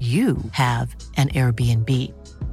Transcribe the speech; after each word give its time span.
you 0.00 0.36
have 0.52 0.94
an 1.16 1.28
Airbnb. 1.30 1.90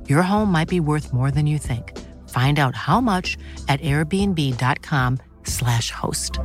Your 0.10 0.22
home 0.22 0.52
might 0.52 0.68
be 0.68 0.80
worth 0.80 1.12
more 1.14 1.32
than 1.32 1.48
you 1.48 1.58
think. 1.58 1.98
Find 2.30 2.60
out 2.60 2.76
how 2.76 3.02
much 3.02 3.38
at 3.68 3.82
airbnb.com/slash 3.82 5.90
host. 5.92 6.40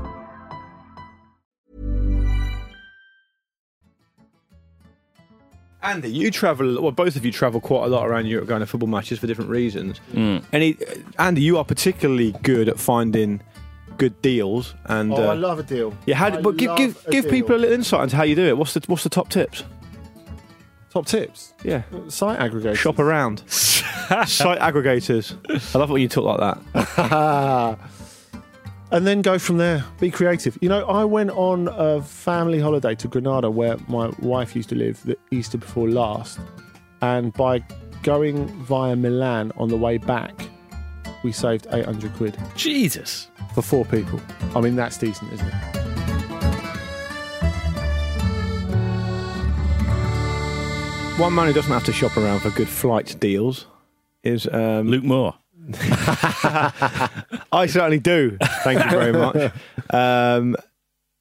Andy, 5.82 6.10
you 6.10 6.31
travel. 6.31 6.82
Well, 6.82 6.91
both 6.93 7.16
of 7.16 7.25
you 7.25 7.31
travel 7.31 7.60
quite 7.60 7.84
a 7.84 7.88
lot 7.88 8.06
around 8.09 8.26
Europe, 8.26 8.48
going 8.48 8.60
to 8.60 8.66
football 8.66 8.88
matches 8.88 9.19
for 9.21 9.26
different 9.26 9.50
reasons. 9.50 10.00
Any, 10.53 10.76
Andy, 11.19 11.42
you 11.42 11.59
are 11.59 11.65
particularly 11.65 12.32
good 12.42 12.69
at 12.69 12.81
finding 12.81 13.41
good 13.97 14.21
deals. 14.21 14.75
And 14.87 15.12
Oh, 15.12 15.28
uh, 15.28 15.32
I 15.32 15.34
love 15.34 15.59
a 15.60 15.62
deal. 15.62 15.94
yeah, 16.06 16.16
how, 16.16 16.26
I 16.26 16.41
but 16.41 16.56
give 16.56 16.76
give 16.76 17.06
give 17.10 17.25
deal. 17.25 17.31
people 17.31 17.54
a 17.54 17.59
little 17.59 17.75
insight 17.75 18.03
into 18.04 18.16
how 18.16 18.25
you 18.25 18.34
do 18.34 18.44
it. 18.47 18.59
What's 18.59 18.75
the 18.75 18.82
what's 18.87 19.04
the 19.04 19.10
top 19.10 19.28
tips? 19.28 19.62
Top 20.97 21.07
tips. 21.07 21.53
Yeah, 21.62 21.83
Site 22.09 22.39
aggregators. 22.39 22.77
shop 22.77 22.99
around. 22.99 23.43
Site 23.51 24.61
aggregators. 24.61 25.37
I 25.75 25.79
love 25.79 25.91
when 25.91 26.01
you 26.01 26.09
talk 26.09 26.25
like 26.25 26.62
that. 26.75 27.79
and 28.91 29.07
then 29.07 29.21
go 29.21 29.39
from 29.39 29.59
there. 29.59 29.84
Be 30.01 30.11
creative. 30.11 30.57
You 30.62 30.71
know, 30.71 30.87
I 30.87 31.05
went 31.05 31.31
on 31.33 31.69
a 31.69 32.01
family 32.01 32.61
holiday 32.61 32.95
to 32.95 33.09
Granada 33.09 33.51
where 33.51 33.77
my 33.89 34.09
wife 34.21 34.57
used 34.57 34.71
to 34.71 34.75
live 34.75 35.03
the 35.05 35.19
Easter 35.31 35.59
before 35.59 35.89
last. 35.89 36.39
And 37.03 37.31
by 37.34 37.63
going 38.03 38.49
via 38.65 38.97
Milan 38.97 39.53
on 39.59 39.69
the 39.69 39.77
way 39.77 39.99
back, 39.99 40.49
we 41.23 41.31
saved 41.31 41.67
800 41.71 42.15
quid 42.15 42.39
Jesus. 42.57 43.28
for 43.55 43.61
four 43.61 43.84
people. 43.84 44.19
I 44.55 44.63
mean, 44.63 44.77
that's 44.77 44.97
decent, 44.97 45.31
isn't 45.34 45.47
it? 45.47 45.85
One 51.19 51.34
man 51.34 51.47
who 51.47 51.54
doesn't 51.54 51.72
have 51.72 51.84
to 51.84 51.94
shop 51.94 52.19
around 52.19 52.41
for 52.41 52.50
good 52.50 52.69
flight 52.69 53.16
deals 53.19 53.66
is 54.22 54.47
um, 54.49 54.88
Luke 54.88 55.03
Moore. 55.03 55.34
I 55.72 57.66
certainly 57.69 57.99
do. 57.99 58.37
Thank 58.62 58.84
you 58.84 58.91
very 58.91 59.12
much. 59.12 59.53
Um, 59.91 60.56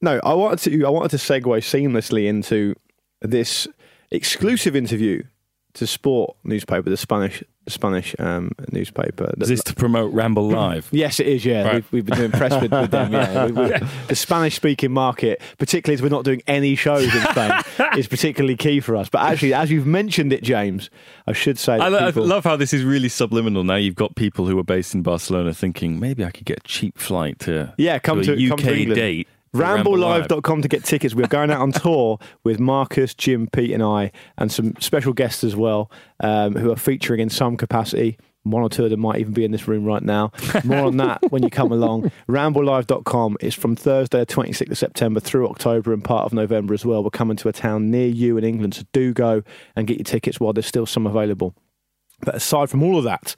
no, 0.02 0.20
I 0.22 0.34
wanted 0.34 0.60
to. 0.70 0.86
I 0.86 0.90
wanted 0.90 1.12
to 1.12 1.18
segue 1.18 1.42
seamlessly 1.60 2.28
into 2.28 2.76
this 3.22 3.70
exclusive 4.12 4.76
interview 4.76 5.24
to 5.76 5.88
Sport 5.88 6.36
newspaper, 6.44 6.90
the 6.90 6.98
Spanish 6.98 7.44
Spanish 7.68 8.16
um, 8.20 8.52
newspaper. 8.72 9.34
Is 9.40 9.48
this 9.50 9.64
to 9.64 9.74
promote 9.74 10.14
Ramble 10.14 10.48
Live? 10.50 10.88
Yes, 10.92 11.20
it 11.20 11.26
is. 11.28 11.44
Yeah, 11.46 11.64
Right. 11.64 11.74
we've, 11.76 11.92
we've 11.92 12.06
been 12.06 12.18
doing 12.18 12.32
press 12.32 12.62
with, 12.62 12.72
with 12.72 12.92
them. 12.92 13.12
Yeah, 13.12 13.46
We- 13.48 13.52
we- 13.54 13.80
the 14.08 14.16
Spanish-speaking 14.16 14.92
market, 14.92 15.42
particularly 15.58 15.96
as 15.96 16.02
we're 16.04 16.10
not 16.10 16.26
doing 16.26 16.44
any 16.46 16.76
shows 16.76 17.04
in 17.14 17.22
Spain, 17.32 17.52
is 17.98 18.08
particularly 18.08 18.56
key 18.56 18.82
for 18.82 18.96
us. 18.96 19.10
But 19.10 19.22
actually, 19.24 19.56
as 19.56 19.72
you've 19.72 19.88
mentioned 19.88 20.32
it, 20.32 20.44
James, 20.44 20.92
I 21.26 21.34
should 21.34 21.58
say 21.58 21.78
that 21.78 21.82
I, 21.82 21.88
lo- 21.88 21.98
I 22.00 22.10
love 22.12 22.44
how 22.44 22.56
this 22.56 22.72
is 22.72 22.84
really 22.84 23.10
subliminal. 23.10 23.64
Now 23.64 23.76
you've 23.78 23.96
got 23.96 24.16
people 24.16 24.46
who 24.46 24.60
are 24.60 24.64
based 24.64 24.94
in 24.94 25.02
Barcelona 25.02 25.52
thinking 25.52 26.00
maybe 26.00 26.24
I 26.24 26.30
could 26.30 26.46
get 26.46 26.60
a 26.60 26.68
cheap 26.68 27.00
flight 27.00 27.40
to 27.40 27.74
Yeah, 27.78 27.98
come 27.98 28.22
to, 28.22 28.36
to, 28.36 28.46
a 28.46 28.50
come 28.50 28.60
UK 28.60 28.66
to 28.66 28.94
date. 28.94 29.28
For 29.56 29.62
Ramble 29.62 29.98
Live. 29.98 30.28
Ramblelive.com 30.28 30.62
to 30.62 30.68
get 30.68 30.84
tickets. 30.84 31.16
We're 31.16 31.28
going 31.28 31.52
out 31.52 31.62
on 31.62 31.72
tour 31.72 32.20
with 32.44 32.60
Marcus, 32.60 33.14
Jim, 33.14 33.48
Pete, 33.52 33.72
and 33.72 33.84
I, 33.84 34.12
and 34.38 34.52
some 34.52 34.74
special 34.80 35.14
guests 35.14 35.44
as 35.44 35.56
well, 35.56 35.92
um, 36.20 36.56
who 36.56 36.72
are 36.72 36.78
featuring 36.78 37.20
in 37.20 37.30
some 37.30 37.58
capacity. 37.58 38.18
One 38.44 38.62
or 38.62 38.70
two 38.70 38.84
of 38.84 38.92
them 38.92 39.00
might 39.00 39.20
even 39.20 39.34
be 39.34 39.44
in 39.44 39.52
this 39.52 39.68
room 39.68 39.86
right 39.86 40.04
now. 40.04 40.32
More 40.64 40.86
on 40.86 40.98
that 40.98 41.20
when 41.32 41.42
you 41.42 41.50
come 41.50 41.72
along. 41.72 42.12
Ramblelive.com 42.30 43.38
is 43.40 43.56
from 43.56 43.76
Thursday, 43.76 44.24
26th 44.24 44.70
of 44.70 44.78
September 44.78 45.20
through 45.20 45.50
October 45.50 45.92
and 45.94 46.04
part 46.04 46.26
of 46.26 46.34
November 46.34 46.76
as 46.76 46.86
well. 46.86 47.04
We're 47.04 47.10
coming 47.10 47.38
to 47.38 47.50
a 47.50 47.54
town 47.54 47.90
near 47.90 48.08
you 48.08 48.38
in 48.38 48.44
England, 48.44 48.76
so 48.76 48.84
do 48.94 49.14
go 49.14 49.42
and 49.76 49.88
get 49.88 49.98
your 49.98 50.04
tickets 50.04 50.40
while 50.40 50.54
there's 50.54 50.68
still 50.68 50.86
some 50.86 51.08
available. 51.08 51.56
But 52.22 52.36
aside 52.36 52.70
from 52.70 52.84
all 52.84 53.00
of 53.00 53.04
that, 53.06 53.36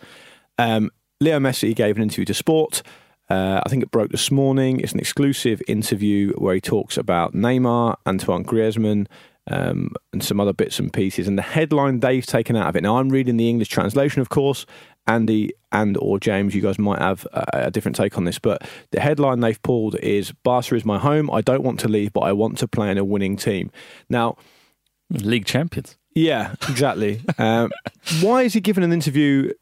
um, 0.57 0.91
Leo 1.22 1.39
Messi 1.39 1.73
gave 1.73 1.95
an 1.95 2.03
interview 2.03 2.25
to 2.25 2.33
Sport. 2.33 2.83
Uh, 3.29 3.61
I 3.65 3.69
think 3.69 3.83
it 3.83 3.91
broke 3.91 4.11
this 4.11 4.31
morning. 4.31 4.79
It's 4.79 4.93
an 4.93 4.99
exclusive 4.99 5.61
interview 5.67 6.33
where 6.33 6.55
he 6.55 6.61
talks 6.61 6.97
about 6.97 7.33
Neymar, 7.33 7.95
Antoine 8.05 8.45
Griezmann, 8.45 9.07
um, 9.49 9.91
and 10.13 10.23
some 10.23 10.39
other 10.39 10.53
bits 10.53 10.79
and 10.79 10.91
pieces. 10.91 11.27
And 11.27 11.38
the 11.38 11.43
headline 11.43 11.99
they've 11.99 12.25
taken 12.25 12.55
out 12.55 12.67
of 12.67 12.75
it. 12.75 12.83
Now 12.83 12.97
I'm 12.97 13.09
reading 13.09 13.38
the 13.38 13.49
English 13.49 13.69
translation, 13.69 14.21
of 14.21 14.29
course. 14.29 14.65
Andy 15.07 15.53
and 15.71 15.97
or 15.97 16.19
James, 16.19 16.53
you 16.53 16.61
guys 16.61 16.77
might 16.77 16.99
have 16.99 17.25
a, 17.31 17.45
a 17.53 17.71
different 17.71 17.95
take 17.95 18.18
on 18.18 18.25
this, 18.25 18.39
but 18.39 18.68
the 18.91 19.00
headline 19.00 19.39
they've 19.39 19.62
pulled 19.62 19.95
is 20.00 20.33
"Barca 20.44 20.75
is 20.75 20.83
my 20.83 21.00
home. 21.00 21.31
I 21.31 21.39
don't 21.39 21.63
want 21.63 21.80
to 21.81 21.88
leave, 21.88 22.12
but 22.12 22.21
I 22.21 22.33
want 22.33 22.57
to 22.57 22.68
play 22.68 22.91
in 22.91 22.97
a 22.97 23.06
winning 23.06 23.38
team." 23.38 23.71
Now, 24.09 24.35
League 25.09 25.45
champions. 25.45 25.97
yeah, 26.13 26.56
exactly. 26.68 27.21
um, 27.38 27.71
why 28.19 28.44
is 28.44 28.53
he 28.53 28.59
giving 28.59 28.83
an 28.83 28.91
interview 28.91 29.53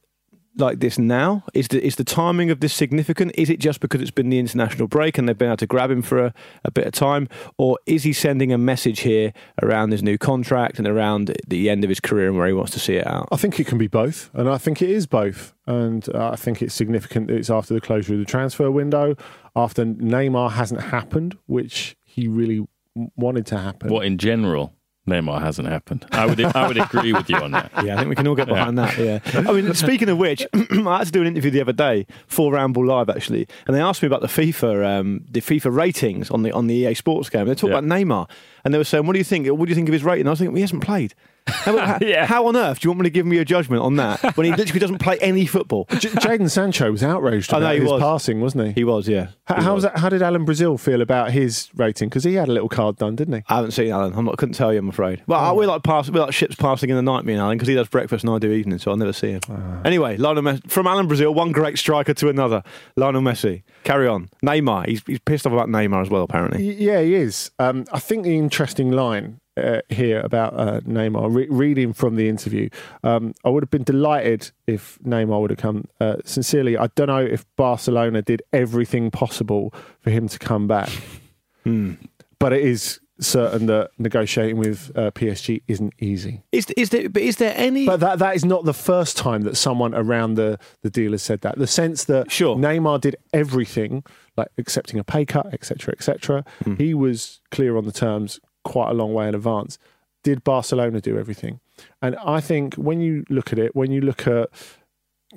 like 0.58 0.80
this 0.80 0.98
now? 0.98 1.44
Is 1.54 1.68
the 1.68 1.86
is 1.86 1.96
the 1.96 2.04
timing 2.04 2.50
of 2.52 2.60
this 2.60 2.74
significant? 2.74 3.32
Is 3.36 3.50
it 3.50 3.60
just 3.60 3.80
because 3.80 4.02
it's 4.02 4.12
been 4.12 4.30
the 4.30 4.40
international 4.40 4.88
break 4.88 5.18
and 5.18 5.28
they've 5.28 5.38
been 5.38 5.50
able 5.50 5.58
to 5.58 5.68
grab 5.68 5.92
him 5.92 6.02
for 6.02 6.20
a, 6.20 6.34
a 6.64 6.72
bit 6.72 6.86
of 6.86 6.94
time, 6.94 7.28
or 7.58 7.78
is 7.86 8.04
he 8.04 8.14
sending 8.14 8.52
a 8.52 8.58
message 8.58 9.02
here 9.02 9.34
around 9.62 9.92
his 9.92 10.04
new 10.04 10.18
contract 10.18 10.80
and 10.80 10.88
around 10.88 11.36
the 11.48 11.70
end 11.70 11.84
of 11.84 11.90
his 11.90 12.00
career 12.00 12.28
and 12.28 12.38
where 12.38 12.48
he 12.48 12.54
wants 12.54 12.72
to 12.74 12.80
see 12.80 12.96
it 12.96 13.08
out? 13.08 13.28
I 13.32 13.38
think 13.38 13.60
it 13.60 13.68
can 13.68 13.78
be 13.78 13.88
both, 13.88 14.30
and 14.34 14.50
I 14.50 14.58
think 14.58 14.82
it 14.82 14.90
is 14.90 15.06
both. 15.06 15.54
And 15.68 16.08
uh, 16.14 16.30
I 16.32 16.36
think 16.36 16.62
it's 16.62 16.76
significant 16.76 17.28
that 17.28 17.38
it's 17.38 17.50
after 17.50 17.74
the 17.74 17.82
closure 17.82 18.14
of 18.14 18.20
the 18.20 18.26
transfer 18.26 18.70
window, 18.70 19.16
after 19.56 19.84
Neymar 19.84 20.52
hasn't 20.52 20.82
happened, 20.82 21.38
which 21.48 21.98
he 22.06 22.28
really 22.28 22.68
wanted 23.16 23.46
to 23.48 23.58
happen. 23.58 23.90
What 23.90 24.06
in 24.06 24.18
general? 24.18 24.74
Neymar 25.08 25.40
hasn't 25.42 25.68
happened. 25.68 26.06
I 26.12 26.26
would 26.26 26.40
I 26.44 26.68
would 26.68 26.78
agree 26.78 27.14
with 27.14 27.30
you 27.30 27.38
on 27.38 27.52
that. 27.52 27.72
Yeah, 27.84 27.96
I 27.96 27.98
think 27.98 28.10
we 28.10 28.16
can 28.16 28.28
all 28.28 28.34
get 28.36 28.48
behind 28.48 28.78
that. 28.80 28.98
Yeah. 28.98 29.20
I 29.34 29.52
mean, 29.54 29.74
speaking 29.76 30.10
of 30.10 30.18
which, 30.18 30.46
I 30.54 30.98
had 30.98 31.06
to 31.06 31.12
do 31.12 31.22
an 31.22 31.28
interview 31.28 31.52
the 31.52 31.62
other 31.62 31.74
day 31.74 32.08
for 32.28 32.54
Ramble 32.54 32.86
Live 32.86 33.10
actually, 33.10 33.48
and 33.68 33.76
they 33.76 33.82
asked 33.82 34.02
me 34.02 34.08
about 34.08 34.22
the 34.22 34.28
FIFA 34.28 35.00
um, 35.00 35.26
the 35.30 35.42
FIFA 35.42 35.76
ratings 35.76 36.32
on 36.32 36.42
the 36.42 36.52
on 36.52 36.68
the 36.68 36.74
EA 36.74 36.94
Sports 36.96 37.30
game. 37.30 37.46
They 37.48 37.54
talked 37.54 37.72
Yeah. 37.72 37.80
about 37.80 37.84
Neymar, 37.84 38.28
and 38.64 38.74
they 38.74 38.78
were 38.80 38.84
saying, 38.84 39.06
"What 39.06 39.14
do 39.14 39.20
you 39.20 39.24
think? 39.26 39.48
What 39.48 39.66
do 39.66 39.70
you 39.70 39.76
think 39.76 39.90
of 39.90 39.94
his 39.94 40.04
rating?" 40.04 40.26
I 40.28 40.32
was 40.32 40.40
thinking, 40.40 40.54
well, 40.54 40.58
"He 40.58 40.62
hasn't 40.64 40.84
played." 40.84 41.14
How, 41.48 41.78
how, 41.78 41.98
Yeah. 42.02 42.26
how 42.26 42.48
on 42.48 42.56
earth 42.56 42.80
do 42.80 42.88
you 42.88 42.92
want 42.92 43.02
me 43.02 43.04
to 43.06 43.10
give 43.12 43.26
me 43.26 43.38
a 43.38 43.46
judgment 43.46 43.82
on 43.84 43.96
that 43.98 44.36
when 44.36 44.46
he 44.46 44.52
literally 44.52 44.80
doesn't 44.80 44.98
play 44.98 45.18
any 45.20 45.46
football? 45.46 45.86
J- 46.00 46.10
Jadon 46.10 46.50
Sancho 46.50 46.92
was 46.92 47.04
outraged 47.04 47.54
I 47.54 47.60
know 47.60 47.66
about 47.66 47.76
he 47.76 47.82
his 47.82 47.92
was. 47.92 48.02
passing, 48.02 48.42
wasn't 48.42 48.68
he? 48.68 48.74
He 48.74 48.84
was, 48.84 49.08
yeah. 49.08 49.28
How, 49.46 49.56
He 49.58 49.62
how, 49.64 49.74
was. 49.76 49.84
was 49.84 49.92
that, 49.94 50.00
how 50.00 50.10
did 50.10 50.22
Alan 50.22 50.44
Brazil 50.46 50.78
feel 50.78 51.02
about 51.02 51.32
his 51.32 51.70
rating? 51.76 52.10
Because 52.10 52.24
he 52.24 52.34
had 52.34 52.50
a 52.50 52.52
little 52.52 52.70
card 52.70 52.98
done, 52.98 53.16
didn't 53.16 53.36
he? 53.36 53.44
I 53.48 53.56
haven't 53.58 53.72
seen 53.72 53.92
Alan. 53.92 54.14
I'm 54.14 54.26
not. 54.26 54.38
Couldn't 54.38 54.56
tell 54.56 54.74
you. 54.74 54.80
I'm 54.80 54.90
afraid. 54.90 55.22
Well, 55.28 55.52
Oh. 55.52 55.54
we 55.54 55.66
like 55.68 55.84
pass. 55.84 56.10
We 56.10 56.20
like 56.20 56.34
ships 56.34 56.56
passing 56.56 56.90
in 56.90 56.96
the 56.96 57.02
night. 57.04 57.26
Me 57.26 57.34
and 57.34 57.42
Alan, 57.42 57.58
because 57.58 57.68
he 57.68 57.76
does 57.76 57.88
breakfast 57.90 58.24
and 58.24 58.34
I 58.34 58.40
do 58.40 58.52
evening, 58.52 58.80
so 58.80 58.90
I'll 58.92 58.98
never 58.98 59.14
see 59.14 59.32
him. 59.32 59.42
Ah. 59.50 59.82
Anyway, 59.86 60.18
Lionel 60.18 60.42
Messi 60.44 60.70
from 60.72 60.88
Alan 60.88 61.08
Brazil, 61.08 61.34
one 61.34 61.52
great 61.52 61.78
striker 61.78 62.14
to 62.16 62.30
another. 62.30 62.64
Lionel 62.96 63.22
Messi. 63.22 63.62
Carry 63.84 64.08
on. 64.08 64.30
Neymar. 64.44 64.88
He's, 64.88 65.04
he's 65.06 65.20
pissed 65.20 65.46
off 65.46 65.54
about 65.54 65.70
Neymar 65.70 66.02
as 66.02 66.10
well. 66.10 66.24
Apparently. 66.24 66.66
Y- 66.70 66.76
Yeah, 66.80 67.02
he 67.02 67.14
is. 67.16 67.52
Um, 67.60 67.86
I 67.92 68.00
think 68.00 68.24
the 68.24 68.36
interesting 68.38 68.92
line 68.92 69.40
uh, 69.58 69.80
here 69.90 70.20
about 70.22 70.54
uh, 70.60 70.80
Neymar, 70.82 71.34
re- 71.34 71.48
reading 71.50 71.94
from 71.94 72.16
the 72.16 72.28
interview, 72.30 72.70
um, 73.04 73.34
I 73.44 73.50
would 73.50 73.64
have 73.64 73.72
been 73.72 73.84
delighted 73.84 74.52
if 74.68 75.00
Neymar 75.06 75.40
would 75.42 75.50
have 75.52 75.60
come. 75.60 75.86
Uh, 76.00 76.18
sincerely, 76.26 76.78
I 76.78 76.88
don't 76.96 77.08
know 77.08 77.20
if 77.20 77.46
Barcelona 77.56 78.22
did 78.22 78.42
everything 78.54 79.12
possible 79.12 79.74
for 80.02 80.10
him 80.10 80.28
to 80.28 80.40
come 80.40 80.68
back, 80.68 80.90
Hmm. 81.64 81.94
but 82.40 82.54
it 82.54 82.62
is 82.64 83.00
certain 83.20 83.66
that 83.68 83.90
negotiating 83.98 84.58
with 84.58 84.92
uh, 84.96 85.10
PSG 85.12 85.62
isn't 85.70 85.94
easy. 86.00 86.44
Is 86.52 86.68
is 86.76 86.90
there? 86.90 87.08
But 87.10 87.22
is 87.24 87.38
there 87.38 87.54
any? 87.56 87.86
But 87.86 88.02
that 88.02 88.20
that 88.20 88.36
is 88.36 88.44
not 88.46 88.66
the 88.66 88.74
first 88.74 89.16
time 89.18 89.44
that 89.44 89.56
someone 89.56 89.96
around 89.96 90.36
the 90.36 90.60
the 90.82 90.90
deal 90.90 91.12
has 91.14 91.24
said 91.24 91.42
that. 91.42 91.58
The 91.58 91.66
sense 91.66 92.04
that 92.06 92.30
Sure. 92.30 92.56
Neymar 92.58 93.00
did 93.02 93.16
everything, 93.34 94.04
like 94.36 94.50
accepting 94.58 95.00
a 95.00 95.04
pay 95.04 95.26
cut, 95.26 95.48
etc., 95.54 95.94
etc. 95.98 96.44
Hmm. 96.66 96.76
He 96.76 96.94
was 96.94 97.40
clear 97.52 97.78
on 97.78 97.86
the 97.86 97.94
terms 97.94 98.40
quite 98.66 98.90
a 98.90 98.94
long 98.94 99.14
way 99.14 99.30
in 99.30 99.36
advance. 99.36 99.78
Did 100.24 100.44
Barcelona 100.44 101.00
do 101.00 101.18
everything? 101.18 101.62
And 102.02 102.16
I 102.18 102.42
think 102.42 102.76
when 102.76 103.00
you 103.00 103.24
look 103.30 103.54
at 103.54 103.60
it, 103.60 103.76
when 103.76 103.92
you 103.92 104.02
look 104.02 104.28
at, 104.28 104.50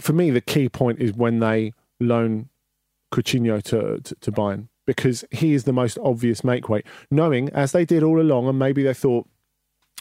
for 0.01 0.13
me, 0.13 0.31
the 0.31 0.41
key 0.41 0.69
point 0.69 0.99
is 0.99 1.13
when 1.13 1.39
they 1.39 1.75
loan 2.01 2.49
Coutinho 3.13 3.63
to, 3.65 4.01
to, 4.01 4.15
to 4.17 4.33
Bayern 4.33 4.69
because 4.87 5.25
he 5.31 5.53
is 5.53 5.65
the 5.65 5.73
most 5.73 5.99
obvious 6.03 6.43
make 6.43 6.69
weight, 6.69 6.87
knowing 7.11 7.51
as 7.51 7.73
they 7.73 7.85
did 7.85 8.03
all 8.03 8.19
along, 8.19 8.49
and 8.49 8.59
maybe 8.59 8.83
they 8.83 8.95
thought 8.95 9.29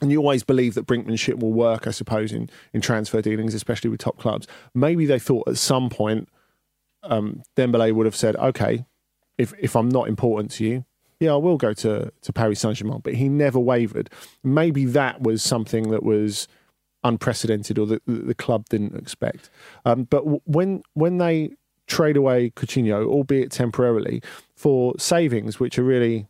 and 0.01 0.11
you 0.11 0.19
always 0.19 0.43
believe 0.43 0.75
that 0.75 0.85
brinkmanship 0.85 1.39
will 1.39 1.53
work, 1.53 1.87
I 1.87 1.91
suppose, 1.91 2.31
in, 2.31 2.49
in 2.71 2.81
transfer 2.81 3.21
dealings, 3.21 3.53
especially 3.53 3.89
with 3.89 3.99
top 3.99 4.17
clubs. 4.17 4.47
Maybe 4.75 5.05
they 5.05 5.17
thought 5.17 5.47
at 5.47 5.57
some 5.57 5.89
point 5.89 6.29
um, 7.03 7.41
Dembele 7.55 7.93
would 7.93 8.05
have 8.05 8.15
said, 8.15 8.35
okay, 8.35 8.85
if, 9.37 9.53
if 9.59 9.75
I'm 9.75 9.89
not 9.89 10.07
important 10.07 10.51
to 10.51 10.65
you, 10.65 10.85
yeah, 11.19 11.33
I 11.33 11.37
will 11.37 11.57
go 11.57 11.73
to, 11.73 12.11
to 12.21 12.33
Paris 12.33 12.59
Saint 12.59 12.77
Germain. 12.77 12.99
But 13.03 13.15
he 13.15 13.29
never 13.29 13.59
wavered. 13.59 14.09
Maybe 14.43 14.85
that 14.85 15.21
was 15.21 15.41
something 15.43 15.89
that 15.91 16.03
was 16.03 16.47
unprecedented 17.03 17.77
or 17.77 17.85
that 17.87 18.01
the, 18.05 18.35
club 18.35 18.65
didn't 18.69 18.95
expect. 18.95 19.49
Um, 19.85 20.03
but 20.03 20.23
when 20.47 20.83
when 20.93 21.17
they 21.17 21.51
trade 21.87 22.17
away 22.17 22.49
Coutinho, 22.51 23.05
albeit 23.07 23.51
temporarily, 23.51 24.21
for 24.55 24.93
savings, 24.97 25.59
which 25.59 25.79
are 25.79 25.83
really, 25.83 26.27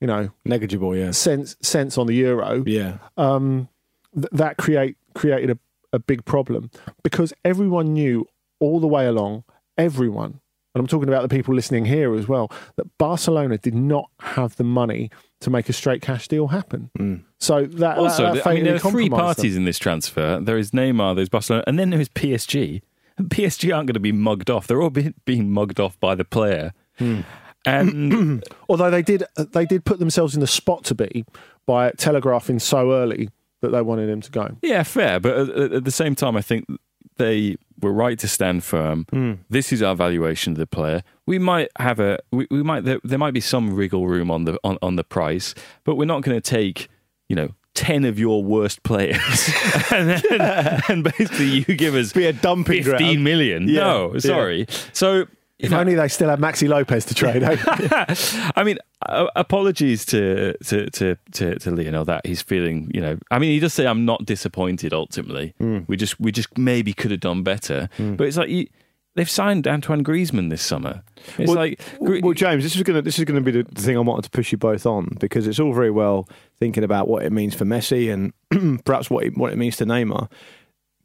you 0.00 0.06
know, 0.06 0.30
negligible? 0.44 0.96
Yeah. 0.96 1.12
cents 1.12 1.56
cents 1.62 1.96
on 1.96 2.06
the 2.06 2.14
euro, 2.14 2.64
Yeah. 2.66 2.98
um, 3.16 3.68
th- 4.14 4.28
that 4.32 4.56
create 4.56 4.96
created 5.14 5.50
a, 5.50 5.58
a 5.92 5.98
big 5.98 6.24
problem 6.24 6.70
because 7.04 7.32
everyone 7.44 7.92
knew 7.92 8.26
all 8.58 8.80
the 8.80 8.88
way 8.88 9.06
along, 9.06 9.44
everyone, 9.78 10.40
and 10.76 10.80
I'm 10.82 10.86
talking 10.86 11.08
about 11.08 11.22
the 11.22 11.28
people 11.34 11.54
listening 11.54 11.86
here 11.86 12.14
as 12.14 12.28
well, 12.28 12.52
that 12.76 12.86
Barcelona 12.98 13.56
did 13.58 13.74
not 13.74 14.10
have 14.20 14.56
the 14.56 14.64
money 14.64 15.10
to 15.40 15.50
make 15.50 15.68
a 15.68 15.72
straight 15.72 16.02
cash 16.02 16.28
deal 16.28 16.48
happen. 16.48 17.24
So 17.38 17.64
that 17.64 17.96
Also, 17.98 18.24
that, 18.24 18.34
that 18.44 18.46
I 18.46 18.54
mean, 18.54 18.64
there 18.64 18.74
are 18.74 18.78
three 18.78 19.08
compromised 19.08 19.10
them. 19.10 19.18
parties 19.42 19.56
in 19.56 19.64
this 19.64 19.78
transfer. 19.78 20.38
There 20.40 20.58
is 20.58 20.72
Neymar, 20.72 21.16
there's 21.16 21.28
Barcelona, 21.30 21.64
and 21.66 21.78
then 21.78 21.90
there's 21.90 22.08
PSG. 22.10 22.82
And 23.18 23.30
PSG 23.30 23.74
aren't 23.74 23.86
going 23.86 23.94
to 23.94 24.00
be 24.00 24.12
mugged 24.12 24.50
off. 24.50 24.66
They're 24.66 24.82
all 24.82 24.90
be- 24.90 25.14
being 25.24 25.50
mugged 25.50 25.80
off 25.80 25.98
by 25.98 26.14
the 26.14 26.24
player. 26.24 26.72
Hmm. 26.98 27.20
And 27.64 28.44
Although 28.68 28.90
they 28.90 29.02
did 29.02 29.24
they 29.52 29.64
did 29.64 29.84
put 29.84 29.98
themselves 29.98 30.34
in 30.34 30.40
the 30.40 30.46
spot 30.46 30.84
to 30.84 30.94
be 30.94 31.24
by 31.66 31.90
telegraphing 31.92 32.58
so 32.58 32.92
early 32.92 33.30
that 33.62 33.70
they 33.70 33.80
wanted 33.82 34.08
him 34.08 34.20
to 34.20 34.30
go. 34.30 34.56
yeah, 34.62 34.82
fair. 34.82 35.18
But 35.18 35.36
at, 35.36 35.72
at 35.72 35.84
the 35.84 35.90
same 35.90 36.14
time, 36.14 36.36
I 36.36 36.42
think 36.42 36.66
they 37.16 37.56
were 37.80 37.92
right 37.92 38.18
to 38.18 38.28
stand 38.28 38.64
firm. 38.64 39.06
Hmm. 39.10 39.32
This 39.50 39.72
is 39.72 39.82
our 39.82 39.94
valuation 39.94 40.52
of 40.54 40.58
the 40.58 40.66
player. 40.66 41.02
We 41.26 41.38
might 41.38 41.68
have 41.78 42.00
a, 42.00 42.18
we, 42.32 42.46
we 42.50 42.62
might 42.62 42.84
there, 42.84 43.00
there 43.04 43.18
might 43.18 43.34
be 43.34 43.40
some 43.40 43.74
wriggle 43.74 44.06
room 44.06 44.30
on 44.30 44.44
the 44.44 44.58
on, 44.64 44.78
on 44.82 44.96
the 44.96 45.04
price, 45.04 45.54
but 45.84 45.96
we're 45.96 46.04
not 46.06 46.22
going 46.22 46.36
to 46.40 46.50
take, 46.50 46.88
you 47.28 47.36
know. 47.36 47.50
10 47.74 48.06
of 48.06 48.18
your 48.18 48.42
worst 48.42 48.82
players 48.84 49.50
and, 49.92 50.08
then, 50.08 50.80
and 50.88 51.04
basically 51.04 51.44
you 51.68 51.76
give 51.76 51.94
us 51.94 52.10
Be 52.10 52.24
a 52.24 52.32
dumping 52.32 52.82
15 52.82 52.96
ground. 52.96 53.22
million. 53.22 53.68
Yeah, 53.68 53.80
No, 53.82 54.12
yeah. 54.14 54.18
sorry. 54.20 54.66
So 54.94 55.26
If 55.58 55.72
only 55.72 55.94
they 55.94 56.08
still 56.08 56.28
had 56.28 56.38
Maxi 56.38 56.68
Lopez 56.68 57.06
to 57.06 57.14
trade. 57.14 57.42
eh? 57.42 57.56
I 58.56 58.62
mean, 58.62 58.76
uh, 59.06 59.26
apologies 59.36 60.04
to, 60.06 60.54
to 60.64 60.90
to 60.90 61.16
to 61.32 61.58
to 61.58 61.70
Lionel 61.70 62.04
that 62.04 62.26
he's 62.26 62.42
feeling. 62.42 62.90
You 62.92 63.00
know, 63.00 63.18
I 63.30 63.38
mean, 63.38 63.50
he 63.52 63.58
does 63.60 63.72
say 63.72 63.86
I'm 63.86 64.04
not 64.04 64.26
disappointed. 64.26 64.92
Ultimately, 64.92 65.54
Hmm. 65.58 65.78
we 65.86 65.96
just 65.96 66.20
we 66.20 66.30
just 66.30 66.58
maybe 66.58 66.92
could 66.92 67.10
have 67.10 67.20
done 67.20 67.42
better. 67.42 67.88
But 67.98 68.26
it's 68.26 68.36
like 68.36 68.50
you, 68.50 68.66
they've 69.14 69.30
signed 69.30 69.66
Antoine 69.66 70.04
Griezmann 70.04 70.50
this 70.50 70.60
summer. 70.62 71.02
It's 71.38 71.48
well, 71.48 71.56
like 71.56 71.80
well, 72.00 72.34
James, 72.34 72.62
this 72.62 72.76
is 72.76 72.82
going 72.82 72.96
to 72.96 73.02
this 73.02 73.18
is 73.18 73.24
to 73.24 73.40
be 73.40 73.50
the 73.50 73.64
thing 73.64 73.96
I 73.96 74.00
wanted 74.00 74.24
to 74.24 74.30
push 74.30 74.52
you 74.52 74.58
both 74.58 74.84
on 74.84 75.16
because 75.20 75.46
it's 75.46 75.58
all 75.58 75.72
very 75.72 75.90
well 75.90 76.28
thinking 76.58 76.84
about 76.84 77.08
what 77.08 77.24
it 77.24 77.32
means 77.32 77.54
for 77.54 77.64
Messi 77.64 78.12
and 78.12 78.82
perhaps 78.84 79.08
what 79.08 79.24
it, 79.24 79.38
what 79.38 79.52
it 79.52 79.56
means 79.56 79.76
to 79.78 79.86
Neymar. 79.86 80.30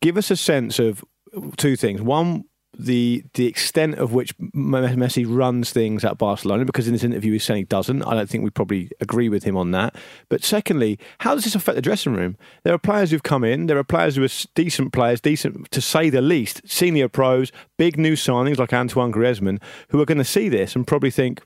Give 0.01 0.17
us 0.17 0.29
a 0.29 0.35
sense 0.35 0.77
of 0.77 1.05
two 1.55 1.77
things. 1.77 2.01
One, 2.01 2.43
the 2.77 3.23
the 3.33 3.47
extent 3.47 3.95
of 3.95 4.13
which 4.13 4.37
Messi 4.37 5.25
runs 5.27 5.71
things 5.71 6.05
at 6.05 6.17
Barcelona, 6.17 6.65
because 6.65 6.87
in 6.87 6.93
this 6.93 7.03
interview 7.03 7.33
he's 7.33 7.43
saying 7.43 7.57
he 7.57 7.63
doesn't. 7.65 8.03
I 8.03 8.13
don't 8.13 8.29
think 8.29 8.43
we 8.43 8.49
probably 8.49 8.89
agree 8.99 9.29
with 9.29 9.43
him 9.43 9.57
on 9.57 9.71
that. 9.71 9.95
But 10.29 10.43
secondly, 10.43 10.97
how 11.19 11.35
does 11.35 11.43
this 11.43 11.55
affect 11.55 11.75
the 11.75 11.81
dressing 11.81 12.13
room? 12.13 12.37
There 12.63 12.73
are 12.73 12.79
players 12.79 13.11
who've 13.11 13.23
come 13.23 13.43
in. 13.43 13.67
There 13.67 13.77
are 13.77 13.83
players 13.83 14.15
who 14.15 14.23
are 14.23 14.47
decent 14.55 14.93
players, 14.93 15.21
decent 15.21 15.69
to 15.71 15.81
say 15.81 16.09
the 16.09 16.21
least, 16.21 16.61
senior 16.65 17.09
pros, 17.09 17.51
big 17.77 17.97
new 17.97 18.13
signings 18.13 18.57
like 18.57 18.73
Antoine 18.73 19.11
Griezmann, 19.11 19.61
who 19.89 20.01
are 20.01 20.05
going 20.05 20.17
to 20.17 20.23
see 20.23 20.49
this 20.49 20.75
and 20.75 20.87
probably 20.87 21.11
think, 21.11 21.41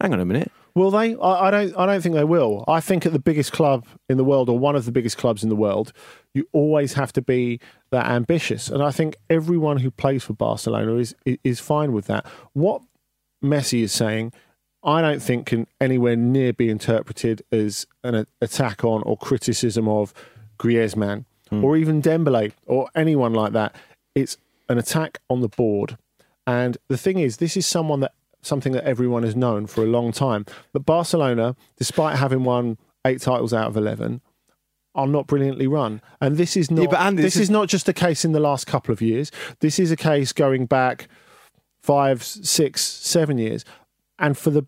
"Hang 0.00 0.12
on 0.12 0.20
a 0.20 0.24
minute." 0.24 0.50
Will 0.74 0.90
they? 0.90 1.16
I, 1.16 1.48
I 1.48 1.50
don't. 1.50 1.76
I 1.76 1.86
don't 1.86 2.00
think 2.00 2.14
they 2.14 2.24
will. 2.24 2.64
I 2.68 2.80
think 2.80 3.04
at 3.04 3.12
the 3.12 3.18
biggest 3.18 3.52
club 3.52 3.84
in 4.08 4.16
the 4.16 4.24
world, 4.24 4.48
or 4.48 4.58
one 4.58 4.76
of 4.76 4.84
the 4.84 4.92
biggest 4.92 5.18
clubs 5.18 5.42
in 5.42 5.48
the 5.48 5.56
world, 5.56 5.92
you 6.34 6.48
always 6.52 6.92
have 6.94 7.12
to 7.14 7.22
be 7.22 7.58
that 7.90 8.06
ambitious. 8.06 8.68
And 8.68 8.82
I 8.82 8.90
think 8.90 9.16
everyone 9.28 9.78
who 9.78 9.90
plays 9.90 10.24
for 10.24 10.34
Barcelona 10.34 10.96
is 10.96 11.14
is 11.24 11.58
fine 11.58 11.92
with 11.92 12.06
that. 12.06 12.26
What 12.52 12.82
Messi 13.42 13.82
is 13.82 13.92
saying, 13.92 14.32
I 14.82 15.00
don't 15.00 15.20
think 15.20 15.46
can 15.46 15.66
anywhere 15.80 16.16
near 16.16 16.52
be 16.52 16.70
interpreted 16.70 17.42
as 17.50 17.86
an 18.04 18.26
attack 18.40 18.84
on 18.84 19.02
or 19.02 19.16
criticism 19.16 19.88
of 19.88 20.14
Griezmann 20.58 21.24
hmm. 21.50 21.64
or 21.64 21.76
even 21.76 22.02
Dembele 22.02 22.52
or 22.66 22.88
anyone 22.94 23.34
like 23.34 23.52
that. 23.52 23.74
It's 24.14 24.38
an 24.68 24.78
attack 24.78 25.18
on 25.28 25.40
the 25.40 25.48
board. 25.48 25.98
And 26.46 26.78
the 26.88 26.96
thing 26.96 27.18
is, 27.18 27.38
this 27.38 27.56
is 27.56 27.66
someone 27.66 28.00
that 28.00 28.12
something 28.48 28.72
that 28.72 28.84
everyone 28.84 29.22
has 29.22 29.36
known 29.36 29.66
for 29.66 29.82
a 29.82 29.86
long 29.86 30.10
time. 30.10 30.44
But 30.72 30.84
Barcelona, 30.86 31.54
despite 31.76 32.16
having 32.18 32.42
won 32.42 32.78
eight 33.04 33.20
titles 33.20 33.52
out 33.54 33.68
of 33.68 33.76
eleven, 33.76 34.20
are 34.94 35.06
not 35.06 35.26
brilliantly 35.28 35.66
run. 35.68 36.00
And 36.20 36.36
this 36.36 36.56
is 36.56 36.70
not. 36.70 36.90
but 36.90 36.98
Andy, 37.00 37.22
this, 37.22 37.34
this 37.34 37.36
is, 37.36 37.42
is- 37.42 37.50
not 37.50 37.68
just 37.68 37.88
a 37.88 37.92
case 37.92 38.24
in 38.24 38.32
the 38.32 38.40
last 38.40 38.66
couple 38.66 38.92
of 38.92 39.00
years. 39.00 39.30
This 39.60 39.78
is 39.78 39.92
a 39.92 39.96
case 39.96 40.32
going 40.32 40.66
back 40.66 41.06
five, 41.80 42.22
six, 42.24 42.82
seven 42.82 43.38
years. 43.38 43.64
And 44.18 44.36
for 44.36 44.50
the 44.50 44.66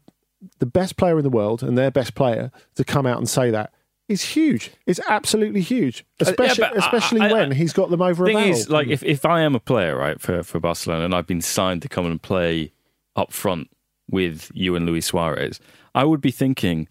the 0.58 0.66
best 0.66 0.96
player 0.96 1.18
in 1.18 1.22
the 1.24 1.28
world 1.30 1.62
and 1.62 1.76
their 1.76 1.90
best 1.90 2.14
player 2.14 2.50
to 2.76 2.82
come 2.84 3.04
out 3.06 3.18
and 3.18 3.28
say 3.28 3.50
that 3.50 3.72
is 4.08 4.22
huge. 4.22 4.70
It's 4.86 5.00
absolutely 5.08 5.60
huge, 5.60 6.04
uh, 6.20 6.24
especially 6.28 6.62
but 6.64 6.72
I- 6.76 6.78
especially 6.86 7.20
I- 7.20 7.28
I- 7.28 7.32
when 7.32 7.52
he's 7.52 7.72
got 7.74 7.90
them 7.90 8.00
over 8.00 8.24
a 8.24 8.26
thing 8.28 8.36
barrel. 8.36 8.50
is, 8.50 8.70
like, 8.70 8.88
if, 8.88 9.02
if 9.02 9.26
I 9.26 9.42
am 9.42 9.54
a 9.54 9.60
player, 9.60 9.96
right, 9.96 10.18
for, 10.20 10.42
for 10.42 10.58
Barcelona, 10.58 11.04
and 11.04 11.14
I've 11.14 11.26
been 11.26 11.42
signed 11.42 11.82
to 11.82 11.88
come 11.88 12.06
and 12.06 12.20
play 12.22 12.72
up 13.20 13.32
front 13.32 13.68
with 14.10 14.50
you 14.54 14.74
and 14.76 14.86
Luis 14.86 15.06
Suarez, 15.06 15.60
I 15.94 16.04
would 16.04 16.20
be 16.20 16.30
thinking, 16.30 16.88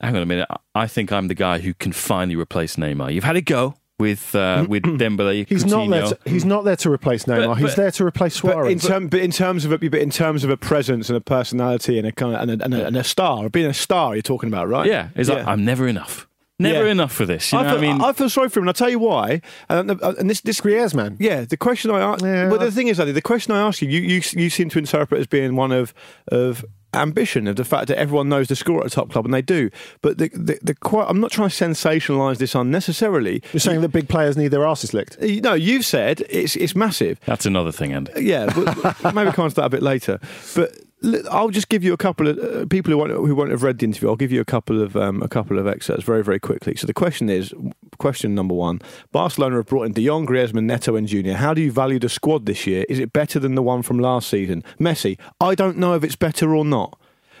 hang 0.00 0.16
on 0.16 0.22
a 0.22 0.26
minute, 0.26 0.48
I 0.74 0.86
think 0.86 1.12
I'm 1.12 1.28
the 1.28 1.34
guy 1.34 1.58
who 1.60 1.74
can 1.74 1.92
finally 1.92 2.36
replace 2.36 2.76
Neymar. 2.76 3.12
You've 3.14 3.24
had 3.24 3.36
a 3.36 3.40
go 3.40 3.74
with 3.98 4.34
uh, 4.34 4.66
with 4.68 4.82
Dembele. 4.82 5.46
He's 5.48 5.64
not 5.64 5.88
there. 5.88 6.02
Coutinho. 6.02 6.24
To, 6.24 6.30
he's 6.30 6.44
not 6.44 6.64
there 6.64 6.76
to 6.76 6.90
replace 6.90 7.24
Neymar. 7.26 7.46
But- 7.46 7.54
he's 7.62 7.74
there 7.76 7.90
to 7.92 8.04
replace 8.04 8.40
But 8.40 8.52
Suarez. 8.52 8.72
in, 8.72 8.78
term, 8.80 9.08
but 9.08 9.20
in 9.20 9.30
terms 9.30 9.64
of 9.64 9.70
a, 9.72 9.78
but 9.78 9.94
in 10.00 10.10
terms 10.10 10.42
of 10.42 10.50
a 10.50 10.56
presence 10.56 11.08
and 11.08 11.16
a 11.16 11.20
personality 11.20 11.98
and 11.98 12.06
a 12.06 12.12
kind 12.12 12.34
of, 12.34 12.40
and 12.40 12.50
a, 12.60 12.64
and 12.64 12.74
a, 12.74 12.86
and 12.86 12.96
a 12.96 13.04
star, 13.04 13.48
being 13.48 13.66
a 13.66 13.74
star, 13.74 14.14
you're 14.16 14.22
talking 14.22 14.48
about, 14.48 14.68
right? 14.68 14.86
Yeah, 14.86 15.10
it's 15.14 15.28
like, 15.28 15.46
I'm 15.46 15.64
never 15.64 15.86
enough. 15.86 16.26
Never 16.60 16.84
Yeah. 16.86 16.92
enough 16.92 17.12
for 17.12 17.26
this. 17.26 17.52
You 17.52 17.58
know 17.58 17.64
I, 17.64 17.68
feel, 17.70 17.74
what 17.80 17.84
I 17.84 17.92
mean, 17.92 18.00
I 18.00 18.12
feel 18.12 18.30
sorry 18.30 18.48
for 18.48 18.60
him. 18.60 18.64
And 18.64 18.68
I'll 18.70 18.74
tell 18.74 18.88
you 18.90 19.00
why. 19.00 19.40
And, 19.68 19.90
uh, 19.90 20.14
and 20.18 20.30
this, 20.30 20.40
this 20.40 20.60
Griezmann. 20.60 21.16
Yeah, 21.18 21.44
the 21.44 21.56
question 21.56 21.90
I 21.90 22.00
ask. 22.00 22.22
Yeah, 22.24 22.48
well, 22.48 22.60
I- 22.60 22.66
the 22.66 22.70
thing 22.70 22.86
is, 22.88 23.00
Andy, 23.00 23.12
the 23.12 23.20
question 23.22 23.52
I 23.54 23.60
ask 23.60 23.82
you, 23.82 23.88
you, 23.88 24.00
you, 24.00 24.22
you 24.36 24.50
seem 24.50 24.68
to 24.68 24.78
interpret 24.78 25.20
as 25.20 25.26
being 25.26 25.56
one 25.56 25.72
of 25.72 25.92
of 26.28 26.64
ambition, 26.92 27.48
of 27.48 27.56
the 27.56 27.64
fact 27.64 27.88
that 27.88 27.98
everyone 27.98 28.28
knows 28.28 28.46
the 28.46 28.54
score 28.54 28.78
at 28.80 28.86
a 28.86 28.88
top 28.90 29.10
club, 29.10 29.24
and 29.24 29.34
they 29.34 29.42
do. 29.42 29.68
But 30.00 30.18
the 30.18 30.28
the, 30.28 30.58
the 30.62 30.74
quite, 30.76 31.06
I'm 31.08 31.18
not 31.18 31.32
trying 31.32 31.48
to 31.48 31.54
sensationalise 31.64 32.36
this 32.38 32.54
unnecessarily. 32.54 33.42
You're 33.52 33.58
saying 33.58 33.80
that 33.80 33.88
big 33.88 34.08
players 34.08 34.36
need 34.36 34.48
their 34.48 34.64
asses 34.64 34.94
licked. 34.94 35.20
You- 35.20 35.40
No, 35.40 35.54
you've 35.54 35.84
said 35.84 36.22
it's 36.30 36.54
it's 36.54 36.76
massive. 36.76 37.18
that's 37.26 37.46
another 37.46 37.72
thing, 37.72 37.92
Andy. 37.92 38.12
Yeah, 38.22 38.46
but 38.54 39.12
maybe 39.14 39.32
come 39.32 39.44
on 39.46 39.50
to 39.50 39.56
that 39.56 39.64
a 39.64 39.70
bit 39.70 39.82
later. 39.82 40.20
But 40.54 40.70
l- 40.70 40.83
I'll 41.30 41.50
just 41.50 41.68
give 41.68 41.84
you 41.84 41.92
a 41.92 41.96
couple 41.96 42.28
of 42.28 42.38
uh, 42.38 42.66
people 42.66 42.90
who 42.90 42.98
won't 42.98 43.12
who 43.12 43.34
won't 43.34 43.50
have 43.50 43.62
read 43.62 43.78
the 43.78 43.84
interview. 43.84 44.08
I'll 44.08 44.16
give 44.16 44.32
you 44.32 44.40
a 44.40 44.44
couple 44.44 44.82
of 44.82 44.96
um, 44.96 45.22
a 45.22 45.28
couple 45.28 45.58
of 45.58 45.66
excerpts 45.66 46.04
very 46.04 46.22
very 46.22 46.40
quickly. 46.40 46.76
So 46.76 46.86
the 46.86 46.94
question 46.94 47.28
is, 47.28 47.52
question 47.98 48.34
number 48.34 48.54
one: 48.54 48.80
Barcelona 49.12 49.56
have 49.56 49.66
brought 49.66 49.84
in 49.84 49.92
De 49.92 50.04
Jong, 50.04 50.26
Griezmann, 50.26 50.64
Neto, 50.64 50.96
and 50.96 51.06
Junior. 51.06 51.34
How 51.34 51.54
do 51.54 51.60
you 51.62 51.72
value 51.72 51.98
the 51.98 52.08
squad 52.08 52.46
this 52.46 52.66
year? 52.66 52.84
Is 52.88 52.98
it 52.98 53.12
better 53.12 53.38
than 53.38 53.54
the 53.54 53.62
one 53.62 53.82
from 53.82 53.98
last 53.98 54.28
season? 54.28 54.62
Messi, 54.80 55.18
I 55.40 55.54
don't 55.54 55.76
know 55.76 55.94
if 55.94 56.04
it's 56.04 56.16
better 56.16 56.54
or 56.54 56.64
not. 56.64 56.98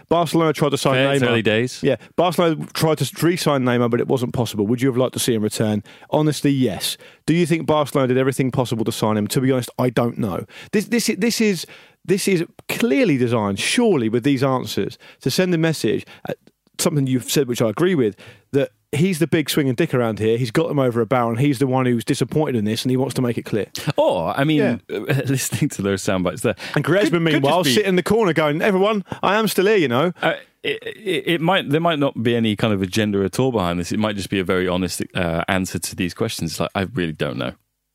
Barcelona 0.08 0.52
tried 0.52 0.70
to 0.70 0.78
sign 0.78 0.94
Fair, 0.94 1.18
Neymar. 1.18 1.28
early 1.28 1.42
days. 1.42 1.82
Yeah, 1.82 1.96
Barcelona 2.16 2.66
tried 2.74 2.98
to 2.98 3.26
re-sign 3.26 3.64
Neymar, 3.64 3.90
but 3.90 4.00
it 4.00 4.08
wasn't 4.08 4.34
possible. 4.34 4.66
Would 4.66 4.82
you 4.82 4.88
have 4.88 4.96
liked 4.96 5.14
to 5.14 5.18
see 5.18 5.34
him 5.34 5.42
return? 5.42 5.82
Honestly, 6.10 6.50
yes. 6.50 6.96
Do 7.26 7.34
you 7.34 7.46
think 7.46 7.66
Barcelona 7.66 8.08
did 8.08 8.18
everything 8.18 8.50
possible 8.50 8.84
to 8.84 8.92
sign 8.92 9.16
him? 9.16 9.26
To 9.28 9.40
be 9.40 9.50
honest, 9.50 9.70
I 9.78 9.90
don't 9.90 10.18
know. 10.18 10.44
This 10.72 10.86
this 10.86 11.06
this 11.18 11.40
is 11.40 11.66
this 12.04 12.28
is 12.28 12.44
clearly 12.68 13.16
designed, 13.16 13.58
surely, 13.58 14.08
with 14.08 14.24
these 14.24 14.42
answers 14.42 14.98
to 15.20 15.30
send 15.30 15.54
a 15.54 15.58
message. 15.58 16.04
uh, 16.28 16.34
Something 16.78 17.06
you've 17.06 17.30
said, 17.30 17.46
which 17.46 17.62
I 17.62 17.68
agree 17.68 17.94
with, 17.94 18.16
that 18.50 18.72
he's 18.90 19.20
the 19.20 19.28
big 19.28 19.48
swinging 19.48 19.76
dick 19.76 19.94
around 19.94 20.18
here. 20.18 20.36
He's 20.36 20.50
got 20.50 20.66
them 20.66 20.80
over 20.80 21.00
a 21.00 21.06
barrel, 21.06 21.30
and 21.30 21.38
he's 21.38 21.60
the 21.60 21.68
one 21.68 21.86
who's 21.86 22.04
disappointed 22.04 22.56
in 22.56 22.64
this, 22.64 22.82
and 22.82 22.90
he 22.90 22.96
wants 22.96 23.14
to 23.14 23.22
make 23.22 23.38
it 23.38 23.44
clear. 23.44 23.66
Or, 23.96 24.36
I 24.36 24.42
mean, 24.42 24.58
Yeah. 24.58 24.98
listening 25.28 25.68
to 25.70 25.82
those 25.82 26.02
sound 26.02 26.24
bites 26.24 26.42
there. 26.42 26.56
And 26.74 26.84
Griezmann, 26.84 27.02
could- 27.04 27.10
could 27.12 27.22
meanwhile, 27.22 27.62
just 27.62 27.70
be- 27.70 27.74
sitting 27.74 27.90
in 27.90 27.96
the 27.96 28.02
corner 28.02 28.32
going, 28.32 28.60
"Everyone, 28.60 29.04
I 29.22 29.36
am 29.36 29.46
still 29.46 29.66
here," 29.66 29.76
you 29.76 29.86
know. 29.88 30.12
Uh, 30.20 30.34
it, 30.64 30.82
it, 30.82 31.24
it 31.34 31.40
might 31.40 31.70
there 31.70 31.80
might 31.80 32.00
not 32.00 32.20
be 32.24 32.34
any 32.34 32.56
kind 32.56 32.74
of 32.74 32.82
agenda 32.82 33.22
at 33.22 33.38
all 33.38 33.52
behind 33.52 33.78
this. 33.78 33.92
It 33.92 34.00
might 34.00 34.16
just 34.16 34.28
be 34.30 34.40
a 34.40 34.44
very 34.44 34.66
honest 34.66 35.00
uh, 35.14 35.44
answer 35.46 35.78
to 35.78 35.94
these 35.94 36.12
questions. 36.12 36.50
It's 36.52 36.60
like 36.60 36.70
I 36.74 36.82
really 36.92 37.12
don't 37.12 37.36
know. 37.36 37.52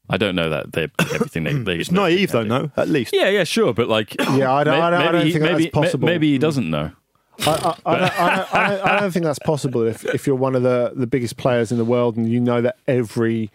I 0.09 0.17
don't 0.17 0.35
know 0.35 0.49
that 0.49 0.73
they 0.73 0.83
everything 0.99 1.43
they. 1.43 1.53
they 1.53 1.75
It's 1.75 1.91
naive, 1.91 2.31
though, 2.31 2.43
no, 2.43 2.71
at 2.75 2.89
least. 2.89 3.13
Yeah, 3.13 3.29
yeah, 3.29 3.43
sure, 3.43 3.73
but 3.73 3.87
like, 3.87 4.15
Yeah, 4.19 4.51
I 4.51 4.63
don't- 4.63 4.81
I 4.81 4.89
don't- 4.89 5.01
I 5.01 5.11
don't 5.11 5.25
he- 5.25 5.31
think 5.33 5.43
that's 5.43 5.67
possible. 5.67 6.05
Maybe 6.07 6.31
he 6.31 6.37
doesn't 6.37 6.69
know. 6.69 6.91
I, 7.41 7.51
I, 7.51 7.51
I, 7.51 7.55
don't, 7.55 7.75
I, 7.85 8.35
don't, 8.35 8.53
I, 8.53 8.69
don't, 8.69 8.87
I 8.87 8.99
don't 8.99 9.11
think 9.11 9.23
that's 9.23 9.39
possible 9.39 9.83
if, 9.83 10.03
if 10.05 10.27
you're 10.27 10.35
one 10.35 10.55
of 10.55 10.63
the, 10.63 10.91
the 10.93 11.07
biggest 11.07 11.37
players 11.37 11.71
in 11.71 11.77
the 11.77 11.85
world 11.85 12.17
and 12.17 12.27
you 12.29 12.39
know 12.41 12.59
that 12.61 12.77
every 12.85 13.49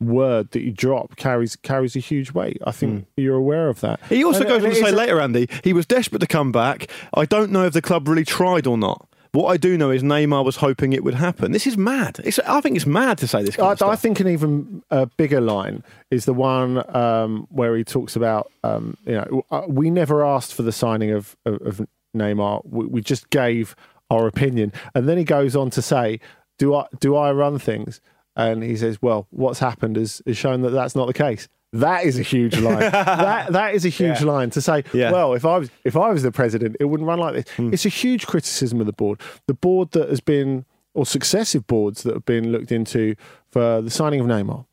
word 0.00 0.50
that 0.52 0.60
you 0.62 0.70
drop 0.70 1.16
carries 1.16 1.56
carries 1.56 1.96
a 1.96 1.98
huge 1.98 2.32
weight. 2.32 2.58
I 2.64 2.70
think 2.70 2.92
hmm. 3.04 3.20
you're 3.20 3.36
aware 3.36 3.68
of 3.68 3.80
that. 3.80 3.98
He 4.08 4.22
also 4.24 4.40
And- 4.40 4.48
goes 4.48 4.56
and 4.58 4.66
on 4.66 4.70
to 4.74 4.80
say 4.80 4.88
is 4.88 4.94
later, 4.94 5.20
Andy, 5.20 5.48
he 5.64 5.72
was 5.72 5.86
desperate 5.86 6.20
to 6.20 6.26
come 6.26 6.52
back. 6.52 6.88
I 7.14 7.24
don't 7.24 7.50
know 7.50 7.64
if 7.66 7.72
the 7.72 7.82
club 7.82 8.06
really 8.06 8.24
tried 8.24 8.66
or 8.66 8.78
not. 8.78 9.08
What 9.34 9.48
I 9.48 9.56
do 9.56 9.76
know 9.76 9.90
is 9.90 10.04
Neymar 10.04 10.44
was 10.44 10.54
hoping 10.56 10.92
it 10.92 11.02
would 11.02 11.14
happen. 11.14 11.50
This 11.50 11.66
is 11.66 11.76
mad. 11.76 12.20
It's, 12.22 12.38
I 12.38 12.60
think 12.60 12.76
it's 12.76 12.86
mad 12.86 13.18
to 13.18 13.26
say 13.26 13.42
this. 13.42 13.58
I. 13.58 13.74
I 13.90 13.96
think 13.96 14.20
an 14.20 14.28
even 14.28 14.84
uh, 14.92 15.06
bigger 15.16 15.40
line 15.40 15.82
is 16.12 16.24
the 16.24 16.32
one 16.32 16.84
um, 16.94 17.48
where 17.50 17.76
he 17.76 17.82
talks 17.82 18.14
about, 18.14 18.52
um, 18.62 18.96
you 19.04 19.14
know, 19.14 19.44
uh, 19.50 19.62
we 19.66 19.90
never 19.90 20.24
asked 20.24 20.54
for 20.54 20.62
the 20.62 20.70
signing 20.70 21.10
of, 21.10 21.36
of, 21.44 21.60
of 21.62 21.88
Neymar. 22.16 22.64
We, 22.64 22.86
we 22.86 23.00
just 23.02 23.28
gave 23.30 23.74
our 24.08 24.28
opinion, 24.28 24.72
and 24.94 25.08
then 25.08 25.18
he 25.18 25.24
goes 25.24 25.56
on 25.56 25.68
to 25.70 25.82
say, 25.82 26.20
"Do 26.58 26.76
I 26.76 26.86
do 27.00 27.16
I 27.16 27.32
run 27.32 27.58
things?" 27.58 28.00
And 28.36 28.62
he 28.62 28.76
says, 28.76 29.02
"Well, 29.02 29.26
what's 29.30 29.58
happened 29.58 29.96
is, 29.96 30.22
is 30.26 30.36
shown 30.36 30.62
that 30.62 30.70
that's 30.70 30.94
not 30.94 31.06
the 31.08 31.12
case." 31.12 31.48
That 31.74 32.04
is 32.04 32.18
a 32.18 32.22
huge 32.22 32.56
line. 32.58 32.78
that 32.90 33.52
that 33.52 33.74
is 33.74 33.84
a 33.84 33.88
huge 33.88 34.20
Yeah. 34.20 34.26
line 34.26 34.50
to 34.50 34.60
say. 34.60 34.84
Yeah. 34.92 35.10
Well, 35.10 35.34
if 35.34 35.44
I 35.44 35.58
was 35.58 35.70
if 35.84 35.96
I 35.96 36.08
was 36.10 36.22
the 36.22 36.30
president, 36.32 36.76
it 36.78 36.84
wouldn't 36.84 37.06
run 37.06 37.18
like 37.18 37.34
this. 37.34 37.54
Hmm. 37.56 37.72
It's 37.74 37.84
a 37.84 37.90
huge 37.90 38.26
criticism 38.26 38.80
of 38.80 38.86
the 38.86 38.92
board. 38.92 39.20
The 39.48 39.54
board 39.54 39.90
that 39.90 40.08
has 40.08 40.20
been, 40.20 40.64
or 40.94 41.04
successive 41.04 41.66
boards 41.66 42.04
that 42.04 42.14
have 42.14 42.24
been 42.24 42.52
looked 42.52 42.70
into 42.70 43.16
for 43.50 43.82
the 43.82 43.90
signing 43.90 44.20
of 44.20 44.26
Neymar, 44.26 44.64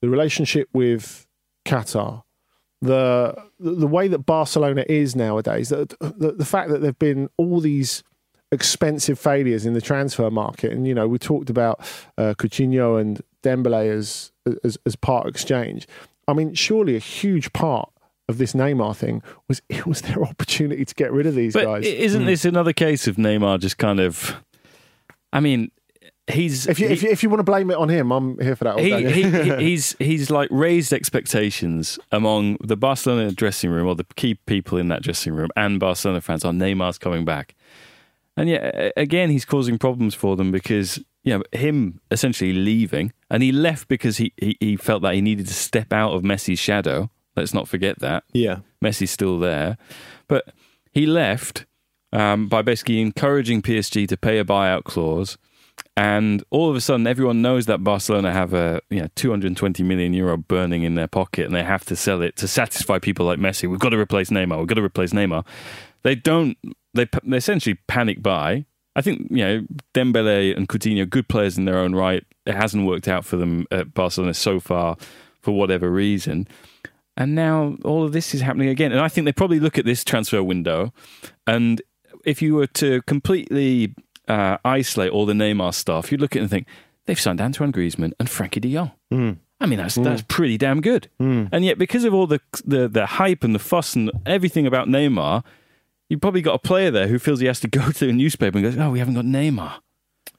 the 0.00 0.08
relationship 0.08 0.68
with 0.72 1.26
Qatar, 1.66 2.22
the 2.80 3.34
the, 3.60 3.86
way 3.86 4.08
that 4.08 4.20
Barcelona 4.20 4.84
is 4.88 5.14
nowadays, 5.14 5.68
the, 5.68 5.86
the 6.00 6.32
the 6.32 6.44
fact 6.44 6.70
that 6.70 6.80
there've 6.80 6.98
been 6.98 7.28
all 7.36 7.60
these 7.60 8.02
expensive 8.52 9.18
failures 9.18 9.66
in 9.66 9.74
the 9.74 9.80
transfer 9.80 10.30
market, 10.30 10.72
and 10.72 10.86
you 10.86 10.94
know 10.94 11.06
we 11.06 11.18
talked 11.18 11.50
about 11.50 11.80
uh, 12.16 12.32
Coutinho 12.38 12.98
and 12.98 13.20
Dembele 13.42 13.90
as 13.90 14.32
as 14.64 14.78
as 14.86 14.96
part 14.96 15.26
of 15.26 15.30
exchange. 15.30 15.86
I 16.28 16.32
mean, 16.32 16.54
surely 16.54 16.96
a 16.96 17.00
huge 17.00 17.52
part 17.52 17.90
of 18.28 18.38
this 18.38 18.52
Neymar 18.54 18.96
thing 18.96 19.22
was 19.48 19.62
it 19.68 19.86
was 19.86 20.02
their 20.02 20.22
opportunity 20.30 20.84
to 20.84 20.94
get 20.94 21.12
rid 21.12 21.26
of 21.26 21.34
these 21.34 21.52
But 21.54 21.64
guys. 21.64 21.86
isn't 21.86 22.22
Hmm. 22.22 22.26
this 22.26 22.44
another 22.44 22.72
case 22.72 23.06
of 23.06 23.16
Neymar 23.16 23.60
just 23.60 23.78
kind 23.78 24.00
of? 24.00 24.34
I 25.32 25.40
mean, 25.40 25.70
he's 26.28 26.66
if 26.66 26.80
you, 26.80 26.88
if 26.88 27.02
you 27.04 27.10
if 27.10 27.22
you 27.22 27.28
want 27.30 27.38
to 27.40 27.44
blame 27.44 27.70
it 27.70 27.76
on 27.76 27.88
him, 27.88 28.10
I'm 28.10 28.38
here 28.40 28.56
for 28.56 28.64
that. 28.64 28.74
All 28.76 28.82
he, 28.82 28.90
day. 28.90 29.12
he, 29.12 29.22
he- 29.30 29.64
he's 29.70 29.94
he's 29.98 30.30
like 30.30 30.48
raised 30.50 30.92
expectations 30.92 31.98
among 32.10 32.56
the 32.60 32.76
Barcelona 32.76 33.30
dressing 33.30 33.70
room 33.70 33.86
or 33.86 33.94
the 33.94 34.06
key 34.16 34.34
people 34.46 34.78
in 34.78 34.88
that 34.88 35.02
dressing 35.02 35.34
room 35.34 35.50
and 35.56 35.78
Barcelona 35.78 36.20
fans 36.20 36.44
on 36.44 36.58
Neymar's 36.58 36.98
coming 36.98 37.24
back, 37.24 37.54
and 38.36 38.48
yet 38.48 38.92
again 38.96 39.30
he's 39.30 39.44
causing 39.44 39.78
problems 39.78 40.14
for 40.14 40.34
them 40.36 40.50
because 40.50 40.98
you 41.26 41.36
know 41.36 41.42
him 41.52 42.00
essentially 42.10 42.52
leaving 42.52 43.12
and 43.30 43.42
he 43.42 43.52
left 43.52 43.88
because 43.88 44.16
he, 44.16 44.32
he, 44.38 44.56
he 44.60 44.76
felt 44.76 45.02
that 45.02 45.14
he 45.14 45.20
needed 45.20 45.46
to 45.48 45.52
step 45.52 45.92
out 45.92 46.12
of 46.12 46.22
Messi's 46.22 46.60
shadow. 46.60 47.10
Let's 47.34 47.52
not 47.52 47.68
forget 47.68 47.98
that. 47.98 48.24
yeah. 48.32 48.60
Messi's 48.82 49.10
still 49.10 49.38
there, 49.38 49.76
but 50.28 50.54
he 50.92 51.04
left 51.04 51.66
um, 52.12 52.48
by 52.48 52.62
basically 52.62 53.00
encouraging 53.00 53.60
PSG 53.60 54.06
to 54.08 54.16
pay 54.16 54.38
a 54.38 54.44
buyout 54.44 54.84
clause. 54.84 55.36
And 55.96 56.44
all 56.50 56.70
of 56.70 56.76
a 56.76 56.80
sudden, 56.80 57.06
everyone 57.06 57.42
knows 57.42 57.66
that 57.66 57.82
Barcelona 57.84 58.32
have 58.32 58.54
a 58.54 58.80
you 58.88 59.00
know 59.00 59.08
220 59.16 59.82
million 59.82 60.14
euro 60.14 60.36
burning 60.36 60.84
in 60.84 60.94
their 60.94 61.08
pocket, 61.08 61.46
and 61.46 61.54
they 61.54 61.64
have 61.64 61.84
to 61.86 61.96
sell 61.96 62.22
it 62.22 62.36
to 62.36 62.48
satisfy 62.48 62.98
people 62.98 63.26
like 63.26 63.38
Messi. 63.38 63.68
We've 63.68 63.80
got 63.80 63.90
to 63.90 63.98
replace 63.98 64.30
Neymar. 64.30 64.58
We've 64.58 64.66
got 64.68 64.76
to 64.76 64.82
replace 64.84 65.12
Neymar. 65.12 65.44
They 66.02 66.14
don't. 66.14 66.56
They, 66.94 67.06
they 67.24 67.36
essentially 67.36 67.74
panic 67.88 68.22
buy. 68.22 68.66
I 68.96 69.02
think 69.02 69.28
you 69.30 69.44
know 69.44 69.66
Dembele 69.94 70.56
and 70.56 70.68
Coutinho, 70.68 71.08
good 71.08 71.28
players 71.28 71.56
in 71.56 71.66
their 71.66 71.78
own 71.78 71.94
right. 71.94 72.24
It 72.46 72.54
hasn't 72.54 72.86
worked 72.86 73.06
out 73.06 73.24
for 73.24 73.36
them 73.36 73.66
at 73.70 73.94
Barcelona 73.94 74.34
so 74.34 74.58
far, 74.58 74.96
for 75.42 75.52
whatever 75.52 75.90
reason. 75.90 76.48
And 77.16 77.34
now 77.34 77.76
all 77.84 78.04
of 78.04 78.12
this 78.12 78.34
is 78.34 78.40
happening 78.40 78.68
again. 78.68 78.92
And 78.92 79.00
I 79.00 79.08
think 79.08 79.24
they 79.26 79.32
probably 79.32 79.60
look 79.60 79.78
at 79.78 79.84
this 79.84 80.02
transfer 80.02 80.42
window, 80.42 80.92
and 81.46 81.82
if 82.24 82.42
you 82.42 82.54
were 82.54 82.66
to 82.66 83.02
completely 83.02 83.94
uh, 84.28 84.56
isolate 84.64 85.12
all 85.12 85.26
the 85.26 85.32
Neymar 85.32 85.74
stuff, 85.74 86.10
you'd 86.10 86.20
look 86.20 86.34
at 86.34 86.40
it 86.40 86.42
and 86.42 86.50
think 86.50 86.66
they've 87.04 87.20
signed 87.20 87.40
Antoine 87.40 87.72
Griezmann 87.72 88.12
and 88.18 88.28
Frenkie 88.28 88.60
De 88.60 88.72
Jong. 88.72 88.92
Hmm. 89.10 89.32
I 89.60 89.66
mean, 89.66 89.78
that's 89.78 89.96
hmm. 89.96 90.04
that's 90.04 90.22
pretty 90.22 90.56
damn 90.56 90.80
good. 90.80 91.08
Hmm. 91.18 91.44
And 91.52 91.64
yet, 91.64 91.78
because 91.78 92.04
of 92.04 92.14
all 92.14 92.26
the, 92.26 92.40
the 92.64 92.88
the 92.88 93.06
hype 93.06 93.44
and 93.44 93.54
the 93.54 93.58
fuss 93.58 93.94
and 93.94 94.10
everything 94.24 94.66
about 94.66 94.88
Neymar, 94.88 95.44
you've 96.08 96.20
probably 96.20 96.42
got 96.42 96.54
a 96.54 96.58
player 96.58 96.90
there 96.90 97.08
who 97.08 97.18
feels 97.18 97.40
he 97.40 97.46
has 97.46 97.60
to 97.60 97.68
go 97.68 97.90
to 97.90 98.06
the 98.06 98.12
newspaper 98.12 98.58
and 98.58 98.66
goes, 98.66 98.78
"Oh, 98.78 98.90
we 98.90 98.98
haven't 98.98 99.14
got 99.14 99.24
Neymar." 99.24 99.80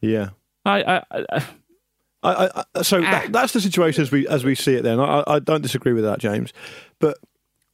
Yeah. 0.01 0.29
I, 0.65 0.83
I, 0.83 1.03
I 1.31 1.45
I, 2.24 2.63
I, 2.75 2.81
so 2.81 3.00
that, 3.00 3.25
ah. 3.25 3.29
that's 3.29 3.53
the 3.53 3.62
situation 3.62 4.01
as 4.01 4.12
we 4.12 4.27
as 4.27 4.43
we 4.43 4.55
see 4.55 4.75
it. 4.75 4.83
Then 4.83 5.00
I, 5.00 5.24
I 5.27 5.39
don't 5.39 5.62
disagree 5.62 5.93
with 5.93 6.03
that, 6.03 6.19
James. 6.19 6.51
But 7.00 7.17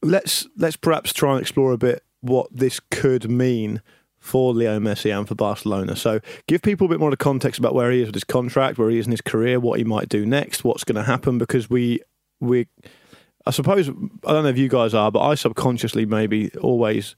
let's 0.02 0.46
let's 0.56 0.76
perhaps 0.76 1.12
try 1.12 1.32
and 1.32 1.40
explore 1.40 1.72
a 1.72 1.78
bit 1.78 2.04
what 2.20 2.48
this 2.54 2.80
could 2.90 3.30
mean 3.30 3.82
for 4.18 4.54
Leo 4.54 4.78
Messi 4.78 5.16
and 5.16 5.26
for 5.26 5.34
Barcelona. 5.34 5.96
So 5.96 6.20
give 6.46 6.62
people 6.62 6.86
a 6.86 6.88
bit 6.88 7.00
more 7.00 7.10
of 7.10 7.18
context 7.18 7.58
about 7.58 7.74
where 7.74 7.90
he 7.90 8.00
is 8.00 8.06
with 8.06 8.14
his 8.14 8.24
contract, 8.24 8.78
where 8.78 8.90
he 8.90 8.98
is 8.98 9.06
in 9.06 9.10
his 9.10 9.20
career, 9.20 9.60
what 9.60 9.78
he 9.78 9.84
might 9.84 10.08
do 10.08 10.24
next, 10.24 10.64
what's 10.64 10.84
going 10.84 10.96
to 10.96 11.02
happen. 11.02 11.38
Because 11.38 11.68
we 11.68 12.00
we 12.40 12.66
I 13.46 13.50
suppose 13.50 13.88
I 13.88 14.32
don't 14.32 14.44
know 14.44 14.50
if 14.50 14.58
you 14.58 14.68
guys 14.68 14.94
are, 14.94 15.10
but 15.10 15.20
I 15.20 15.34
subconsciously 15.34 16.06
maybe 16.06 16.50
always 16.60 17.16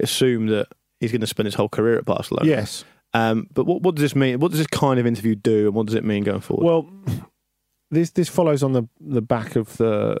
assume 0.00 0.46
that 0.48 0.68
he's 1.00 1.12
going 1.12 1.20
to 1.20 1.26
spend 1.26 1.46
his 1.46 1.54
whole 1.54 1.68
career 1.68 1.98
at 1.98 2.04
Barcelona. 2.04 2.48
yes. 2.48 2.84
Um, 3.14 3.48
but 3.54 3.64
what, 3.64 3.82
what 3.82 3.94
does 3.94 4.02
this 4.02 4.14
mean? 4.16 4.40
What 4.40 4.50
does 4.50 4.58
this 4.58 4.66
kind 4.66 5.00
of 5.00 5.06
interview 5.06 5.34
do, 5.34 5.66
and 5.66 5.74
what 5.74 5.86
does 5.86 5.94
it 5.94 6.04
mean 6.04 6.22
going 6.24 6.40
forward? 6.40 6.64
Well, 6.64 6.90
this 7.90 8.10
this 8.10 8.28
follows 8.28 8.62
on 8.62 8.72
the 8.72 8.88
the 9.00 9.22
back 9.22 9.56
of 9.56 9.76
the 9.78 10.16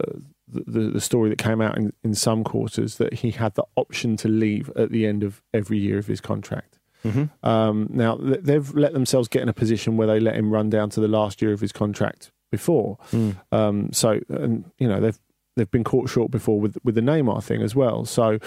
the, 0.48 0.90
the 0.90 1.00
story 1.00 1.28
that 1.28 1.38
came 1.38 1.60
out 1.60 1.76
in, 1.76 1.92
in 2.04 2.14
some 2.14 2.44
quarters 2.44 2.96
that 2.96 3.14
he 3.14 3.32
had 3.32 3.54
the 3.54 3.64
option 3.74 4.16
to 4.18 4.28
leave 4.28 4.70
at 4.76 4.90
the 4.92 5.06
end 5.06 5.24
of 5.24 5.42
every 5.52 5.78
year 5.78 5.98
of 5.98 6.06
his 6.06 6.20
contract. 6.20 6.78
Mm-hmm. 7.04 7.46
Um, 7.46 7.88
now 7.90 8.16
they've 8.16 8.74
let 8.74 8.92
themselves 8.92 9.28
get 9.28 9.42
in 9.42 9.48
a 9.48 9.52
position 9.52 9.96
where 9.96 10.06
they 10.06 10.20
let 10.20 10.36
him 10.36 10.50
run 10.50 10.70
down 10.70 10.90
to 10.90 11.00
the 11.00 11.08
last 11.08 11.42
year 11.42 11.52
of 11.52 11.60
his 11.60 11.72
contract 11.72 12.32
before. 12.50 12.98
Um, 13.52 13.92
so 13.92 14.20
and 14.28 14.70
you 14.78 14.88
know 14.88 15.00
they've 15.00 15.18
they've 15.56 15.70
been 15.70 15.84
caught 15.84 16.08
short 16.08 16.30
before 16.30 16.60
with 16.60 16.78
with 16.82 16.94
the 16.94 17.00
Neymar 17.00 17.42
thing 17.42 17.62
as 17.62 17.74
well. 17.74 18.04
So 18.04 18.38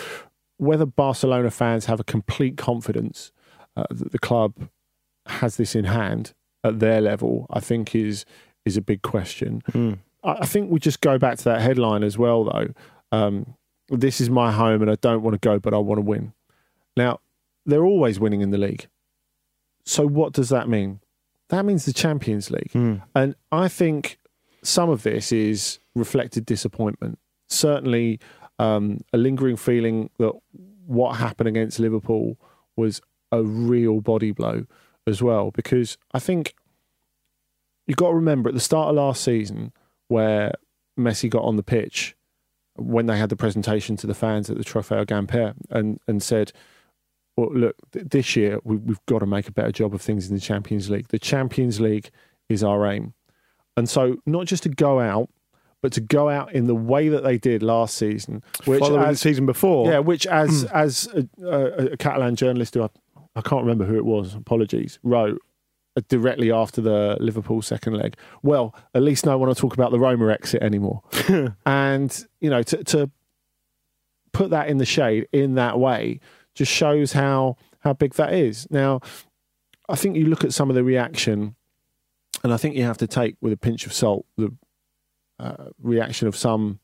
whether 0.59 0.85
Barcelona 0.85 1.49
fans 1.49 1.85
have 1.85 1.99
a 1.99 2.03
complete 2.03 2.57
confidence 2.57 3.31
uh, 3.75 3.85
that 3.89 4.11
the 4.11 4.19
club 4.19 4.69
has 5.25 5.57
this 5.57 5.75
in 5.75 5.85
hand 5.85 6.33
at 6.63 6.79
their 6.79 7.01
level, 7.01 7.47
I 7.49 7.59
think 7.59 7.95
is 7.95 8.25
is 8.65 8.77
a 8.77 8.81
big 8.81 9.01
question. 9.01 9.61
I, 10.23 10.33
I 10.41 10.45
think 10.45 10.69
we 10.69 10.79
just 10.79 11.01
go 11.01 11.17
back 11.17 11.37
to 11.39 11.43
that 11.45 11.61
headline 11.61 12.03
as 12.03 12.17
well, 12.17 12.43
though. 12.43 12.67
Um, 13.11 13.55
this 13.89 14.21
is 14.21 14.29
my 14.29 14.51
home, 14.51 14.81
and 14.81 14.91
I 14.91 14.95
don't 14.95 15.23
want 15.23 15.33
to 15.33 15.39
go, 15.39 15.57
but 15.59 15.73
I 15.73 15.77
want 15.77 15.97
to 15.97 16.05
win. 16.05 16.33
Now, 16.95 17.19
they're 17.65 17.85
always 17.85 18.19
winning 18.19 18.41
in 18.41 18.51
the 18.51 18.57
league. 18.57 18.87
So, 19.85 20.05
what 20.05 20.33
does 20.33 20.49
that 20.49 20.67
mean? 20.69 20.99
That 21.49 21.65
means 21.65 21.85
the 21.85 21.93
Champions 21.93 22.51
League. 22.51 22.71
And 23.15 23.35
I 23.51 23.67
think 23.69 24.19
some 24.61 24.89
of 24.89 25.01
this 25.03 25.31
is 25.31 25.79
reflected 25.95 26.45
disappointment. 26.45 27.17
Certainly, 27.47 28.19
um, 28.59 28.99
a 29.13 29.17
lingering 29.17 29.55
feeling 29.55 30.09
that 30.19 30.33
what 30.85 31.15
happened 31.15 31.47
against 31.47 31.79
Liverpool 31.79 32.37
was 32.75 33.01
a 33.31 33.43
real 33.43 34.01
body 34.01 34.31
blow 34.31 34.65
as 35.07 35.21
well. 35.21 35.51
Because 35.51 35.97
I 36.13 36.19
think 36.19 36.53
you've 37.87 37.97
got 37.97 38.09
to 38.09 38.15
remember 38.15 38.49
at 38.49 38.55
the 38.55 38.61
start 38.61 38.89
of 38.89 38.95
last 38.95 39.23
season, 39.23 39.71
where 40.07 40.53
Messi 40.97 41.29
got 41.29 41.43
on 41.43 41.55
the 41.55 41.63
pitch 41.63 42.15
when 42.75 43.07
they 43.07 43.17
had 43.17 43.29
the 43.29 43.35
presentation 43.35 43.97
to 43.97 44.07
the 44.07 44.13
fans 44.13 44.49
at 44.49 44.57
the 44.57 44.63
Trofeo 44.63 45.05
Gamper 45.05 45.53
and, 45.69 45.99
and 46.07 46.23
said, 46.23 46.51
well, 47.35 47.53
look, 47.53 47.75
this 47.91 48.35
year 48.35 48.59
we, 48.63 48.77
we've 48.77 49.05
got 49.05 49.19
to 49.19 49.25
make 49.25 49.47
a 49.47 49.51
better 49.51 49.71
job 49.71 49.93
of 49.93 50.01
things 50.01 50.29
in 50.29 50.35
the 50.35 50.41
Champions 50.41 50.89
League. 50.89 51.07
The 51.09 51.19
Champions 51.19 51.79
League 51.79 52.09
is 52.47 52.63
our 52.63 52.85
aim. 52.87 53.13
And 53.77 53.89
so, 53.89 54.17
not 54.25 54.45
just 54.45 54.63
to 54.63 54.69
go 54.69 54.99
out, 54.99 55.29
but 55.81 55.93
to 55.93 56.01
go 56.01 56.29
out 56.29 56.53
in 56.53 56.67
the 56.67 56.75
way 56.75 57.09
that 57.09 57.23
they 57.23 57.37
did 57.37 57.63
last 57.63 57.95
season, 57.95 58.43
which 58.65 58.79
Following 58.79 59.09
the 59.09 59.15
season 59.15 59.45
before. 59.45 59.89
yeah, 59.91 59.99
which 59.99 60.27
as 60.43 60.65
as 60.65 61.07
a, 61.13 61.27
a, 61.45 61.85
a 61.93 61.97
Catalan 61.97 62.35
journalist 62.35 62.73
who 62.73 62.83
I, 62.83 62.89
I 63.35 63.41
can't 63.41 63.61
remember 63.61 63.85
who 63.85 63.95
it 63.95 64.05
was, 64.05 64.35
apologies, 64.35 64.99
wrote 65.03 65.39
uh, 65.95 66.01
directly 66.07 66.51
after 66.51 66.81
the 66.81 67.17
Liverpool 67.19 67.61
second 67.61 67.93
leg. 67.93 68.15
Well, 68.43 68.75
at 68.93 69.01
least 69.01 69.25
no 69.25 69.37
one 69.37 69.47
will 69.47 69.55
talk 69.55 69.73
about 69.73 69.91
the 69.91 69.99
Roma 69.99 70.27
exit 70.29 70.61
anymore. 70.61 71.01
and 71.65 72.25
you 72.41 72.49
know, 72.49 72.63
to, 72.63 72.83
to 72.85 73.11
put 74.31 74.49
that 74.51 74.69
in 74.69 74.77
the 74.77 74.85
shade 74.85 75.27
in 75.31 75.55
that 75.55 75.79
way 75.79 76.19
just 76.55 76.71
shows 76.71 77.13
how 77.13 77.55
how 77.79 77.93
big 77.93 78.13
that 78.15 78.33
is. 78.33 78.67
Now, 78.69 78.99
I 79.87 79.95
think 79.95 80.15
you 80.15 80.25
look 80.25 80.43
at 80.43 80.53
some 80.53 80.69
of 80.69 80.75
the 80.75 80.83
reaction, 80.83 81.55
and 82.43 82.53
I 82.53 82.57
think 82.57 82.75
you 82.75 82.83
have 82.83 82.97
to 82.97 83.07
take 83.07 83.35
with 83.41 83.53
a 83.53 83.57
pinch 83.57 83.85
of 83.85 83.93
salt 83.93 84.25
the 84.37 84.53
uh, 85.39 85.69
reaction 85.81 86.27
of 86.27 86.35
some 86.35 86.79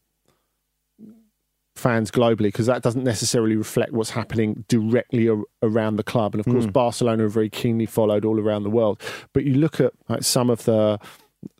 fans 1.75 2.09
globally 2.09 2.47
because 2.47 2.67
that 2.67 2.81
doesn't 2.81 3.03
necessarily 3.03 3.55
reflect 3.55 3.91
what's 3.91 4.11
happening 4.11 4.63
directly 4.67 5.27
ar- 5.27 5.43
around 5.61 5.97
the 5.97 6.03
club. 6.03 6.33
And 6.33 6.39
of 6.39 6.51
course, 6.51 6.65
Barcelona 6.65 7.25
are 7.25 7.29
very 7.29 7.49
keenly 7.49 7.85
followed 7.85 8.23
all 8.23 8.39
around 8.39 8.63
the 8.63 8.69
world. 8.69 9.01
But 9.33 9.43
you 9.43 9.55
look 9.55 9.79
at 9.81 9.91
like, 10.07 10.23
some 10.23 10.49
of 10.49 10.63
the, 10.63 10.99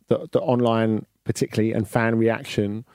the 0.08 0.26
the 0.32 0.40
online, 0.40 1.04
particularly 1.24 1.72
and 1.72 1.86
fan 1.86 2.16
reaction 2.16 2.86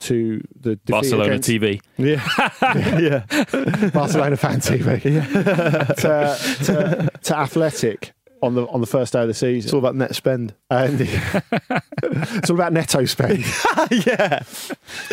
to 0.00 0.42
the 0.60 0.76
Barcelona 0.86 1.34
against- 1.34 1.48
TV. 1.48 1.80
Yeah. 1.96 2.26
yeah. 2.98 3.90
Barcelona 3.90 4.36
fan 4.36 4.60
TV 4.60 5.00
to, 5.96 6.64
to, 6.64 7.10
to 7.22 7.36
Athletic 7.38 8.12
on 8.44 8.54
the 8.54 8.66
on 8.68 8.80
the 8.80 8.86
first 8.86 9.12
day 9.12 9.22
of 9.22 9.28
the 9.28 9.34
season. 9.34 9.66
It's 9.66 9.72
all 9.72 9.78
about 9.78 9.96
net 9.96 10.14
spend. 10.14 10.54
and 10.70 10.98
it's 12.02 12.50
all 12.50 12.56
about 12.56 12.72
netto 12.72 13.04
spend. 13.04 13.38
yeah. 13.90 14.42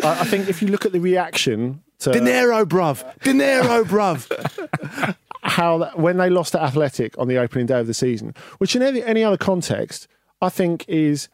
I, 0.04 0.22
I 0.22 0.26
think 0.26 0.50
if 0.50 0.62
you 0.62 0.68
look 0.68 0.86
at 0.86 0.92
the 0.92 1.00
reaction 1.00 1.84
to 2.00 2.12
Dinero, 2.12 2.66
bruv. 2.66 3.04
Dinero, 3.22 3.84
bruv. 3.84 5.16
how 5.44 5.78
that, 5.80 5.98
when 5.98 6.18
they 6.18 6.30
lost 6.30 6.52
to 6.54 6.62
Athletic 6.62 7.18
on 7.18 7.28
the 7.28 7.38
opening 7.38 7.66
day 7.66 7.80
of 7.80 7.88
the 7.88 7.94
season, 7.94 8.36
which 8.58 8.76
in 8.76 8.82
any, 8.82 9.04
any 9.04 9.24
other 9.24 9.38
context, 9.38 10.08
I 10.42 10.50
think 10.50 10.86
is 10.88 11.30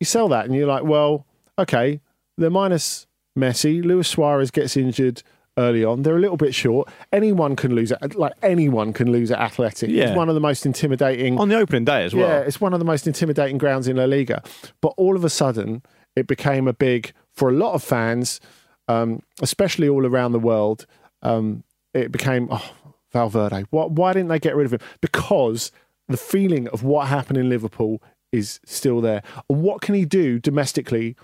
you 0.00 0.06
sell 0.06 0.28
that 0.28 0.46
and 0.46 0.54
you're 0.54 0.66
like, 0.66 0.84
well, 0.84 1.26
okay, 1.58 2.00
they're 2.36 2.50
minus 2.50 3.06
Messi. 3.38 3.84
Luis 3.84 4.08
Suarez 4.08 4.50
gets 4.50 4.76
injured 4.76 5.22
early 5.58 5.84
on. 5.84 6.02
They're 6.02 6.16
a 6.16 6.20
little 6.20 6.36
bit 6.36 6.54
short. 6.54 6.88
Anyone 7.12 7.56
can 7.56 7.74
lose 7.74 7.92
at 7.92 8.14
like 8.14 8.32
anyone 8.42 8.92
can 8.92 9.10
lose 9.10 9.30
at 9.30 9.38
Athletic. 9.38 9.90
Yeah. 9.90 10.08
It's 10.08 10.16
one 10.16 10.28
of 10.28 10.34
the 10.34 10.40
most 10.40 10.64
intimidating 10.66 11.38
On 11.38 11.48
the 11.48 11.56
opening 11.56 11.84
day 11.84 12.04
as 12.04 12.14
well. 12.14 12.28
Yeah, 12.28 12.40
it's 12.40 12.60
one 12.60 12.72
of 12.72 12.78
the 12.78 12.84
most 12.84 13.06
intimidating 13.06 13.58
grounds 13.58 13.88
in 13.88 13.96
La 13.96 14.04
Liga. 14.04 14.42
But 14.80 14.94
all 14.96 15.16
of 15.16 15.24
a 15.24 15.30
sudden, 15.30 15.82
it 16.16 16.26
became 16.26 16.68
a 16.68 16.72
big 16.72 17.12
for 17.32 17.48
a 17.48 17.52
lot 17.52 17.74
of 17.74 17.82
fans, 17.82 18.40
um, 18.88 19.22
especially 19.40 19.88
all 19.88 20.06
around 20.06 20.32
the 20.32 20.38
world. 20.38 20.86
Um, 21.22 21.64
it 21.94 22.10
became 22.10 22.48
oh, 22.50 22.72
Valverde. 23.12 23.66
What, 23.70 23.92
why 23.92 24.12
didn't 24.12 24.28
they 24.28 24.38
get 24.38 24.56
rid 24.56 24.66
of 24.66 24.72
him? 24.72 24.80
Because 25.00 25.70
the 26.08 26.16
feeling 26.16 26.68
of 26.68 26.82
what 26.82 27.08
happened 27.08 27.38
in 27.38 27.48
Liverpool 27.48 28.02
is 28.32 28.60
still 28.64 29.00
there. 29.00 29.22
And 29.48 29.62
what 29.62 29.82
can 29.82 29.94
he 29.94 30.04
do 30.04 30.38
domestically 30.38 31.16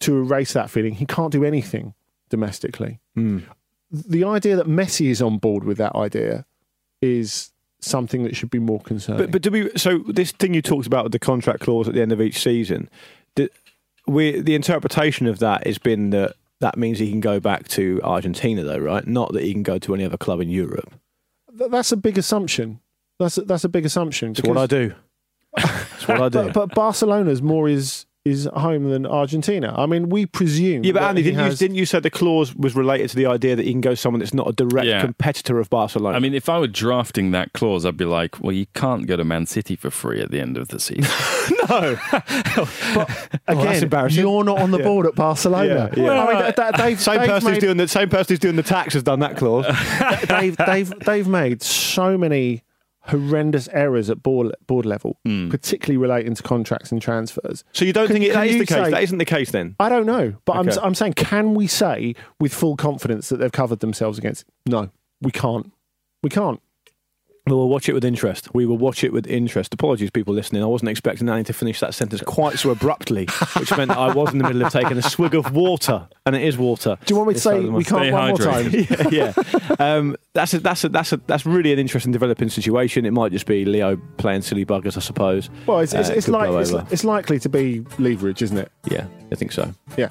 to 0.00 0.18
erase 0.18 0.52
that 0.52 0.70
feeling? 0.70 0.94
He 0.94 1.06
can't 1.06 1.32
do 1.32 1.44
anything 1.44 1.94
domestically. 2.28 3.00
The 3.92 4.24
idea 4.24 4.56
that 4.56 4.66
Messi 4.66 5.10
is 5.10 5.20
on 5.20 5.38
board 5.38 5.64
with 5.64 5.78
that 5.78 5.94
idea 5.94 6.46
is 7.00 7.50
something 7.80 8.22
that 8.24 8.34
should 8.34 8.50
be 8.50 8.58
more 8.58 8.80
concerning. 8.80 9.22
But 9.22 9.30
but 9.32 9.42
do 9.42 9.50
we? 9.50 9.70
So 9.76 9.98
this 10.08 10.32
thing 10.32 10.54
you 10.54 10.62
talked 10.62 10.86
about 10.86 11.04
with 11.04 11.12
the 11.12 11.18
contract 11.18 11.60
clause 11.60 11.88
at 11.88 11.94
the 11.94 12.00
end 12.00 12.12
of 12.12 12.20
each 12.20 12.42
season, 12.42 12.88
the, 13.34 13.50
we 14.06 14.40
the 14.40 14.54
interpretation 14.54 15.26
of 15.26 15.38
that 15.40 15.66
has 15.66 15.78
been 15.78 16.10
that 16.10 16.34
that 16.60 16.78
means 16.78 16.98
he 16.98 17.10
can 17.10 17.20
go 17.20 17.40
back 17.40 17.68
to 17.68 18.00
Argentina, 18.02 18.62
though, 18.62 18.78
right? 18.78 19.06
Not 19.06 19.32
that 19.32 19.42
he 19.42 19.52
can 19.52 19.64
go 19.64 19.78
to 19.78 19.94
any 19.94 20.04
other 20.04 20.16
club 20.16 20.40
in 20.40 20.48
Europe. 20.48 20.92
Th- 21.58 21.70
that's 21.70 21.92
a 21.92 21.96
big 21.96 22.16
assumption. 22.16 22.80
That's 23.18 23.36
a, 23.36 23.42
that's 23.42 23.64
a 23.64 23.68
big 23.68 23.84
assumption. 23.84 24.30
It's 24.30 24.42
what 24.42 24.56
I 24.56 24.66
do. 24.66 24.94
It's 25.94 26.08
what 26.08 26.20
I 26.20 26.28
do. 26.30 26.44
But, 26.46 26.54
but 26.54 26.74
Barcelona's 26.74 27.42
more 27.42 27.68
is 27.68 28.06
is 28.24 28.48
home 28.54 28.88
than 28.90 29.04
Argentina. 29.04 29.74
I 29.76 29.86
mean, 29.86 30.08
we 30.08 30.26
presume. 30.26 30.84
yeah, 30.84 30.92
but 30.92 31.02
Andy, 31.02 31.22
didn't, 31.24 31.40
has- 31.40 31.60
you, 31.60 31.66
didn't 31.66 31.76
you 31.78 31.86
say 31.86 31.98
the 31.98 32.10
clause 32.10 32.54
was 32.54 32.76
related 32.76 33.10
to 33.10 33.16
the 33.16 33.26
idea 33.26 33.56
that 33.56 33.64
he 33.64 33.72
can 33.72 33.80
go 33.80 33.94
someone 33.94 34.20
that's 34.20 34.32
not 34.32 34.48
a 34.48 34.52
direct 34.52 34.86
Yeah. 34.86 35.00
competitor 35.00 35.58
of 35.58 35.68
Barcelona? 35.70 36.16
I 36.16 36.20
mean, 36.20 36.32
if 36.32 36.48
I 36.48 36.58
were 36.60 36.68
drafting 36.68 37.32
that 37.32 37.52
clause, 37.52 37.84
I'd 37.84 37.96
be 37.96 38.04
like, 38.04 38.40
well, 38.40 38.52
you 38.52 38.66
can't 38.74 39.06
go 39.08 39.16
to 39.16 39.24
Man 39.24 39.46
City 39.46 39.74
for 39.74 39.90
free 39.90 40.20
at 40.20 40.30
the 40.30 40.40
end 40.40 40.56
of 40.56 40.68
the 40.68 40.78
season. 40.78 41.02
no. 41.68 41.96
again, 43.48 43.82
embarrassing. 43.82 44.20
you're 44.22 44.44
not 44.44 44.60
on 44.60 44.70
the 44.70 44.78
board 44.78 45.06
at 45.06 45.14
Barcelona. 45.14 45.90
Yeah, 45.96 46.02
yeah. 46.02 46.10
I 46.24 46.32
mean, 46.32 46.42
th- 46.42 46.54
th- 46.56 46.74
they've, 46.76 47.00
same 47.00 47.18
they've 47.20 47.28
person 47.28 47.48
who's 47.50 47.58
doing 47.58 47.76
the 47.76 47.88
same 47.88 48.08
person 48.08 48.26
who's 48.34 48.38
doing 48.38 48.56
the 48.56 48.62
tax 48.62 48.94
has 48.94 49.02
done 49.02 49.20
that 49.20 49.36
clause. 49.36 49.66
they've, 50.28 50.56
they've, 50.56 50.92
they've 51.00 51.28
made 51.28 51.62
so 51.62 52.16
many 52.16 52.62
horrendous 53.06 53.68
errors 53.72 54.08
at 54.10 54.22
board, 54.22 54.54
board 54.66 54.86
level, 54.86 55.18
Hmm. 55.24 55.48
particularly 55.50 55.96
relating 55.96 56.34
to 56.34 56.42
contracts 56.42 56.92
and 56.92 57.02
transfers. 57.02 57.64
so 57.72 57.84
you 57.84 57.92
don't 57.92 58.06
Can- 58.06 58.14
think 58.14 58.26
it, 58.26 58.32
that 58.32 58.46
is 58.46 58.58
the 58.58 58.66
case? 58.66 58.84
Say, 58.86 58.90
that 58.90 59.02
isn't 59.02 59.18
the 59.18 59.24
case 59.24 59.50
then. 59.50 59.74
I 59.80 59.88
don't 59.88 60.06
know, 60.06 60.34
but 60.44 60.56
Okay. 60.56 60.70
I'm, 60.72 60.78
I'm 60.86 60.94
saying, 60.94 61.14
can 61.14 61.54
we 61.54 61.66
say 61.66 62.14
with 62.40 62.54
full 62.54 62.76
confidence 62.76 63.28
that 63.28 63.38
they've 63.38 63.50
covered 63.52 63.80
themselves 63.80 64.18
against? 64.18 64.44
No, 64.66 64.90
we 65.20 65.30
can't. 65.32 65.72
We 66.22 66.30
can't. 66.30 66.60
We 67.46 67.54
will 67.54 67.68
watch 67.68 67.88
it 67.88 67.92
with 67.92 68.04
interest. 68.04 68.54
We 68.54 68.66
will 68.66 68.78
watch 68.78 69.02
it 69.02 69.12
with 69.12 69.26
interest. 69.26 69.74
Apologies, 69.74 70.10
people 70.12 70.32
listening. 70.32 70.62
I 70.62 70.66
wasn't 70.66 70.90
expecting 70.90 71.28
Annie 71.28 71.42
to 71.44 71.52
finish 71.52 71.80
that 71.80 71.92
sentence 71.92 72.22
quite 72.22 72.56
so 72.56 72.70
abruptly, 72.70 73.26
which 73.58 73.76
meant 73.76 73.90
I 73.90 74.14
was 74.14 74.32
in 74.32 74.38
the 74.38 74.44
middle 74.44 74.64
of 74.64 74.72
taking 74.72 74.96
a 74.96 75.02
swig 75.02 75.34
of 75.34 75.52
water, 75.52 76.06
and 76.24 76.36
it 76.36 76.42
is 76.42 76.56
water. 76.56 76.96
Do 77.04 77.12
you 77.12 77.16
want 77.16 77.28
me 77.28 77.34
to 77.34 77.36
This 77.38 77.42
say 77.42 77.62
side 77.62 77.72
we 77.72 77.82
can't 77.82 78.02
Stay 78.02 78.12
one 78.12 78.28
more 78.28 78.38
time? 78.38 78.70
yeah, 79.10 79.32
yeah. 79.34 79.76
Um, 79.80 80.16
that's 80.34 80.54
a, 80.54 80.60
that's 80.60 80.84
a, 80.84 80.88
that's 80.88 81.12
a, 81.12 81.16
that's 81.26 81.44
really 81.44 81.72
an 81.72 81.80
interesting 81.80 82.12
developing 82.12 82.48
situation. 82.48 83.04
It 83.04 83.10
might 83.10 83.32
just 83.32 83.46
be 83.46 83.64
Leo 83.64 84.00
playing 84.18 84.42
silly 84.42 84.64
buggers, 84.64 84.96
I 84.96 85.00
suppose. 85.00 85.50
Well, 85.66 85.80
it's, 85.80 85.94
it's, 85.94 86.10
Uh, 86.10 86.12
it's, 86.12 86.26
could 86.26 86.32
like, 86.32 86.50
it's, 86.60 86.92
it's 86.92 87.04
likely 87.04 87.40
to 87.40 87.48
be 87.48 87.84
leverage, 87.98 88.42
isn't 88.42 88.56
it? 88.56 88.70
Yeah, 88.88 89.06
I 89.32 89.34
think 89.34 89.50
so. 89.50 89.74
Yeah. 89.96 90.10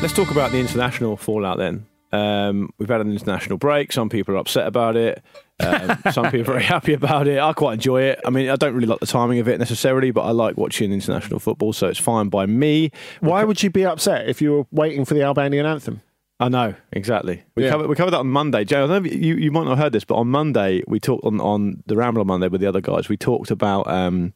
Let's 0.00 0.12
talk 0.14 0.30
about 0.30 0.52
the 0.52 0.60
international 0.60 1.16
fallout 1.16 1.58
then. 1.58 1.86
Um, 2.12 2.70
we've 2.78 2.88
had 2.88 3.00
an 3.00 3.10
international 3.10 3.58
break. 3.58 3.92
Some 3.92 4.08
people 4.08 4.34
are 4.34 4.38
upset 4.38 4.66
about 4.68 4.96
it. 4.96 5.20
Um, 5.58 5.98
some 6.12 6.26
people 6.30 6.40
are 6.40 6.54
very 6.54 6.62
happy 6.62 6.92
about 6.92 7.26
it. 7.26 7.40
I 7.40 7.52
quite 7.52 7.74
enjoy 7.74 8.02
it. 8.02 8.20
I 8.24 8.30
mean, 8.30 8.48
I 8.48 8.54
don't 8.54 8.74
really 8.74 8.86
like 8.86 9.00
the 9.00 9.06
timing 9.06 9.40
of 9.40 9.48
it 9.48 9.58
necessarily, 9.58 10.12
but 10.12 10.20
I 10.22 10.30
like 10.30 10.56
watching 10.56 10.92
international 10.92 11.40
football, 11.40 11.72
so 11.72 11.88
it's 11.88 11.98
fine 11.98 12.28
by 12.28 12.46
me. 12.46 12.92
Why 13.20 13.42
would 13.42 13.60
you 13.62 13.70
be 13.70 13.84
upset 13.84 14.28
if 14.28 14.40
you 14.40 14.52
were 14.52 14.66
waiting 14.70 15.04
for 15.04 15.14
the 15.14 15.22
Albanian 15.22 15.66
anthem? 15.66 16.00
I 16.38 16.48
know 16.48 16.74
exactly. 16.92 17.42
We 17.56 17.64
Yeah. 17.64 17.70
covered 17.70 17.88
we 17.88 17.96
covered 17.96 18.12
that 18.12 18.20
on 18.20 18.28
Monday. 18.30 18.64
Joe, 18.64 18.84
I 18.84 18.86
don't 18.86 19.02
know 19.02 19.08
if 19.10 19.12
you 19.12 19.34
you 19.34 19.50
might 19.50 19.64
not 19.64 19.70
have 19.70 19.78
heard 19.78 19.92
this, 19.92 20.04
but 20.04 20.14
on 20.14 20.28
Monday 20.28 20.84
we 20.86 21.00
talked 21.00 21.24
on 21.24 21.40
on 21.40 21.82
the 21.86 21.96
Ramble 21.96 22.20
on 22.20 22.28
Monday 22.28 22.46
with 22.46 22.60
the 22.60 22.68
other 22.68 22.80
guys. 22.80 23.08
We 23.08 23.16
talked 23.16 23.50
about. 23.50 23.88
Um, 23.90 24.32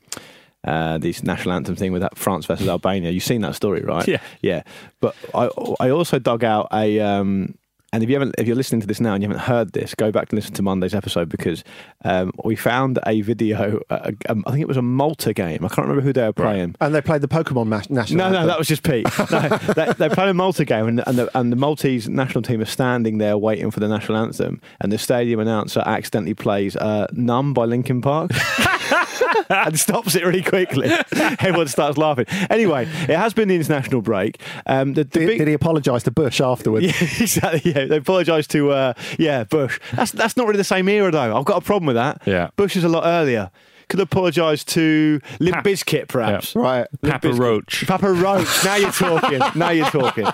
uh, 0.64 0.98
this 0.98 1.22
national 1.22 1.55
anthem 1.55 1.77
thing 1.77 1.92
with 1.92 2.03
that 2.03 2.16
France 2.16 2.46
versus 2.46 2.68
Albania. 2.68 3.11
You've 3.11 3.25
seen 3.25 3.40
that 3.42 3.55
story, 3.55 3.83
right? 3.83 4.07
Yeah. 4.12 4.20
yeah. 4.42 4.62
But 5.01 5.16
I 5.35 5.48
I 5.81 5.90
also 5.90 6.18
dug 6.18 6.44
out 6.44 6.68
a 6.72 7.01
um, 7.01 7.55
and 7.92 8.02
if 8.02 8.09
you 8.09 8.14
haven't 8.14 8.35
if 8.38 8.46
you're 8.46 8.57
listening 8.57 8.81
to 8.81 8.87
this 8.87 9.00
now 9.00 9.14
and 9.14 9.22
you 9.22 9.28
haven't 9.28 9.44
heard 9.44 9.72
this, 9.72 9.94
go 9.94 10.11
back 10.11 10.31
and 10.31 10.38
listen 10.38 10.55
to 10.55 10.62
Monday's 10.62 10.94
episode 10.94 11.28
because 11.28 11.62
um, 12.05 12.33
we 12.44 12.57
found 12.57 12.98
a 13.07 13.20
video. 13.20 13.81
Uh, 13.90 14.12
um, 14.28 14.42
I 14.46 14.50
think 14.50 14.62
it 14.62 14.68
was 14.68 14.76
a 14.76 14.83
Malta 14.83 15.35
game. 15.35 15.64
I 15.64 15.68
can't 15.68 15.87
remember 15.87 16.00
who 16.00 16.12
they 16.12 16.22
were 16.22 16.33
playing. 16.33 16.74
And 16.81 16.94
they 16.94 17.02
played 17.02 17.20
the 17.20 17.28
Pokemon 17.28 17.66
mas- 17.66 17.90
national 17.90 18.31
No, 18.31 18.40
no, 18.40 18.46
that 18.46 18.59
was 18.59 18.68
just 18.68 18.83
Pete. 18.83 19.07
No, 19.31 19.48
they, 19.48 19.92
they 19.96 20.09
played 20.09 20.28
a 20.28 20.35
Malta 20.35 20.64
game, 20.64 20.87
and, 20.87 21.02
and, 21.07 21.16
the, 21.16 21.38
and 21.38 21.50
the 21.50 21.57
Maltese 21.57 22.09
national 22.09 22.42
team 22.42 22.61
are 22.61 22.66
standing 22.66 23.18
there 23.18 23.38
waiting 23.38 23.70
for 23.70 23.81
the 23.81 23.88
national 23.88 24.18
anthem, 24.18 24.61
and 24.81 24.92
the 24.92 24.98
stadium 24.98 25.40
announcer 25.40 25.83
accidentally 25.87 26.35
plays 26.35 26.76
uh, 26.76 27.07
"Numb" 27.12 27.55
by 27.55 27.64
Linkin 27.64 28.00
Park. 28.02 28.31
and 29.50 29.78
stops 29.78 30.14
it 30.14 30.24
really 30.24 30.42
quickly. 30.42 30.90
Everyone 31.12 31.68
starts 31.68 31.96
laughing. 31.96 32.26
Anyway, 32.50 32.83
it 32.83 33.16
has 33.16 33.35
been 33.35 33.48
the 33.48 33.55
international 33.55 34.02
break. 34.02 34.40
Um, 34.66 34.94
the, 34.94 35.05
the 35.05 35.20
Did, 35.20 35.26
big, 35.26 35.38
did 35.38 35.48
he 35.48 35.55
apologise 35.55 36.02
to 36.05 36.11
Bush 36.11 36.40
afterwards? 36.40 36.87
yeah, 36.87 37.22
exactly. 37.22 37.72
Yeah, 37.72 37.82
they 37.88 37.97
apologise 37.97 38.47
to 38.49 38.71
uh, 38.71 38.95
yeah 39.18 39.45
Bush. 39.45 39.79
That's 39.95 40.12
that's 40.12 40.37
not 40.37 40.47
really 40.47 40.59
the 40.59 40.64
same 40.64 40.88
era 40.88 41.11
though. 41.11 41.37
I've 41.37 41.45
got 41.45 41.59
a 41.59 41.64
problem 41.64 41.87
with 41.87 41.97
that. 41.97 42.23
Yeah. 42.27 42.51
Bush 42.57 42.77
is 42.77 42.85
a 42.85 42.88
lot 42.88 43.05
earlier. 43.07 43.51
Could 43.88 44.01
apologise 44.01 44.64
to 44.64 45.21
Limp 45.38 45.57
Pap- 45.57 45.64
Bizkit, 45.64 46.09
perhaps. 46.09 46.55
Yeah. 46.55 46.62
Right. 46.62 46.87
Limp 47.03 47.14
Papa 47.14 47.29
Bizkit. 47.29 47.38
Roach. 47.38 47.85
Papa 47.87 48.11
Roach. 48.11 48.64
Now 48.64 48.77
you're 48.77 48.90
talking. 48.92 49.40
now 49.55 49.68
you're 49.68 49.90
talking. 49.90 50.25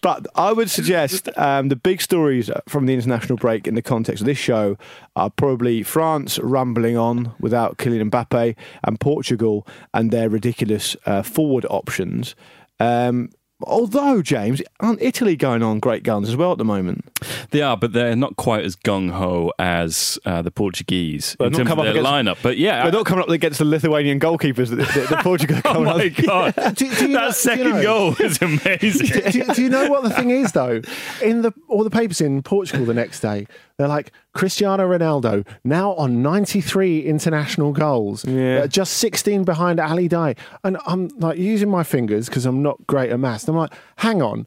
But 0.00 0.26
I 0.34 0.52
would 0.52 0.68
suggest 0.68 1.28
um, 1.36 1.68
the 1.68 1.76
big 1.76 2.00
stories 2.00 2.50
from 2.68 2.86
the 2.86 2.94
international 2.94 3.36
break 3.36 3.68
in 3.68 3.76
the 3.76 3.82
context 3.82 4.20
of 4.20 4.26
this 4.26 4.38
show 4.38 4.76
are 5.14 5.30
probably 5.30 5.84
France 5.84 6.40
rumbling 6.40 6.96
on 6.96 7.34
without 7.38 7.78
Kylian 7.78 8.10
Mbappe 8.10 8.56
and 8.82 8.98
Portugal 8.98 9.64
and 9.92 10.10
their 10.10 10.28
ridiculous 10.28 10.96
uh, 11.06 11.22
forward 11.22 11.66
options. 11.70 12.34
Um, 12.80 13.30
although, 13.66 14.22
James, 14.22 14.62
aren't 14.80 15.00
Italy 15.02 15.36
going 15.36 15.62
on 15.62 15.78
great 15.78 16.02
guns 16.02 16.28
as 16.28 16.36
well 16.36 16.52
at 16.52 16.58
the 16.58 16.64
moment? 16.64 17.04
They 17.50 17.62
are, 17.62 17.76
but 17.76 17.92
they're 17.92 18.16
not 18.16 18.36
quite 18.36 18.64
as 18.64 18.76
gung 18.76 19.10
ho 19.10 19.52
as 19.58 20.18
uh, 20.24 20.42
the 20.42 20.50
Portuguese 20.50 21.36
Well, 21.38 21.48
in 21.48 21.52
terms 21.54 21.68
come 21.68 21.78
of 21.78 21.86
up 21.86 21.92
their 21.94 22.02
against- 22.02 22.10
lineup. 22.38 22.42
But 22.42 22.58
yeah, 22.58 22.82
They're 22.84 22.92
not 22.92 23.06
coming 23.06 23.22
up 23.24 23.30
against 23.30 23.58
the 23.58 23.64
Lithuanian 23.64 24.18
goalkeepers 24.20 24.70
that 24.70 24.76
the, 24.76 25.16
the, 25.16 25.22
Portugal 25.22 25.60
oh 25.64 25.84
my 25.84 26.06
up. 26.06 26.24
god, 26.54 26.74
Do- 26.76 26.94
do 26.94 27.02
you 27.02 27.08
know- 27.08 27.20
that 27.20 27.26
you 27.28 27.32
second 27.32 27.70
know- 27.70 27.82
goal 27.82 28.16
is 28.20 28.40
amazing. 28.42 29.06
do, 29.22 29.30
do- 29.44 29.54
do 29.54 29.62
you 29.62 29.68
know 29.70 29.88
what 29.88 30.02
the 30.04 30.10
thing 30.10 30.30
is 30.30 30.52
though? 30.52 30.80
In 31.22 31.42
the 31.42 31.52
all 31.68 31.84
the 31.84 31.90
papers 31.90 32.20
in 32.20 32.42
Portugal 32.42 32.84
the 32.86 32.94
next 32.94 33.20
day, 33.20 33.46
they're 33.78 33.88
like 33.88 34.12
Cristiano 34.34 34.86
Ronaldo 34.88 35.46
now 35.64 35.94
on 35.94 36.22
93 36.22 37.00
international 37.04 37.72
goals, 37.72 38.24
Yeah. 38.24 38.60
uh, 38.64 38.66
just 38.66 38.94
16 38.94 39.44
behind 39.44 39.80
Ali 39.80 40.08
Daei, 40.08 40.36
and 40.62 40.78
I'm 40.86 41.08
like 41.18 41.38
using 41.38 41.70
my 41.70 41.82
fingers 41.82 42.28
because 42.28 42.46
I'm 42.46 42.62
not 42.62 42.86
great 42.86 43.10
at 43.10 43.18
maths. 43.18 43.48
I'm 43.48 43.56
like, 43.56 43.72
hang 43.96 44.22
on, 44.22 44.46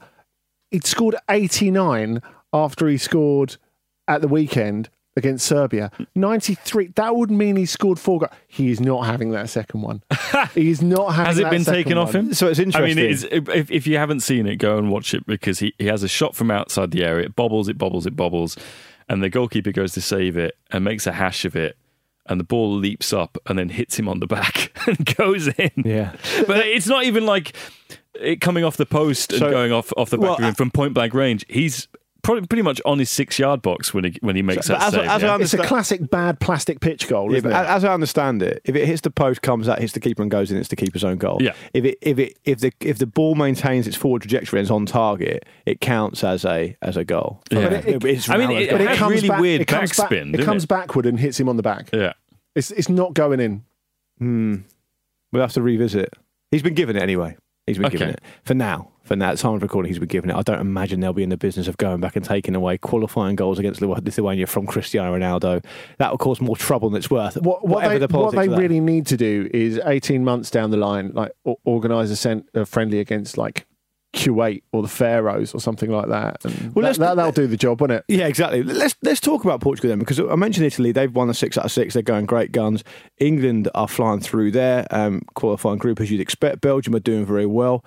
he'd 0.71 0.85
scored 0.85 1.15
89 1.29 2.21
after 2.53 2.87
he 2.87 2.97
scored 2.97 3.57
at 4.07 4.21
the 4.21 4.27
weekend 4.29 4.89
against 5.17 5.45
Serbia. 5.47 5.91
93. 6.15 6.89
That 6.95 7.15
would 7.15 7.31
mean 7.31 7.55
he 7.55 7.65
scored 7.65 7.99
four 7.99 8.19
goals. 8.19 8.31
He 8.47 8.69
is 8.69 8.79
not 8.79 9.05
having 9.07 9.31
that 9.31 9.49
second 9.49 9.81
one. 9.81 10.03
He's 10.53 10.81
not 10.81 11.15
having. 11.15 11.25
Has 11.25 11.39
it 11.39 11.43
that 11.43 11.49
been 11.51 11.63
second 11.63 11.83
taken 11.83 11.97
off 11.97 12.13
him? 12.13 12.33
So 12.35 12.47
it's 12.47 12.59
interesting. 12.59 12.83
I 12.83 12.87
mean, 12.87 12.97
interesting. 12.99 13.29
it's, 13.31 13.49
if, 13.49 13.71
if 13.71 13.87
you 13.87 13.97
haven't 13.97 14.19
seen 14.21 14.45
it, 14.45 14.57
go 14.57 14.77
and 14.77 14.91
watch 14.91 15.15
it 15.15 15.25
because 15.25 15.57
he, 15.59 15.73
he 15.79 15.87
has 15.87 16.03
a 16.03 16.07
shot 16.07 16.35
from 16.35 16.51
outside 16.51 16.91
the 16.91 17.03
area. 17.03 17.25
It 17.25 17.35
bobbles, 17.35 17.67
it 17.67 17.77
bobbles, 17.79 18.05
it 18.05 18.15
bobbles. 18.15 18.55
And 19.09 19.23
the 19.23 19.29
goalkeeper 19.29 19.71
goes 19.71 19.93
to 19.93 20.01
save 20.01 20.35
it 20.37 20.57
and 20.71 20.83
makes 20.83 21.07
a 21.07 21.13
hash 21.13 21.45
of 21.45 21.55
it. 21.55 21.77
And 22.29 22.39
the 22.39 22.43
ball 22.43 22.73
leaps 22.75 23.13
up 23.13 23.37
and 23.45 23.57
then 23.57 23.69
hits 23.69 23.97
him 23.97 24.09
on 24.09 24.19
the 24.19 24.27
back 24.27 24.77
and 24.87 25.15
goes 25.15 25.47
in. 25.47 25.71
Yeah. 25.77 26.13
But 26.45 26.65
it's 26.67 26.87
not 26.87 27.05
even 27.05 27.25
like 27.25 27.55
it 28.19 28.41
coming 28.41 28.65
off 28.65 28.75
the 28.75 28.85
post 28.85 29.31
and 29.31 29.39
So- 29.39 29.49
going 29.49 29.71
off, 29.71 29.93
off 29.95 30.09
the 30.09 30.17
back 30.17 30.23
well, 30.31 30.37
of 30.39 30.43
him 30.43 30.53
from 30.55 30.71
point 30.71 30.93
blank 30.93 31.13
range. 31.13 31.45
He's 31.47 31.87
probably 32.27 32.45
pretty 32.45 32.61
much 32.61 32.79
on 32.85 32.99
his 32.99 33.09
six 33.09 33.39
yard 33.39 33.61
box 33.61 33.93
when 33.93 34.03
he 34.03 34.17
when 34.21 34.35
he 34.35 34.41
makes 34.41 34.67
So- 34.67 34.73
that 34.73 34.83
as- 34.83 34.93
save. 34.93 35.07
as 35.07 35.21
yeah. 35.23 35.33
I 35.35 35.39
It's 35.39 35.53
a 35.53 35.57
classic 35.59 36.09
bad 36.11 36.39
plastic 36.39 36.79
pitch 36.79 37.07
goal, 37.07 37.31
Yeah, 37.31 37.37
isn't 37.39 37.49
but 37.51 37.65
it? 37.65 37.69
as 37.69 37.83
I 37.85 37.93
understand 37.93 38.43
it, 38.43 38.61
if 38.65 38.75
it 38.75 38.85
hits 38.85 39.01
the 39.01 39.09
post, 39.09 39.41
comes 39.41 39.67
out, 39.69 39.79
hits 39.79 39.93
the 39.93 39.99
keeper, 39.99 40.21
and 40.21 40.29
goes 40.29 40.51
in, 40.51 40.57
it's 40.57 40.67
the 40.69 40.75
keeper's 40.75 41.03
own 41.03 41.17
goal. 41.17 41.37
Yeah. 41.41 41.53
If 41.73 41.85
it 41.85 41.97
if 42.01 42.19
it 42.19 42.37
if 42.45 42.59
the 42.59 42.71
if 42.81 42.97
the 42.99 43.07
ball 43.07 43.35
maintains 43.35 43.87
its 43.87 43.95
forward 43.95 44.21
trajectory 44.21 44.59
and 44.59 44.65
is 44.65 44.71
on 44.71 44.85
target, 44.85 45.45
it 45.65 45.81
counts 45.81 46.23
as 46.23 46.45
a 46.45 46.75
as 46.81 46.97
a 46.97 47.03
goal. 47.05 47.41
Yeah. 47.49 47.69
But 47.69 47.87
it- 47.87 48.05
it's 48.05 48.29
I 48.29 48.37
mean, 48.37 48.51
it- 48.51 48.69
goal. 48.69 48.81
it 48.81 48.87
has 48.89 49.09
really 49.09 49.27
back, 49.29 49.39
weird 49.41 49.61
it 49.61 49.67
comes 49.67 49.93
back- 49.95 50.09
backspin, 50.09 50.33
it 50.37 50.43
comes 50.43 50.65
it? 50.65 50.67
backward 50.67 51.05
and 51.05 51.19
hits 51.19 51.39
him 51.39 51.47
on 51.49 51.55
the 51.57 51.63
back. 51.63 51.89
yeah. 51.93 52.13
It's 52.55 52.71
it's 52.71 52.89
not 52.89 53.13
going 53.13 53.39
in. 53.39 53.63
Hmm. 54.19 54.55
We'll 55.31 55.41
have 55.43 55.53
to 55.53 55.61
revisit. 55.61 56.13
He's 56.51 56.61
been 56.63 56.73
given 56.73 56.95
it 56.95 57.01
anyway. 57.03 57.35
He's 57.67 57.77
been 57.77 57.91
given 57.91 58.09
it 58.09 58.21
for 58.43 58.53
now. 58.53 58.91
For 59.03 59.15
now, 59.15 59.31
at 59.31 59.37
time 59.37 59.53
of 59.53 59.61
recording, 59.61 59.89
he's 59.89 59.99
been 59.99 60.07
given 60.09 60.29
it. 60.29 60.35
I 60.35 60.41
don't 60.41 60.59
imagine 60.59 60.99
they'll 60.99 61.13
be 61.13 61.23
in 61.23 61.29
the 61.29 61.37
business 61.37 61.69
of 61.69 61.77
going 61.77 62.01
back 62.01 62.17
and 62.17 62.25
taking 62.25 62.55
away 62.55 62.77
qualifying 62.77 63.37
goals 63.37 63.57
against 63.57 63.81
Lithuania 63.81 64.47
from 64.47 64.67
Cristiano 64.67 65.17
Ronaldo. 65.17 65.63
That 65.97 66.11
will 66.11 66.17
cause 66.17 66.41
more 66.41 66.57
trouble 66.57 66.89
than 66.89 66.97
it's 66.97 67.09
worth. 67.09 67.35
What, 67.35 67.65
what 67.65 67.75
whatever 67.75 67.99
they, 67.99 68.05
the 68.05 68.17
what 68.17 68.35
they 68.35 68.49
really 68.49 68.81
need 68.81 69.05
to 69.07 69.17
do 69.17 69.49
is 69.53 69.79
18 69.85 70.25
months 70.25 70.49
down 70.49 70.71
the 70.71 70.77
line, 70.77 71.11
like 71.13 71.31
organise 71.63 72.09
a, 72.09 72.17
cent, 72.17 72.49
a 72.53 72.65
friendly 72.65 72.99
against 72.99 73.37
like 73.37 73.65
Kuwait 74.13 74.63
or 74.71 74.81
the 74.81 74.87
Faroes 74.87 75.53
or 75.53 75.59
something 75.59 75.91
like 75.91 76.07
that. 76.07 76.43
And 76.45 76.73
Well, 76.73 76.83
that, 76.85 76.97
that, 76.97 77.15
that'll 77.15 77.31
do 77.31 77.45
the 77.47 77.57
job, 77.57 77.81
won't 77.81 77.91
it? 77.91 78.05
Yeah, 78.07 78.27
exactly. 78.27 78.63
Let's 78.63 78.95
let's 79.03 79.19
talk 79.19 79.43
about 79.43 79.61
Portugal 79.61 79.89
then, 79.89 79.99
because 79.99 80.19
I 80.19 80.35
mentioned 80.35 80.65
Italy. 80.65 80.91
They've 80.91 81.13
won 81.13 81.29
a 81.29 81.33
six 81.33 81.57
out 81.57 81.65
of 81.65 81.71
six. 81.71 81.93
They're 81.93 82.03
going 82.03 82.25
great 82.25 82.51
guns. 82.51 82.83
England 83.19 83.69
are 83.75 83.87
flying 83.87 84.19
through 84.21 84.51
their 84.51 84.87
um, 84.91 85.21
qualifying 85.35 85.77
group 85.77 85.99
as 86.01 86.09
you'd 86.09 86.21
expect. 86.21 86.61
Belgium 86.61 86.95
are 86.95 86.99
doing 86.99 87.25
very 87.25 87.45
well. 87.45 87.83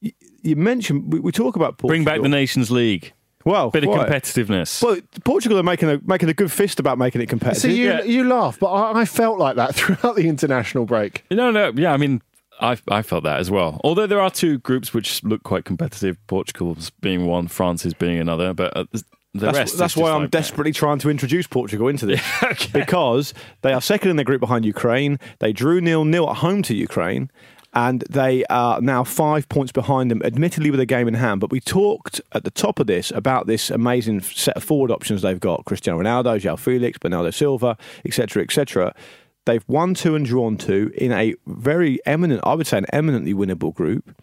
You, 0.00 0.12
you 0.42 0.56
mentioned 0.56 1.12
we, 1.12 1.20
we 1.20 1.32
talk 1.32 1.56
about 1.56 1.78
Portugal. 1.78 1.88
Bring 1.88 2.04
back 2.04 2.22
the 2.22 2.28
Nations 2.28 2.70
League. 2.70 3.12
well, 3.44 3.70
Bit 3.70 3.84
of 3.84 3.90
why? 3.90 4.06
competitiveness. 4.08 4.82
Well, 4.82 4.98
Portugal 5.24 5.58
are 5.58 5.62
making 5.62 5.90
a 5.90 6.00
making 6.04 6.28
a 6.30 6.34
good 6.34 6.50
fist 6.52 6.78
about 6.80 6.96
making 6.96 7.20
it 7.20 7.28
competitive. 7.28 7.62
So 7.62 7.68
you 7.68 7.86
Yeah. 7.88 8.02
you 8.04 8.24
laugh, 8.24 8.58
but 8.58 8.68
I, 8.68 9.00
I 9.00 9.04
felt 9.04 9.38
like 9.38 9.56
that 9.56 9.74
throughout 9.74 10.16
the 10.16 10.28
international 10.28 10.86
break. 10.86 11.24
No, 11.30 11.50
no, 11.50 11.72
yeah, 11.74 11.92
I 11.92 11.96
mean, 11.98 12.22
I 12.60 12.78
I 12.88 13.02
felt 13.02 13.24
that 13.24 13.40
as 13.40 13.50
well. 13.50 13.80
Although 13.82 14.06
there 14.06 14.20
are 14.20 14.30
two 14.30 14.58
groups 14.58 14.94
which 14.94 15.22
look 15.24 15.42
quite 15.42 15.64
competitive, 15.64 16.16
Portugal's 16.26 16.90
being 17.00 17.26
one, 17.26 17.48
France's 17.48 17.94
being 17.94 18.18
another, 18.18 18.52
but 18.52 18.76
uh, 18.76 18.84
the 18.92 19.02
that's 19.34 19.58
rest. 19.58 19.78
that's 19.78 19.96
is 19.96 20.02
why 20.02 20.10
I'm 20.10 20.22
like, 20.22 20.30
desperately 20.30 20.72
trying 20.72 20.98
to 21.00 21.10
introduce 21.10 21.46
Portugal 21.46 21.88
into 21.88 22.06
this 22.06 22.22
because 22.72 23.32
they 23.62 23.72
are 23.72 23.80
second 23.80 24.10
in 24.10 24.16
their 24.16 24.24
group 24.24 24.40
behind 24.40 24.64
Ukraine. 24.64 25.18
They 25.38 25.52
drew 25.52 25.80
nil 25.80 26.04
nil 26.04 26.28
at 26.28 26.36
home 26.38 26.62
to 26.64 26.74
Ukraine. 26.74 27.30
And 27.72 28.02
they 28.10 28.44
are 28.46 28.80
now 28.80 29.04
five 29.04 29.48
points 29.48 29.70
behind 29.70 30.10
them, 30.10 30.20
admittedly 30.24 30.72
with 30.72 30.80
a 30.80 30.86
game 30.86 31.06
in 31.06 31.14
hand. 31.14 31.40
But 31.40 31.52
we 31.52 31.60
talked 31.60 32.20
at 32.32 32.42
the 32.42 32.50
top 32.50 32.80
of 32.80 32.88
this 32.88 33.12
about 33.12 33.46
this 33.46 33.70
amazing 33.70 34.22
set 34.22 34.56
of 34.56 34.64
forward 34.64 34.90
options 34.90 35.22
they've 35.22 35.38
got: 35.38 35.66
Cristiano 35.66 36.00
Ronaldo, 36.02 36.40
João 36.40 36.58
Felix, 36.58 36.98
Bernardo 36.98 37.30
Silva, 37.30 37.78
etc., 38.04 38.42
etc. 38.42 38.92
They've 39.46 39.64
won 39.66 39.94
two 39.94 40.14
and 40.14 40.24
drawn 40.24 40.56
two 40.56 40.92
in 40.94 41.12
a 41.12 41.34
very 41.46 41.98
eminent, 42.06 42.42
I 42.44 42.54
would 42.54 42.66
say, 42.66 42.78
an 42.78 42.86
eminently 42.92 43.34
winnable 43.34 43.74
group. 43.74 44.14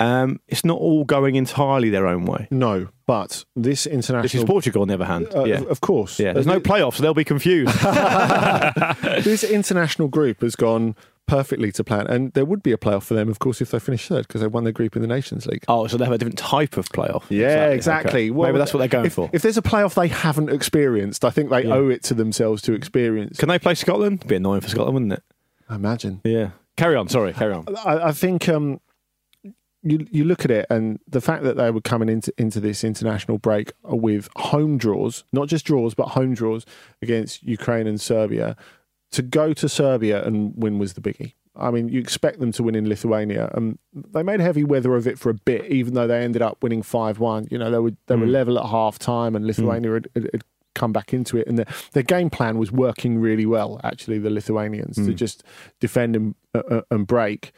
Um, 0.00 0.40
it's 0.48 0.64
not 0.64 0.78
all 0.78 1.04
going 1.04 1.36
entirely 1.36 1.88
their 1.88 2.06
own 2.06 2.24
way. 2.24 2.48
No, 2.50 2.88
but 3.06 3.44
this 3.54 3.86
international. 3.86 4.22
This 4.22 4.34
is 4.34 4.44
Portugal, 4.44 4.82
on 4.82 4.88
the 4.88 4.94
other 4.94 5.04
hand. 5.04 5.28
Uh, 5.34 5.44
yeah. 5.44 5.62
Of 5.68 5.80
course. 5.80 6.18
Yeah, 6.18 6.32
there's 6.32 6.46
no 6.46 6.58
playoffs, 6.60 6.94
so 6.94 7.02
they'll 7.02 7.14
be 7.14 7.24
confused. 7.24 7.72
this 9.24 9.44
international 9.44 10.08
group 10.08 10.40
has 10.40 10.56
gone 10.56 10.96
perfectly 11.26 11.72
to 11.72 11.82
plan, 11.84 12.06
and 12.06 12.32
there 12.34 12.44
would 12.44 12.62
be 12.62 12.72
a 12.72 12.76
playoff 12.76 13.04
for 13.04 13.14
them, 13.14 13.28
of 13.28 13.38
course, 13.38 13.60
if 13.60 13.70
they 13.70 13.78
finish 13.78 14.06
third 14.08 14.26
because 14.28 14.40
they 14.40 14.46
won 14.46 14.64
their 14.64 14.72
group 14.72 14.94
in 14.96 15.02
the 15.02 15.08
Nations 15.08 15.46
League. 15.46 15.64
oh, 15.68 15.86
so 15.86 15.96
they 15.96 16.04
have 16.04 16.12
a 16.12 16.18
different 16.18 16.38
type 16.38 16.76
of 16.76 16.88
playoff. 16.90 17.24
Yeah, 17.30 17.46
okay. 17.46 17.74
exactly. 17.74 18.30
Well, 18.30 18.48
Maybe 18.48 18.58
that's 18.58 18.74
what 18.74 18.78
they're 18.78 18.88
going 18.88 19.06
if, 19.06 19.14
for. 19.14 19.30
If 19.32 19.42
there's 19.42 19.56
a 19.58 19.62
playoff 19.62 19.94
they 19.94 20.08
haven't 20.08 20.50
experienced, 20.50 21.24
I 21.24 21.30
think 21.30 21.50
they 21.50 21.64
Yeah. 21.64 21.74
owe 21.74 21.88
it 21.88 22.02
to 22.04 22.14
themselves 22.14 22.60
to 22.62 22.72
experience. 22.74 23.38
Can 23.38 23.48
they 23.48 23.58
play 23.58 23.74
Scotland? 23.74 24.18
It'd 24.18 24.28
be 24.28 24.36
annoying 24.36 24.60
for 24.60 24.68
Scotland, 24.68 24.94
wouldn't 24.94 25.12
it? 25.14 25.22
I 25.68 25.76
imagine. 25.76 26.20
Yeah. 26.24 26.50
Carry 26.76 26.96
on. 26.96 27.08
Sorry, 27.08 27.32
carry 27.32 27.54
on. 27.54 27.64
I, 27.84 28.08
I 28.08 28.12
think 28.12 28.48
um, 28.48 28.80
you 29.82 30.06
you 30.10 30.24
look 30.24 30.44
at 30.44 30.50
it, 30.50 30.66
and 30.70 30.98
the 31.06 31.20
fact 31.20 31.44
that 31.44 31.56
they 31.56 31.70
were 31.70 31.80
coming 31.80 32.08
into 32.08 32.32
into 32.36 32.58
this 32.58 32.82
international 32.84 33.38
break 33.38 33.72
with 33.82 34.28
home 34.36 34.76
draws, 34.78 35.24
not 35.32 35.48
just 35.48 35.64
draws, 35.64 35.94
but 35.94 36.08
home 36.08 36.34
draws 36.34 36.66
against 37.00 37.42
Ukraine 37.44 37.86
and 37.86 38.00
Serbia, 38.00 38.56
to 39.12 39.22
go 39.22 39.52
to 39.52 39.68
Serbia 39.68 40.24
and 40.24 40.52
win 40.56 40.78
was 40.78 40.94
the 40.94 41.00
biggie. 41.00 41.34
I 41.56 41.70
mean, 41.70 41.88
you 41.88 42.00
expect 42.00 42.40
them 42.40 42.50
to 42.52 42.62
win 42.64 42.74
in 42.74 42.88
Lithuania, 42.88 43.48
and 43.54 43.78
they 43.94 44.24
made 44.24 44.40
heavy 44.40 44.64
weather 44.64 44.96
of 44.96 45.06
it 45.06 45.18
for 45.20 45.30
a 45.30 45.34
bit, 45.34 45.66
even 45.66 45.94
though 45.94 46.08
they 46.08 46.22
ended 46.24 46.42
up 46.42 46.62
winning 46.62 46.82
five 46.82 47.20
one. 47.20 47.46
You 47.50 47.58
know, 47.58 47.70
they 47.70 47.78
were 47.78 47.92
they 48.08 48.16
were 48.16 48.26
Mm. 48.26 48.30
level 48.32 48.58
at 48.58 48.66
half 48.66 48.98
time, 48.98 49.36
and 49.36 49.46
Lithuania 49.46 49.92
had, 49.92 50.08
had, 50.14 50.28
had 50.32 50.42
come 50.74 50.92
back 50.92 51.14
into 51.14 51.36
it, 51.36 51.46
and 51.46 51.56
their, 51.56 51.66
their 51.92 52.02
game 52.02 52.28
plan 52.28 52.58
was 52.58 52.72
working 52.72 53.20
really 53.20 53.46
well. 53.46 53.80
Actually, 53.84 54.18
the 54.18 54.30
Lithuanians 54.30 54.96
to 54.96 55.02
Mm. 55.02 55.14
just 55.14 55.44
defend 55.78 56.16
and, 56.16 56.34
uh, 56.52 56.62
uh, 56.68 56.80
and 56.90 57.06
break. 57.06 57.52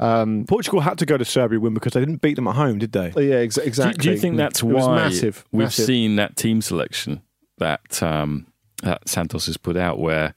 Um, 0.00 0.44
Portugal 0.48 0.80
had 0.80 0.98
to 0.98 1.06
go 1.06 1.16
to 1.18 1.24
Serbia 1.24 1.60
win 1.60 1.74
because 1.74 1.92
they 1.92 2.00
didn't 2.00 2.20
beat 2.22 2.34
them 2.36 2.48
at 2.48 2.56
home, 2.56 2.78
did 2.78 2.92
they? 2.92 3.12
yeah, 3.16 3.36
ex- 3.36 3.54
Do, 3.56 3.60
exactly. 3.60 4.02
do 4.02 4.10
you 4.10 4.18
think 4.18 4.36
that's 4.36 4.62
It 4.62 4.66
why 4.66 4.96
massive? 4.96 5.44
we've 5.52 5.64
massive. 5.66 5.84
seen 5.84 6.16
that 6.16 6.36
team 6.36 6.62
selection 6.62 7.20
that 7.58 8.02
um, 8.02 8.46
that 8.82 9.06
Santos 9.08 9.46
has 9.46 9.56
put 9.56 9.76
out? 9.76 9.98
Where, 10.00 10.34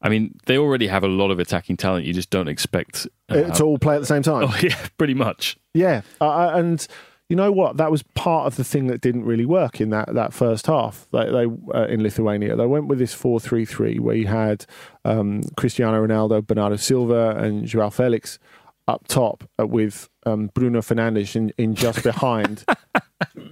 I 0.00 0.08
mean, 0.08 0.38
they 0.46 0.56
already 0.56 0.86
have 0.86 1.02
a 1.02 1.08
lot 1.08 1.30
of 1.30 1.38
attacking 1.38 1.76
talent. 1.76 2.06
You 2.06 2.14
just 2.14 2.30
don't 2.30 2.48
expect 2.48 3.06
it 3.28 3.54
to 3.56 3.64
all 3.64 3.78
play 3.78 3.96
at 3.96 4.00
the 4.00 4.06
same 4.06 4.22
time. 4.22 4.42
Oh 4.48 4.58
yeah, 4.62 4.76
pretty 4.96 5.14
much. 5.14 5.56
Yeah, 5.74 6.02
uh, 6.20 6.52
and 6.54 6.86
you 7.28 7.36
know 7.36 7.52
what? 7.52 7.76
That 7.76 7.90
was 7.90 8.02
part 8.14 8.46
of 8.46 8.56
the 8.56 8.64
thing 8.64 8.86
that 8.86 9.00
didn't 9.00 9.24
really 9.24 9.44
work 9.44 9.80
in 9.80 9.90
that, 9.90 10.14
that 10.14 10.32
first 10.32 10.66
half. 10.66 11.06
They, 11.12 11.24
they 11.24 11.46
uh, 11.74 11.86
in 11.86 12.02
Lithuania 12.02 12.56
they 12.56 12.66
went 12.66 12.86
with 12.86 12.98
this 12.98 13.12
four 13.12 13.40
three 13.40 13.64
three 13.64 13.98
where 13.98 14.16
you 14.16 14.26
had 14.26 14.64
um, 15.04 15.42
Cristiano 15.56 16.06
Ronaldo, 16.06 16.46
Bernardo 16.46 16.76
Silva, 16.76 17.36
and 17.36 17.66
Joao 17.66 17.90
Felix 17.90 18.38
up 18.86 19.06
top 19.06 19.44
uh, 19.60 19.66
with 19.66 20.08
um, 20.24 20.50
Bruno 20.54 20.80
Fernandes 20.80 21.36
in, 21.36 21.52
in 21.58 21.74
just 21.74 22.02
behind. 22.02 22.64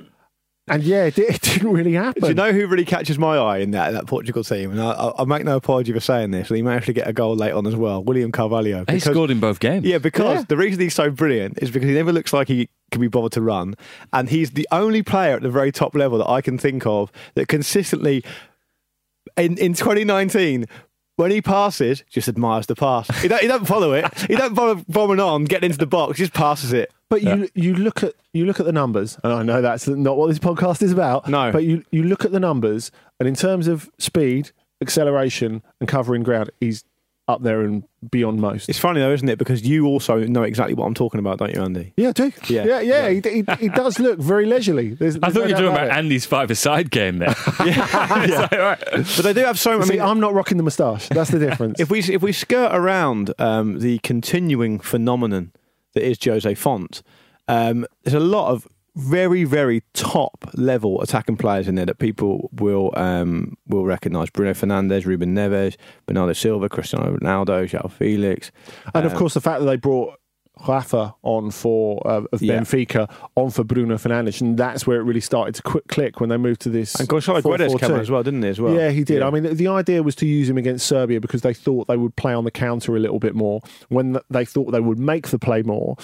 and 0.68 0.83
yeah, 0.83 1.05
it, 1.05 1.18
it 1.18 1.40
didn't 1.40 1.72
really 1.72 1.92
happen. 1.92 2.22
Do 2.22 2.29
you 2.29 2.35
know 2.35 2.52
who 2.52 2.66
really 2.66 2.85
catches 2.85 3.18
my 3.18 3.37
eye 3.37 3.59
in 3.59 3.70
that 3.72 3.92
that 3.92 4.07
Portugal 4.07 4.42
team? 4.44 4.70
And 4.72 4.81
I, 4.81 4.90
I, 4.92 5.22
I 5.22 5.24
make 5.24 5.44
no 5.44 5.57
apology 5.57 5.92
for 5.92 6.00
saying 6.00 6.31
this. 6.33 6.48
And 6.48 6.57
he 6.57 6.62
managed 6.62 6.87
to 6.87 6.92
get 6.92 7.07
a 7.07 7.12
goal 7.12 7.37
late 7.37 7.52
on 7.52 7.66
as 7.66 7.76
well. 7.76 8.02
William 8.02 8.33
Carvalho. 8.33 8.85
He 8.88 8.98
scored 9.00 9.31
in 9.31 9.40
both 9.40 9.61
games. 9.61 9.85
Yeah, 9.87 9.98
because 9.98 10.38
Yeah. 10.40 10.44
the 10.48 10.57
reason 10.57 10.81
he's 10.81 10.94
so 10.94 11.11
brilliant 11.11 11.59
is 11.62 11.70
because 11.70 11.88
he 11.88 11.94
never 11.94 12.12
looks 12.12 12.33
like 12.33 12.48
he 12.48 12.68
can 12.90 13.00
be 13.00 13.09
bothered 13.09 13.33
to 13.33 13.42
run, 13.42 13.74
and 14.12 14.29
he's 14.29 14.52
the 14.52 14.66
only 14.70 15.02
player 15.02 15.37
at 15.37 15.42
the 15.42 15.50
very 15.50 15.72
top 15.72 15.94
level 15.94 16.18
that 16.18 16.29
I 16.29 16.40
can 16.40 16.57
think 16.59 16.87
of 16.87 17.11
that 17.35 17.48
consistently 17.48 18.24
in 19.37 19.59
in 19.59 19.74
2019. 19.74 20.66
When 21.16 21.31
he 21.31 21.40
passes, 21.40 22.05
just 22.11 22.29
admires 22.29 22.66
the 22.66 22.74
pass. 22.74 23.09
He 23.22 23.29
don't, 23.29 23.40
he 23.40 23.48
don't 23.48 23.66
follow 23.66 23.92
it. 23.94 24.07
He 24.29 24.37
don't 24.37 24.55
bother 24.55 24.83
bombing 24.87 25.18
on, 25.18 25.44
getting 25.44 25.68
into 25.68 25.79
the 25.79 25.87
box. 25.87 26.18
He 26.18 26.24
just 26.24 26.35
passes 26.35 26.72
it. 26.74 26.92
But 27.09 27.22
you 27.22 27.48
you 27.55 27.74
look 27.74 28.02
at 28.02 28.14
you 28.33 28.44
look 28.44 28.61
at 28.61 28.66
the 28.66 28.72
numbers, 28.72 29.16
and 29.24 29.33
I 29.33 29.42
know 29.42 29.62
that's 29.62 29.87
not 29.87 30.16
what 30.16 30.29
this 30.29 30.38
podcast 30.38 30.83
is 30.83 30.92
about. 30.92 31.29
No. 31.29 31.52
but 31.52 31.64
you 31.64 31.85
you 31.90 32.02
look 32.02 32.24
at 32.24 32.33
the 32.33 32.40
numbers, 32.40 32.90
and 33.18 33.29
in 33.29 33.35
terms 33.35 33.68
of 33.68 33.88
speed, 33.98 34.50
acceleration, 34.83 35.62
and 35.81 35.88
covering 35.88 36.22
ground, 36.22 36.50
he's 36.61 36.85
up 37.29 37.43
there 37.43 37.62
and 37.62 37.83
beyond 38.11 38.41
most. 38.41 38.69
It's 38.69 38.79
funny 38.79 39.01
though, 39.01 39.12
isn't 39.12 39.29
it? 39.29 39.39
Because 39.39 39.62
you 39.62 39.87
also 39.87 40.21
know 40.25 40.43
exactly 40.43 40.75
what 40.75 40.87
I'm 40.87 40.95
talking 40.95 41.19
about, 41.19 41.39
don't 41.39 41.53
you, 41.53 41.61
Andy? 41.61 41.93
yeah, 41.97 42.11
I 42.11 42.12
do. 42.12 42.33
Yeah. 42.49 42.65
yeah, 42.65 42.81
yeah. 42.81 43.09
He, 43.11 43.21
he, 43.21 43.45
he 43.59 43.69
does 43.69 43.99
look 43.99 44.19
very 44.19 44.47
leisurely. 44.47 44.91
There's, 44.95 45.17
I 45.17 45.31
thought 45.31 45.35
no 45.35 45.41
you 45.43 45.55
were 45.55 45.61
talking 45.61 45.67
about 45.67 45.87
it. 45.89 45.93
Andy's 45.93 46.25
five-a-side 46.25 46.91
game 46.91 47.19
there. 47.19 47.35
It's 47.37 48.37
like, 48.37 48.53
all 48.53 48.59
right. 48.59 48.79
But 48.91 49.23
they 49.23 49.33
do 49.33 49.41
have 49.41 49.59
so. 49.59 49.81
I 49.81 49.85
See, 49.85 49.93
mean, 49.95 50.03
I'm 50.03 50.21
not 50.21 50.35
rocking 50.35 50.57
the 50.57 50.62
moustache. 50.62 51.09
That's 51.09 51.31
the 51.31 51.39
difference. 51.39 51.81
if 51.81 51.91
we 51.91 52.01
if 52.01 52.23
we 52.23 52.33
skirt 52.33 52.71
around 52.73 53.35
um, 53.39 53.81
the 53.81 53.99
continuing 53.99 54.79
phenomenon 54.79 55.53
that 55.95 56.05
is 56.05 56.19
Jose 56.23 56.55
Fonte, 56.55 57.03
um, 57.49 57.87
there's 58.05 58.15
a 58.15 58.21
lot 58.21 58.53
of 58.53 58.69
very 58.97 59.45
very 59.45 59.83
top 59.93 60.51
level 60.55 61.01
attacking 61.03 61.37
players 61.37 61.69
in 61.69 61.75
there 61.75 61.87
that 61.87 61.99
people 61.99 62.51
will 62.53 62.91
um, 62.97 63.57
will 63.69 63.85
recognise. 63.85 64.31
Bruno 64.31 64.53
Fernandes, 64.53 65.05
Ruben 65.05 65.35
Neves, 65.35 65.77
Bernardo 66.07 66.33
Silva, 66.33 66.69
Cristiano 66.69 67.17
Ronaldo, 67.17 67.65
João 67.69 67.91
Felix, 67.91 68.51
and 68.95 69.05
of 69.07 69.13
um, 69.13 69.19
course, 69.19 69.35
the 69.35 69.41
fact 69.41 69.61
that 69.61 69.67
they 69.67 69.77
brought 69.77 70.19
Rafa 70.67 71.15
on 71.23 71.51
for 71.51 72.01
uh, 72.07 72.23
of 72.33 72.41
Yeah. 72.41 72.59
Benfica 72.59 73.11
on 73.35 73.51
for 73.51 73.63
Bruno 73.63 73.97
Fernandes, 73.97 74.41
and 74.41 74.57
that's 74.57 74.87
where 74.87 74.99
it 74.99 75.03
really 75.05 75.21
started 75.21 75.55
to 75.57 75.63
quick 75.63 75.87
click 75.89 76.19
when 76.19 76.31
they 76.31 76.39
moved 76.39 76.63
to 76.63 76.71
this. 76.71 76.95
and 76.95 77.07
Gonzalo 77.07 77.43
Guedes 77.43 77.79
came 77.79 77.93
as 77.97 78.11
well, 78.11 78.23
didn't 78.23 78.43
he? 78.43 78.49
As 78.49 78.61
well, 78.61 78.75
Yeah, 78.75 78.91
he 78.91 79.05
did. 79.05 79.19
Yeah. 79.19 79.27
I 79.27 79.31
mean, 79.31 79.55
the 79.55 79.69
idea 79.69 80.03
was 80.03 80.15
to 80.17 80.27
use 80.27 80.49
him 80.49 80.57
against 80.57 80.87
Serbia 80.87 81.21
because 81.21 81.43
they 81.43 81.53
thought 81.53 81.89
they 81.89 81.99
would 81.99 82.17
play 82.17 82.33
on 82.33 82.45
the 82.45 82.51
counter 82.51 82.97
a 82.97 82.99
little 82.99 83.19
bit 83.19 83.35
more. 83.35 83.61
When 83.91 84.19
they 84.31 84.47
thought 84.47 84.71
they 84.71 84.81
would 84.81 84.99
make 84.99 85.29
the 85.29 85.39
play 85.39 85.63
more 85.63 85.97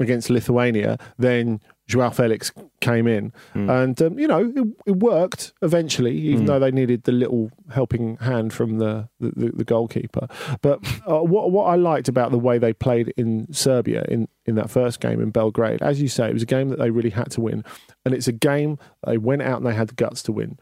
against 0.00 0.30
Lithuania, 0.30 0.98
then 1.18 1.60
Joao 1.88 2.10
Felix 2.10 2.52
came 2.80 3.06
in. 3.06 3.32
Hmm. 3.54 3.70
And, 3.70 4.02
um, 4.02 4.18
you 4.18 4.28
know, 4.28 4.52
it, 4.54 4.64
it 4.86 4.96
worked 4.98 5.54
eventually, 5.62 6.16
even 6.16 6.44
though 6.44 6.58
they 6.58 6.70
needed 6.70 7.04
the 7.04 7.12
little 7.12 7.50
helping 7.72 8.18
hand 8.18 8.52
from 8.52 8.78
the, 8.78 9.08
the, 9.18 9.32
the, 9.34 9.52
the 9.56 9.64
goalkeeper. 9.64 10.28
But 10.60 10.80
uh, 11.10 11.22
what, 11.22 11.50
what 11.50 11.64
I 11.64 11.76
liked 11.76 12.08
about 12.08 12.30
the 12.30 12.38
way 12.38 12.58
they 12.58 12.74
played 12.74 13.12
in 13.16 13.52
Serbia 13.52 14.04
in, 14.08 14.28
in 14.44 14.54
that 14.56 14.70
first 14.70 15.00
game 15.00 15.20
in 15.20 15.30
Belgrade, 15.30 15.82
as 15.82 16.00
you 16.00 16.08
say, 16.08 16.28
it 16.28 16.34
was 16.34 16.42
a 16.42 16.46
game 16.46 16.68
that 16.68 16.78
they 16.78 16.90
really 16.90 17.10
had 17.10 17.30
to 17.32 17.40
win. 17.40 17.64
And 18.04 18.14
it's 18.14 18.28
a 18.28 18.32
game 18.32 18.78
they 19.06 19.16
went 19.16 19.42
out 19.42 19.56
and 19.56 19.66
they 19.66 19.74
had 19.74 19.88
the 19.88 19.94
guts 19.94 20.22
to 20.24 20.32
win. 20.32 20.58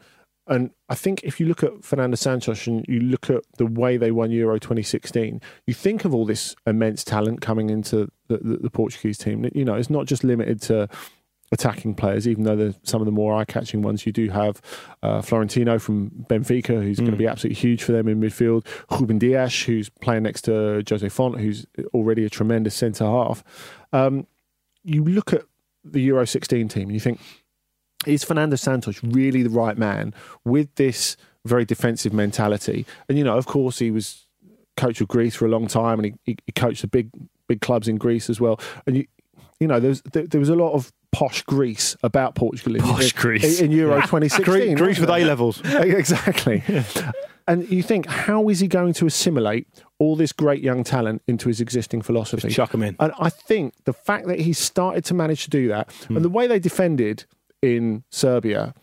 And 0.47 0.71
I 0.87 0.95
think 0.95 1.23
if 1.23 1.39
you 1.39 1.45
look 1.45 1.61
at 1.61 1.83
Fernando 1.83 2.15
Santos 2.15 2.67
and 2.67 2.85
you 2.87 3.01
look 3.01 3.29
at 3.29 3.43
the 3.57 3.65
way 3.65 3.97
they 3.97 4.11
won 4.11 4.31
Euro 4.31 4.57
2016, 4.57 5.41
you 5.65 5.73
think 5.73 6.05
of 6.05 6.15
all 6.15 6.25
this 6.25 6.55
immense 6.65 7.03
talent 7.03 7.41
coming 7.41 7.69
into 7.69 8.09
the, 8.29 8.37
the, 8.37 8.57
the 8.57 8.69
Portuguese 8.69 9.17
team. 9.17 9.49
You 9.53 9.65
know, 9.65 9.75
it's 9.75 9.89
not 9.89 10.05
just 10.05 10.23
limited 10.23 10.61
to 10.63 10.87
attacking 11.51 11.95
players, 11.95 12.27
even 12.27 12.43
though 12.43 12.55
there's 12.55 12.75
some 12.83 13.01
of 13.01 13.05
the 13.05 13.11
more 13.11 13.33
eye-catching 13.33 13.81
ones. 13.81 14.05
You 14.05 14.11
do 14.11 14.29
have 14.29 14.61
uh, 15.01 15.21
Florentino 15.21 15.79
from 15.79 16.09
Benfica, 16.29 16.81
who's 16.81 16.99
going 16.99 17.11
to 17.11 17.17
be 17.17 17.27
absolutely 17.27 17.59
huge 17.59 17.83
for 17.83 17.93
them 17.93 18.07
in 18.07 18.19
midfield. 18.19 18.65
Ruben 18.91 19.17
Dias, 19.17 19.63
who's 19.63 19.89
playing 19.89 20.23
next 20.23 20.41
to 20.43 20.83
Jose 20.87 21.07
Fonte, 21.09 21.39
who's 21.39 21.65
already 21.93 22.25
a 22.25 22.29
tremendous 22.29 22.75
centre 22.75 23.05
half. 23.05 23.43
Um, 23.93 24.27
you 24.83 25.03
look 25.03 25.33
at 25.33 25.43
the 25.83 26.01
Euro 26.01 26.25
16 26.25 26.67
team 26.67 26.83
and 26.83 26.93
you 26.93 26.99
think, 26.99 27.19
is 28.05 28.23
Fernando 28.23 28.55
Santos 28.55 29.01
really 29.03 29.43
the 29.43 29.49
right 29.49 29.77
man 29.77 30.13
with 30.45 30.73
this 30.75 31.17
very 31.45 31.65
defensive 31.65 32.13
mentality? 32.13 32.85
And 33.09 33.17
you 33.17 33.23
know, 33.23 33.37
of 33.37 33.45
course, 33.45 33.79
he 33.79 33.91
was 33.91 34.25
coach 34.75 35.01
of 35.01 35.07
Greece 35.07 35.35
for 35.35 35.45
a 35.45 35.49
long 35.49 35.67
time, 35.67 35.99
and 35.99 36.05
he, 36.05 36.13
he, 36.23 36.37
he 36.45 36.51
coached 36.51 36.81
the 36.81 36.87
big 36.87 37.09
big 37.47 37.61
clubs 37.61 37.87
in 37.87 37.97
Greece 37.97 38.29
as 38.29 38.39
well. 38.39 38.59
And 38.85 38.97
you 38.97 39.07
you 39.59 39.67
know, 39.67 39.79
there 39.79 39.89
was 39.89 40.01
there, 40.03 40.27
there 40.27 40.39
was 40.39 40.49
a 40.49 40.55
lot 40.55 40.73
of 40.73 40.91
posh 41.11 41.41
Greece 41.43 41.95
about 42.03 42.35
Portugal 42.35 42.75
in, 42.75 42.81
Posh 42.81 43.13
in, 43.13 43.19
Greece. 43.21 43.59
in 43.61 43.71
Euro 43.71 43.95
2016. 44.01 44.43
Greece, 44.75 44.77
Greece 44.77 44.99
with 44.99 45.09
A 45.09 45.23
levels. 45.25 45.61
exactly. 45.65 46.63
And 47.47 47.69
you 47.69 47.81
think, 47.81 48.07
how 48.07 48.49
is 48.49 48.59
he 48.59 48.67
going 48.67 48.93
to 48.95 49.05
assimilate 49.05 49.67
all 49.99 50.15
this 50.17 50.33
great 50.33 50.61
young 50.61 50.83
talent 50.83 51.21
into 51.27 51.47
his 51.47 51.61
existing 51.61 52.01
philosophy? 52.01 52.41
Just 52.49 52.55
chuck 52.55 52.73
'em 52.73 52.83
in. 52.83 52.95
And 52.99 53.13
I 53.19 53.29
think 53.29 53.73
the 53.85 53.93
fact 53.93 54.27
that 54.27 54.39
he 54.39 54.51
started 54.53 55.05
to 55.05 55.13
manage 55.13 55.45
to 55.45 55.49
do 55.49 55.67
that, 55.69 55.91
Hmm. 56.07 56.17
and 56.17 56.25
the 56.25 56.29
way 56.29 56.45
they 56.47 56.59
defended 56.59 57.23
in 57.61 58.03
Serbia, 58.11 58.73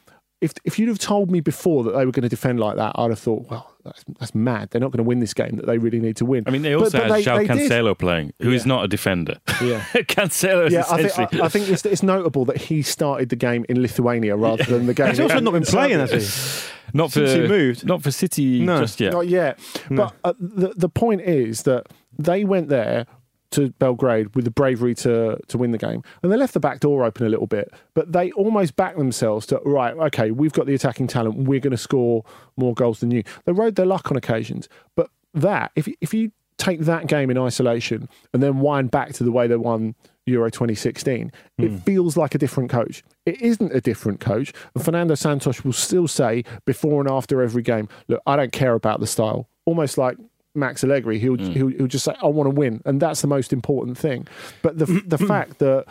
if 0.40 0.52
if 0.64 0.78
you'd 0.78 0.88
have 0.88 0.98
told 0.98 1.30
me 1.30 1.40
before 1.40 1.84
that 1.84 1.90
they 1.92 2.06
were 2.06 2.12
going 2.12 2.22
to 2.22 2.28
defend 2.28 2.58
like 2.58 2.76
that, 2.76 2.92
I'd 2.96 3.10
have 3.10 3.18
thought, 3.18 3.50
well, 3.50 3.73
that's, 3.84 4.04
that's 4.18 4.34
mad. 4.34 4.70
They're 4.70 4.80
not 4.80 4.90
going 4.92 4.98
to 5.04 5.08
win 5.08 5.20
this 5.20 5.34
game 5.34 5.56
that 5.56 5.66
they 5.66 5.78
really 5.78 6.00
need 6.00 6.16
to 6.16 6.24
win. 6.24 6.44
I 6.46 6.50
mean, 6.50 6.62
they 6.62 6.74
also 6.74 6.98
but 6.98 7.02
had 7.10 7.12
they- 7.12 7.22
João 7.24 7.46
they 7.46 7.54
did. 7.54 7.70
Cancelo 7.70 7.96
playing, 7.98 8.32
who 8.40 8.50
is 8.52 8.64
not 8.66 8.84
a 8.84 8.88
defender. 8.88 9.38
Yeah. 9.62 9.80
Cancelo 9.94 10.66
is 10.66 10.72
Yeah, 10.72 10.80
I 10.88 10.98
essentially. 10.98 11.26
think, 11.26 11.42
I, 11.42 11.44
I 11.44 11.48
think 11.48 11.68
it's, 11.68 11.84
it's 11.86 12.02
notable 12.02 12.44
that 12.46 12.56
he 12.56 12.82
started 12.82 13.28
the 13.28 13.36
game 13.36 13.64
in 13.68 13.80
Lithuania 13.82 14.36
rather 14.48 14.64
than 14.64 14.86
the 14.86 14.94
game. 14.94 15.08
He's 15.10 15.20
also 15.20 15.40
not 15.40 15.52
been 15.52 15.62
playing, 15.64 15.98
Serbia. 15.98 16.14
has 16.14 16.64
he? 16.64 16.70
not 16.96 17.12
for 17.12 17.26
since 17.26 17.32
he 17.32 17.40
moved. 17.48 17.86
Not 17.86 18.02
for 18.02 18.10
City 18.10 18.60
No. 18.60 18.80
just 18.80 19.00
yet. 19.00 19.12
Not 19.12 19.28
yet. 19.28 19.58
But 19.90 20.14
uh, 20.24 20.32
the 20.38 20.72
the 20.76 20.88
point 20.88 21.20
is 21.22 21.62
that 21.64 21.88
they 22.18 22.44
went 22.44 22.68
there 22.68 23.06
to 23.54 23.70
Belgrade 23.78 24.34
with 24.36 24.44
the 24.44 24.50
bravery 24.50 24.94
to 24.96 25.38
to 25.48 25.58
win 25.58 25.70
the 25.72 25.78
game, 25.78 26.02
and 26.22 26.30
they 26.32 26.36
left 26.36 26.54
the 26.54 26.60
back 26.60 26.80
door 26.80 27.04
open 27.04 27.26
a 27.26 27.28
little 27.28 27.46
bit. 27.46 27.72
But 27.94 28.12
they 28.12 28.30
almost 28.32 28.76
backed 28.76 28.98
themselves 28.98 29.46
to 29.46 29.60
right. 29.64 29.94
Okay, 29.94 30.30
we've 30.30 30.52
got 30.52 30.66
the 30.66 30.74
attacking 30.74 31.06
talent. 31.08 31.36
We're 31.48 31.60
going 31.60 31.70
to 31.72 31.76
score 31.76 32.24
more 32.56 32.74
goals 32.74 33.00
than 33.00 33.10
you. 33.10 33.22
They 33.44 33.52
rode 33.52 33.74
their 33.76 33.86
luck 33.86 34.10
on 34.10 34.16
occasions, 34.16 34.68
but. 34.96 35.08
that, 35.36 35.72
if 35.74 35.88
if 36.00 36.14
you 36.14 36.30
take 36.58 36.78
that 36.82 37.08
game 37.08 37.28
in 37.28 37.36
isolation 37.36 38.08
and 38.32 38.40
then 38.40 38.60
wind 38.60 38.88
back 38.92 39.12
to 39.12 39.24
the 39.24 39.32
way 39.32 39.48
they 39.48 39.56
won 39.56 39.96
Euro 40.26 40.48
2016, 40.48 41.32
it 41.58 41.68
Hmm. 41.70 41.76
feels 41.78 42.16
like 42.16 42.36
a 42.36 42.38
different 42.38 42.70
coach. 42.70 43.02
It 43.26 43.42
isn't 43.42 43.72
a 43.74 43.80
different 43.80 44.20
coach. 44.20 44.52
And 44.76 44.84
Fernando 44.84 45.16
Santos 45.16 45.64
will 45.64 45.72
still 45.72 46.06
say 46.06 46.44
before 46.66 47.00
and 47.00 47.10
after 47.10 47.42
every 47.42 47.62
game, 47.62 47.88
look, 48.06 48.22
I 48.26 48.36
don't 48.36 48.52
care 48.52 48.74
about 48.74 49.00
the 49.00 49.08
style. 49.08 49.48
Almost 49.66 49.98
like 49.98 50.16
Max 50.54 50.84
Allegri, 50.84 51.18
he'll, 51.18 51.36
Hmm. 51.36 51.50
he'll, 51.52 51.68
he'll 51.68 51.86
just 51.86 52.04
say, 52.04 52.14
I 52.22 52.26
want 52.26 52.46
to 52.46 52.54
win. 52.54 52.80
And 52.84 53.00
that's 53.00 53.20
the 53.20 53.26
most 53.28 53.52
important 53.52 53.98
thing. 53.98 54.26
But 54.62 54.78
the, 54.78 54.86
the 55.06 55.18
fact 55.32 55.58
that 55.58 55.86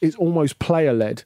it's 0.00 0.16
almost 0.16 0.58
player 0.58 0.92
led, 0.92 1.24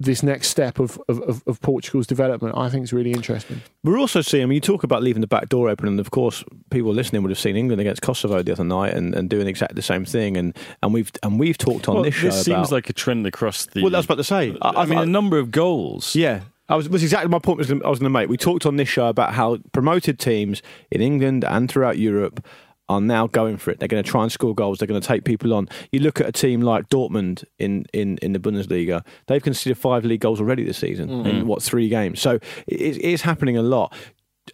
this 0.00 0.22
next 0.22 0.46
step 0.48 0.78
of, 0.78 1.00
of, 1.08 1.20
of, 1.22 1.42
of 1.48 1.60
Portugal's 1.60 2.06
development, 2.06 2.56
I 2.56 2.68
think 2.70 2.84
is 2.84 2.92
really 2.92 3.10
interesting. 3.10 3.62
We're 3.82 3.98
also 3.98 4.20
seeing, 4.20 4.44
I 4.44 4.46
mean, 4.46 4.54
you 4.54 4.60
talk 4.60 4.84
about 4.84 5.02
leaving 5.02 5.22
the 5.22 5.26
back 5.26 5.48
door 5.48 5.68
open, 5.68 5.88
and 5.88 5.98
of 5.98 6.12
course, 6.12 6.44
people 6.70 6.92
listening 6.94 7.22
would 7.22 7.30
have 7.30 7.38
seen 7.38 7.56
England 7.56 7.80
against 7.80 8.00
Kosovo 8.02 8.40
the 8.42 8.52
other 8.52 8.62
night 8.62 8.94
and, 8.94 9.12
and 9.12 9.28
doing 9.28 9.48
exactly 9.48 9.74
the 9.74 9.82
same 9.82 10.04
thing. 10.04 10.36
And, 10.36 10.56
and 10.84 10.94
we've 10.94 11.10
and 11.24 11.40
we've 11.40 11.58
talked 11.58 11.88
on 11.88 11.96
Well, 11.96 12.04
this 12.04 12.14
show 12.14 12.30
seems 12.30 12.46
about. 12.68 12.70
like 12.72 12.88
a 12.90 12.92
trend 12.92 13.26
across 13.26 13.66
the. 13.66 13.82
well, 13.82 13.90
that's 13.90 14.02
was 14.02 14.04
about 14.06 14.16
to 14.18 14.24
say. 14.24 14.56
I, 14.62 14.86
mean, 14.86 14.98
a 15.00 15.06
number 15.06 15.36
of 15.36 15.50
goals. 15.50 16.14
Yeah. 16.14 16.42
I 16.68 16.76
was, 16.76 16.88
was 16.88 17.02
exactly 17.02 17.28
my 17.28 17.38
point 17.38 17.58
was 17.58 17.68
gonna, 17.68 17.84
I 17.84 17.88
was 17.88 17.98
going 17.98 18.10
to 18.12 18.18
make. 18.18 18.28
We 18.28 18.36
talked 18.36 18.66
on 18.66 18.76
this 18.76 18.88
show 18.88 19.08
about 19.08 19.34
how 19.34 19.58
promoted 19.72 20.18
teams 20.18 20.62
in 20.90 21.00
England 21.00 21.44
and 21.44 21.70
throughout 21.70 21.98
Europe 21.98 22.44
are 22.88 23.00
now 23.00 23.26
going 23.26 23.56
for 23.58 23.70
it. 23.70 23.78
They're 23.78 23.88
going 23.88 24.02
to 24.02 24.10
try 24.10 24.22
and 24.22 24.32
score 24.32 24.54
goals. 24.54 24.78
They're 24.78 24.88
going 24.88 25.00
to 25.00 25.06
take 25.06 25.24
people 25.24 25.52
on. 25.52 25.68
You 25.92 26.00
look 26.00 26.20
at 26.20 26.26
a 26.26 26.32
team 26.32 26.62
like 26.62 26.88
Dortmund 26.88 27.44
in, 27.58 27.84
in, 27.92 28.18
in 28.18 28.32
the 28.32 28.38
Bundesliga. 28.38 29.04
They've 29.26 29.42
conceded 29.42 29.76
five 29.76 30.04
league 30.04 30.20
goals 30.20 30.40
already 30.40 30.64
this 30.64 30.78
season 30.78 31.26
in 31.26 31.46
what 31.46 31.62
three 31.62 31.88
games. 31.88 32.20
So 32.20 32.38
it 32.66 32.96
is 32.96 33.22
happening 33.22 33.56
a 33.56 33.62
lot. 33.62 33.94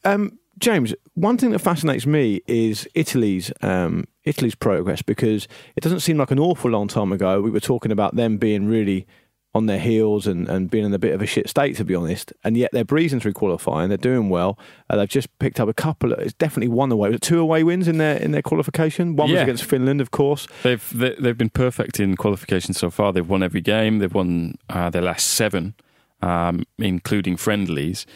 Um, 0.04 0.38
James, 0.58 0.94
one 1.14 1.36
thing 1.36 1.50
that 1.50 1.60
fascinates 1.60 2.06
me 2.06 2.40
is 2.46 2.88
Italy's 2.94 3.52
um, 3.62 4.04
Italy's 4.24 4.54
progress 4.54 5.02
because 5.02 5.48
it 5.76 5.82
doesn't 5.82 6.00
seem 6.00 6.16
like 6.16 6.30
an 6.30 6.38
awful 6.38 6.70
long 6.70 6.88
time 6.88 7.12
ago 7.12 7.40
we 7.40 7.50
were 7.50 7.60
talking 7.60 7.90
about 7.90 8.14
them 8.14 8.36
being 8.36 8.66
really 8.66 9.06
on 9.54 9.66
their 9.66 9.78
heels 9.78 10.26
and, 10.26 10.48
and 10.48 10.68
being 10.68 10.84
in 10.84 10.92
a 10.92 10.98
bit 10.98 11.14
of 11.14 11.22
a 11.22 11.26
shit 11.26 11.48
state, 11.48 11.76
to 11.76 11.84
be 11.84 11.94
honest. 11.94 12.32
And 12.42 12.56
yet 12.56 12.70
they're 12.72 12.84
breezing 12.84 13.20
through 13.20 13.34
qualifying. 13.34 13.88
They're 13.88 13.96
doing 13.96 14.28
well. 14.28 14.58
Uh, 14.90 14.96
they've 14.96 15.08
just 15.08 15.36
picked 15.38 15.60
up 15.60 15.68
a 15.68 15.74
couple. 15.74 16.12
Of, 16.12 16.18
it's 16.18 16.32
definitely 16.34 16.68
one 16.68 16.90
away. 16.90 17.10
Was 17.10 17.16
it 17.16 17.22
two 17.22 17.38
away 17.38 17.62
wins 17.62 17.86
in 17.86 17.98
their 17.98 18.16
in 18.16 18.32
their 18.32 18.42
qualification? 18.42 19.14
One 19.16 19.30
was 19.30 19.40
against 19.40 19.64
Finland, 19.64 20.00
of 20.00 20.10
course. 20.10 20.48
They've 20.62 20.98
they, 20.98 21.14
they've 21.18 21.38
been 21.38 21.50
perfect 21.50 22.00
in 22.00 22.16
qualification 22.16 22.74
so 22.74 22.90
far. 22.90 23.12
They've 23.12 23.28
won 23.28 23.42
every 23.42 23.60
game. 23.60 24.00
They've 24.00 24.12
won 24.12 24.56
uh, 24.68 24.90
their 24.90 25.02
last 25.02 25.28
seven, 25.28 25.74
um, 26.20 26.64
including 26.78 27.36
friendlies, 27.36 28.06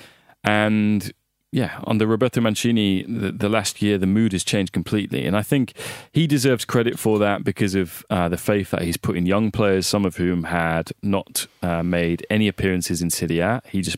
and 0.43 1.13
yeah, 1.51 1.81
under 1.87 2.07
Roberto 2.07 2.41
Mancini, 2.41 3.05
the, 3.05 3.33
the 3.33 3.49
last 3.49 3.81
year 3.81 3.97
the 3.97 4.07
mood 4.07 4.33
has 4.33 4.45
changed 4.45 4.73
completely, 4.73 5.25
and 5.25 5.37
I 5.37 5.43
think 5.43 5.73
he 6.13 6.27
deserves 6.27 6.65
credit 6.65 6.99
for 6.99 7.19
that 7.21 7.43
because 7.43 7.75
of 7.75 8.05
uh, 8.11 8.29
the 8.29 8.37
faith 8.37 8.71
that 8.71 8.83
he's 8.83 8.99
put 8.99 9.17
in 9.17 9.25
young 9.25 9.51
players, 9.51 9.87
some 9.87 10.05
of 10.05 10.17
whom 10.17 10.45
had 10.45 10.93
not 11.03 11.47
uh, 11.63 11.83
made 11.83 12.27
any 12.29 12.49
appearances 12.49 13.01
in 13.01 13.09
Serie 13.09 13.39
A. 13.39 13.63
He 13.71 13.81
just 13.81 13.97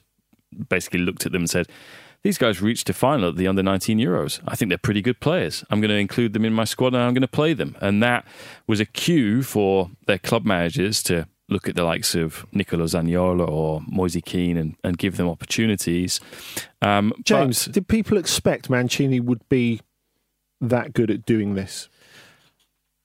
basically 0.68 1.00
looked 1.00 1.26
at 1.26 1.32
them 1.32 1.42
and 1.42 1.50
said. 1.50 1.66
These 2.22 2.36
guys 2.36 2.60
reached 2.60 2.90
a 2.90 2.92
final 2.92 3.30
at 3.30 3.36
the 3.36 3.48
under 3.48 3.62
19 3.62 3.98
Euros. 3.98 4.40
I 4.46 4.54
think 4.54 4.68
they're 4.68 4.76
pretty 4.76 5.00
good 5.00 5.20
players. 5.20 5.64
I'm 5.70 5.80
going 5.80 5.88
to 5.88 5.96
include 5.96 6.34
them 6.34 6.44
in 6.44 6.52
my 6.52 6.64
squad 6.64 6.88
and 6.88 6.98
I'm 6.98 7.14
going 7.14 7.22
to 7.22 7.28
play 7.28 7.54
them. 7.54 7.78
And 7.80 8.02
that 8.02 8.26
was 8.66 8.78
a 8.78 8.84
cue 8.84 9.42
for 9.42 9.90
their 10.04 10.18
club 10.18 10.44
managers 10.44 11.02
to 11.04 11.26
look 11.50 11.68
at 11.68 11.74
the 11.74 11.84
likes 11.84 12.14
of 12.14 12.46
Nicola 12.52 12.84
Zaniolo 12.84 13.48
or 13.48 13.82
Moise 13.86 14.16
Kean 14.24 14.56
and, 14.56 14.76
and 14.84 14.96
give 14.96 15.16
them 15.16 15.28
opportunities. 15.28 16.20
Um, 16.80 17.10
but- 17.16 17.24
James, 17.24 17.66
did 17.66 17.88
people 17.88 18.16
expect 18.16 18.70
Mancini 18.70 19.20
would 19.20 19.46
be 19.48 19.80
that 20.60 20.92
good 20.92 21.10
at 21.10 21.26
doing 21.26 21.54
this? 21.54 21.88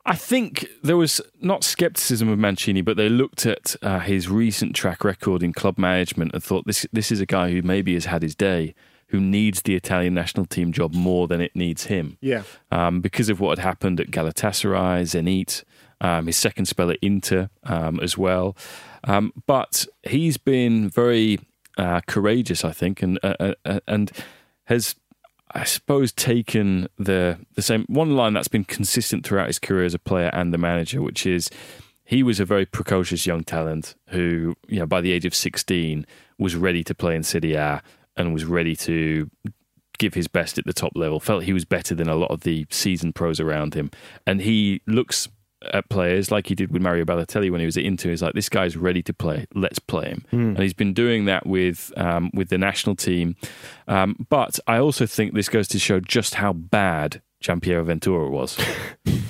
I 0.08 0.16
think 0.16 0.68
there 0.84 0.98
was 0.98 1.20
not 1.42 1.64
skepticism 1.64 2.30
of 2.30 2.38
Mancini, 2.38 2.82
but 2.82 2.96
they 2.96 3.10
looked 3.10 3.48
at 3.48 3.76
uh, 3.82 4.00
his 4.00 4.30
recent 4.30 4.76
track 4.76 5.04
record 5.04 5.42
in 5.42 5.52
club 5.52 5.80
management 5.80 6.32
and 6.36 6.44
thought 6.44 6.68
this 6.68 6.86
this 6.94 7.12
is 7.12 7.20
a 7.22 7.26
guy 7.26 7.50
who 7.52 7.64
maybe 7.64 7.96
has 7.96 8.06
had 8.06 8.22
his 8.22 8.36
day, 8.36 8.76
who 9.08 9.20
needs 9.20 9.64
the 9.64 9.74
Italian 9.74 10.14
national 10.14 10.46
team 10.46 10.72
job 10.72 10.94
more 10.94 11.28
than 11.28 11.42
it 11.42 11.56
needs 11.56 11.86
him. 11.86 12.20
Yeah. 12.22 12.44
Um, 12.70 13.02
because 13.02 13.30
of 13.30 13.40
what 13.40 13.58
had 13.58 13.66
happened 13.66 14.00
at 14.00 14.12
Galatasaray, 14.12 15.02
Zenit, 15.02 15.64
um, 16.02 16.28
his 16.28 16.38
second 16.38 16.66
spell 16.66 16.92
at 16.92 17.00
Inter 17.02 17.50
um, 17.64 18.00
as 18.00 18.18
well. 18.18 18.56
Um, 19.04 19.32
but 19.46 19.86
he's 20.04 20.38
been 20.38 20.90
very 20.90 21.40
uh, 21.78 22.02
courageous, 22.08 22.66
I 22.66 22.72
think, 22.72 23.02
and 23.02 23.20
uh, 23.24 23.54
uh, 23.66 23.80
and 23.88 24.12
has 24.66 24.96
I 25.52 25.64
suppose 25.64 26.12
taken 26.12 26.88
the 26.98 27.38
the 27.54 27.62
same 27.62 27.86
one 27.88 28.16
line 28.16 28.34
that's 28.34 28.48
been 28.48 28.66
consistent 28.66 29.26
throughout 29.26 29.48
his 29.48 29.60
career 29.60 29.86
as 29.86 29.94
a 29.94 30.00
player 30.00 30.30
and 30.34 30.54
the 30.54 30.58
manager, 30.58 31.02
which 31.02 31.26
is 31.26 31.50
he 32.04 32.24
was 32.24 32.40
a 32.40 32.46
very 32.46 32.66
precocious 32.66 33.26
young 33.26 33.44
talent 33.44 33.96
who, 34.10 34.56
you 34.68 34.80
know, 34.80 34.86
by 34.86 35.02
the 35.02 35.12
age 35.12 35.26
of 35.26 35.36
sixteen 35.36 36.06
was 36.38 36.56
ready 36.56 36.84
to 36.84 36.94
play 36.94 37.16
in 37.16 37.24
Serie 37.24 37.54
A 37.54 37.82
and 38.18 38.34
was 38.34 38.46
ready 38.46 38.76
to 38.76 39.30
give 39.98 40.14
his 40.14 40.28
best 40.28 40.58
at 40.58 40.66
the 40.66 40.74
top 40.74 40.92
level. 40.96 41.20
Felt 41.20 41.44
he 41.44 41.54
was 41.54 41.66
better 41.66 41.96
than 41.96 42.10
a 42.10 42.16
lot 42.16 42.32
of 42.32 42.42
the 42.42 42.66
seasoned 42.70 43.16
pros 43.16 43.40
around 43.40 43.76
him, 43.76 43.92
and 44.26 44.42
he 44.42 44.82
looks 44.88 45.30
at 45.74 45.90
players 45.90 46.32
like 46.32 46.48
he 46.48 46.56
did 46.56 46.72
with 46.72 46.82
Mario 46.82 47.06
Balotelli 47.06 47.50
when 47.52 47.60
he 47.60 47.66
was 47.66 47.78
at 47.78 47.84
Inter. 47.84 48.10
He's 48.10 48.22
like, 48.22 48.34
this 48.34 48.50
guy's 48.50 48.76
ready 48.78 49.02
to 49.04 49.14
play. 49.14 49.46
Let's 49.54 49.80
play 49.80 50.10
him, 50.10 50.26
and 50.32 50.60
he's 50.60 50.74
been 50.74 50.94
doing 50.94 51.26
that 51.26 51.46
with 51.48 51.92
um, 51.98 52.32
with 52.34 52.50
the 52.50 52.58
national 52.58 52.96
team. 52.96 53.36
Um, 53.88 54.26
but 54.30 54.60
I 54.68 54.78
also 54.78 55.06
think 55.06 55.34
this 55.34 55.50
goes 55.50 55.68
to 55.70 55.80
show 55.80 56.00
just 56.00 56.36
how 56.36 56.54
bad 56.54 57.22
Giampiero 57.44 57.86
Ventura 57.86 58.30
was. 58.30 58.58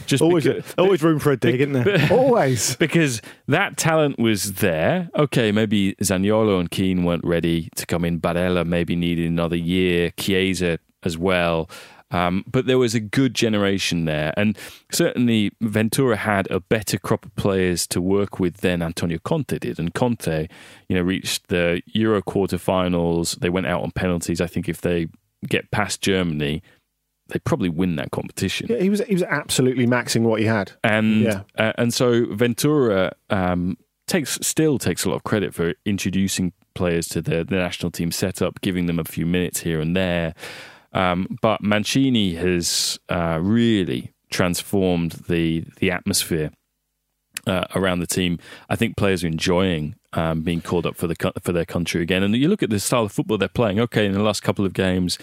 Just 0.06 0.22
Always, 0.22 0.44
because- 0.44 0.76
always 0.78 1.02
room 1.02 1.18
for 1.18 1.32
a 1.32 1.36
dig, 1.38 1.62
isn't 1.62 1.74
there? 1.74 2.08
Always. 2.12 2.76
because 2.76 3.24
that 3.48 3.76
talent 3.76 4.20
was 4.20 4.54
there. 4.54 5.10
Okay, 5.18 5.52
maybe 5.52 5.96
Zaniolo 5.96 6.60
and 6.60 6.70
Kean 6.70 7.06
weren't 7.06 7.24
ready 7.26 7.70
to 7.76 7.88
come 7.88 8.06
in. 8.06 8.22
Barella 8.22 8.68
maybe 8.68 8.96
needed 8.96 9.26
another 9.26 9.56
year. 9.56 10.12
Chiesa 10.16 10.78
as 11.02 11.18
well. 11.18 11.68
Um, 12.16 12.44
but 12.48 12.66
there 12.66 12.78
was 12.78 12.96
a 12.96 13.00
good 13.00 13.34
generation 13.34 14.06
there, 14.06 14.34
and 14.38 14.58
certainly 14.92 15.52
Ventura 15.62 16.16
had 16.16 16.50
a 16.50 16.60
better 16.60 16.98
crop 16.98 17.26
of 17.26 17.36
players 17.36 17.86
to 17.88 18.00
work 18.02 18.40
with 18.40 18.58
than 18.58 18.82
Antonio 18.82 19.20
Conte 19.20 19.58
did. 19.60 19.80
And 19.80 19.94
Conte, 19.94 20.48
you 20.88 20.96
know, 20.96 21.02
reached 21.02 21.48
the 21.48 21.82
Euro 21.88 22.22
quarterfinals. 22.22 23.40
They 23.40 23.50
went 23.50 23.68
out 23.68 23.82
on 23.84 23.92
penalties. 23.92 24.40
I 24.42 24.48
think 24.48 24.70
if 24.70 24.82
they 24.82 25.08
get 25.48 25.72
past 25.72 26.02
Germany, 26.02 26.62
they 27.30 27.40
probably 27.40 27.70
win 27.70 27.96
that 27.96 28.12
competition 28.12 28.68
Yeah, 28.70 28.80
he 28.80 28.90
was 28.90 29.02
he 29.02 29.14
was 29.14 29.24
absolutely 29.24 29.88
maxing 29.88 30.22
what 30.22 30.40
he 30.40 30.46
had. 30.46 30.72
and 30.84 31.22
Yeah. 31.22 31.42
uh, 31.58 31.74
and 31.78 31.94
so 31.94 32.26
Ventura 32.34 33.12
um, 33.30 33.78
takes 34.08 34.38
still 34.42 34.78
takes 34.78 35.06
a 35.06 35.10
lot 35.10 35.16
of 35.16 35.24
credit 35.24 35.54
for 35.54 35.74
introducing 35.86 36.54
players 36.76 37.08
to 37.08 37.22
the, 37.22 37.44
the 37.44 37.56
national 37.56 37.92
team 37.92 38.12
setup, 38.12 38.62
giving 38.62 38.86
them 38.86 39.00
a 39.00 39.04
few 39.06 39.26
minutes 39.26 39.62
here 39.62 39.80
and 39.80 39.96
there. 39.96 40.34
Um, 40.96 41.38
but 41.42 41.62
Mancini 41.62 42.36
has 42.36 42.98
uh, 43.10 43.38
really 43.42 44.14
transformed 44.32 45.12
the 45.28 45.66
the 45.78 45.92
atmosphere 45.92 46.52
uh, 47.46 47.66
around 47.76 48.00
the 48.00 48.08
team. 48.08 48.40
I 48.70 48.76
think 48.76 48.98
players 48.98 49.24
are 49.24 49.28
enjoying 49.28 49.96
um, 50.14 50.42
being 50.42 50.62
called 50.62 50.86
up 50.86 50.96
for 50.96 51.08
the 51.08 51.34
for 51.44 51.52
their 51.52 51.66
country 51.66 52.02
again. 52.02 52.24
And 52.24 52.36
you 52.36 52.48
look 52.48 52.64
at 52.64 52.70
the 52.70 52.80
style 52.80 53.04
of 53.04 53.12
football 53.12 53.38
they're 53.38 53.50
playing. 53.50 53.80
Okay, 53.80 54.06
in 54.06 54.14
the 54.14 54.24
last 54.24 54.42
couple 54.42 54.66
of 54.66 54.74
games, 54.74 55.20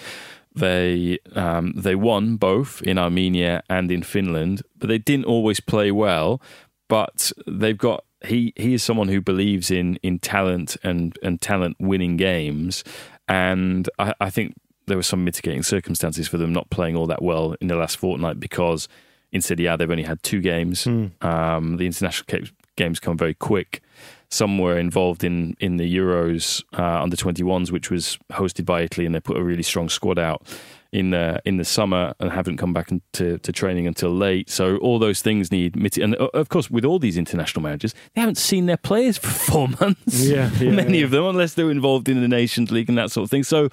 they 0.54 1.18
um, 1.34 1.72
they 1.74 1.94
won 1.94 2.36
both 2.36 2.82
in 2.82 2.98
Armenia 2.98 3.62
and 3.70 3.90
in 3.90 4.02
Finland, 4.02 4.62
but 4.76 4.88
they 4.88 4.98
didn't 4.98 5.24
always 5.24 5.58
play 5.60 5.90
well. 5.90 6.40
But 6.88 7.32
they've 7.46 7.78
got 7.78 8.04
he 8.26 8.52
he 8.56 8.74
is 8.74 8.82
someone 8.82 9.08
who 9.08 9.22
believes 9.22 9.70
in 9.70 9.96
in 10.02 10.18
talent 10.18 10.76
and 10.82 11.18
and 11.22 11.40
talent 11.40 11.76
winning 11.80 12.18
games, 12.18 12.84
and 13.26 13.88
I, 13.98 14.12
I 14.20 14.28
think 14.28 14.54
there 14.86 14.96
were 14.96 15.02
some 15.02 15.24
mitigating 15.24 15.62
circumstances 15.62 16.28
for 16.28 16.38
them 16.38 16.52
not 16.52 16.70
playing 16.70 16.96
all 16.96 17.06
that 17.06 17.22
well 17.22 17.54
in 17.60 17.68
the 17.68 17.76
last 17.76 17.96
fortnight 17.96 18.40
because 18.40 18.88
in 19.30 19.40
Serie 19.40 19.66
A 19.66 19.76
they've 19.76 19.90
only 19.90 20.02
had 20.02 20.22
two 20.22 20.40
games. 20.40 20.86
Um, 21.20 21.76
the 21.76 21.86
international 21.86 22.48
games 22.76 23.00
come 23.00 23.16
very 23.16 23.34
quick. 23.34 23.82
Some 24.28 24.58
were 24.58 24.78
involved 24.78 25.24
in 25.24 25.56
in 25.60 25.76
the 25.76 25.96
Euros 25.96 26.62
uh, 26.76 27.02
under 27.02 27.16
21s, 27.16 27.70
which 27.70 27.90
was 27.90 28.18
hosted 28.32 28.64
by 28.64 28.82
Italy, 28.82 29.06
and 29.06 29.14
they 29.14 29.20
put 29.20 29.36
a 29.36 29.42
really 29.42 29.62
strong 29.62 29.88
squad 29.88 30.18
out 30.18 30.46
in 30.92 31.10
the 31.10 31.40
in 31.44 31.56
the 31.56 31.64
summer 31.64 32.14
and 32.20 32.30
haven't 32.30 32.58
come 32.58 32.72
back 32.72 32.90
into 32.90 33.38
to 33.38 33.52
training 33.52 33.86
until 33.86 34.10
late. 34.10 34.50
So 34.50 34.76
all 34.78 34.98
those 34.98 35.22
things 35.22 35.50
need 35.50 35.74
and 35.96 36.14
uh, 36.16 36.28
of 36.34 36.48
course 36.48 36.70
with 36.70 36.84
all 36.84 36.98
these 36.98 37.16
international 37.16 37.62
managers, 37.62 37.94
they 38.14 38.20
haven't 38.20 38.36
seen 38.36 38.66
their 38.66 38.76
players 38.76 39.18
for 39.22 39.28
four 39.28 39.68
months. 39.68 40.24
Yeah, 40.24 40.50
yeah, 40.58 40.70
many 40.82 40.98
yeah. 40.98 41.04
of 41.04 41.10
them, 41.10 41.24
unless 41.24 41.54
they're 41.54 41.70
involved 41.70 42.08
in 42.08 42.20
the 42.20 42.28
Nations 42.28 42.70
League 42.70 42.88
and 42.88 42.98
that 42.98 43.10
sort 43.10 43.24
of 43.24 43.30
thing. 43.30 43.42
So 43.42 43.68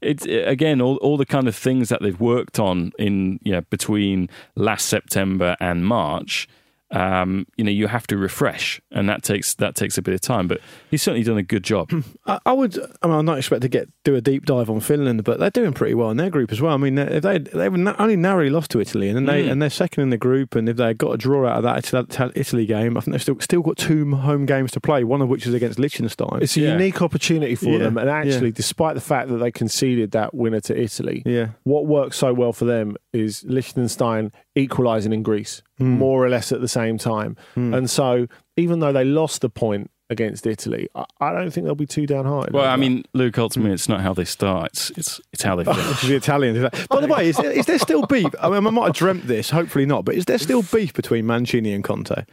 it's 0.00 0.24
again 0.26 0.80
all 0.80 0.96
all 0.96 1.16
the 1.16 1.26
kind 1.26 1.48
of 1.48 1.56
things 1.56 1.88
that 1.88 2.00
they've 2.00 2.20
worked 2.20 2.58
on 2.58 2.92
in 2.98 3.40
you 3.42 3.52
know 3.52 3.62
between 3.62 4.28
last 4.54 4.86
September 4.86 5.56
and 5.60 5.84
March 5.84 6.48
um, 6.92 7.46
you 7.56 7.64
know, 7.64 7.70
you 7.70 7.86
have 7.88 8.06
to 8.08 8.16
refresh, 8.18 8.80
and 8.90 9.08
that 9.08 9.22
takes 9.22 9.54
that 9.54 9.74
takes 9.74 9.96
a 9.98 10.02
bit 10.02 10.14
of 10.14 10.20
time. 10.20 10.46
But 10.48 10.60
he's 10.90 11.02
certainly 11.02 11.24
done 11.24 11.38
a 11.38 11.42
good 11.42 11.62
job. 11.64 11.90
I, 12.26 12.38
I 12.46 12.52
would. 12.52 12.78
I 13.02 13.06
mean, 13.06 13.16
I'm 13.16 13.24
not 13.24 13.38
expect 13.38 13.62
to 13.62 13.68
get 13.68 13.88
do 14.04 14.14
a 14.14 14.20
deep 14.20 14.44
dive 14.44 14.68
on 14.68 14.80
Finland, 14.80 15.24
but 15.24 15.38
they're 15.40 15.50
doing 15.50 15.72
pretty 15.72 15.94
well 15.94 16.10
in 16.10 16.16
their 16.18 16.30
group 16.30 16.52
as 16.52 16.60
well. 16.60 16.74
I 16.74 16.76
mean, 16.76 16.94
they 16.96 17.18
they 17.20 17.38
they've 17.38 17.72
na- 17.72 17.96
only 17.98 18.16
narrowly 18.16 18.50
lost 18.50 18.70
to 18.72 18.80
Italy, 18.80 19.08
and 19.08 19.26
they 19.28 19.44
Mm. 19.44 19.52
and 19.52 19.62
they're 19.62 19.70
second 19.70 20.02
in 20.02 20.10
the 20.10 20.18
group. 20.18 20.54
And 20.54 20.68
if 20.68 20.76
they 20.76 20.92
got 20.94 21.12
a 21.12 21.16
draw 21.16 21.46
out 21.48 21.56
of 21.58 21.62
that 21.64 21.78
Italy, 21.78 22.32
Italy 22.36 22.66
game, 22.66 22.96
I 22.96 23.00
think 23.00 23.12
they've 23.12 23.22
still 23.22 23.40
still 23.40 23.62
got 23.62 23.76
two 23.78 24.10
home 24.14 24.44
games 24.46 24.70
to 24.72 24.80
play. 24.80 25.02
One 25.04 25.22
of 25.22 25.28
which 25.28 25.46
is 25.46 25.54
against 25.54 25.78
Liechtenstein. 25.78 26.40
It's 26.42 26.56
a 26.56 26.60
unique 26.60 27.00
opportunity 27.02 27.54
for 27.54 27.70
Yeah, 27.70 27.78
them, 27.78 27.96
and 27.98 28.08
actually, 28.10 28.48
yeah. 28.48 28.54
despite 28.56 28.94
the 28.94 29.00
fact 29.00 29.28
that 29.30 29.38
they 29.38 29.50
conceded 29.50 30.10
that 30.12 30.34
winner 30.34 30.60
to 30.60 30.78
Italy, 30.80 31.22
Yeah. 31.24 31.48
what 31.64 31.86
works 31.86 32.18
so 32.18 32.32
well 32.34 32.52
for 32.52 32.64
them 32.66 32.96
is 33.12 33.44
Liechtenstein 33.44 34.32
equalising 34.56 35.12
in 35.12 35.22
Greece, 35.22 35.62
Hmm. 35.78 35.98
more 35.98 36.24
or 36.24 36.28
less 36.28 36.52
at 36.52 36.60
the 36.60 36.68
same 36.68 36.98
time. 36.98 37.36
Hmm. 37.54 37.74
And 37.74 37.90
so, 37.90 38.26
even 38.56 38.80
though 38.80 38.92
they 38.92 39.04
lost 39.04 39.40
the 39.42 39.48
point 39.50 39.90
against 40.10 40.46
Italy, 40.46 40.88
I, 40.94 41.04
I 41.20 41.32
don't 41.32 41.50
think 41.50 41.64
they'll 41.66 41.74
be 41.74 41.86
too 41.86 42.06
downhearted. 42.06 42.52
Well, 42.54 42.64
I 42.64 42.70
that. 42.72 42.78
mean, 42.78 42.98
uh, 43.00 43.18
Luke, 43.18 43.38
ultimately, 43.38 43.70
hmm. 43.70 43.74
it's 43.74 43.88
not 43.88 44.00
how 44.00 44.14
they 44.14 44.24
start; 44.24 44.68
it's 44.72 44.90
it's, 44.90 45.20
it's 45.32 45.42
how 45.42 45.56
they 45.56 45.64
finish. 45.72 46.02
the 46.02 46.16
Italians. 46.16 46.68
By 46.88 47.00
the 47.00 47.06
way, 47.08 47.28
is 47.28 47.36
there, 47.36 47.50
is 47.50 47.66
there 47.66 47.78
still 47.78 48.06
beef? 48.06 48.28
I 48.40 48.48
mean, 48.48 48.66
I 48.66 48.70
might 48.70 48.86
have 48.86 48.94
dreamt 48.94 49.26
this, 49.26 49.50
hopefully 49.50 49.86
not, 49.86 50.04
but 50.04 50.14
is 50.14 50.24
there 50.26 50.38
still 50.38 50.62
beef 50.62 50.92
between 50.94 51.26
Mancini 51.26 51.72
and 51.72 51.82
Conte? 51.84 52.24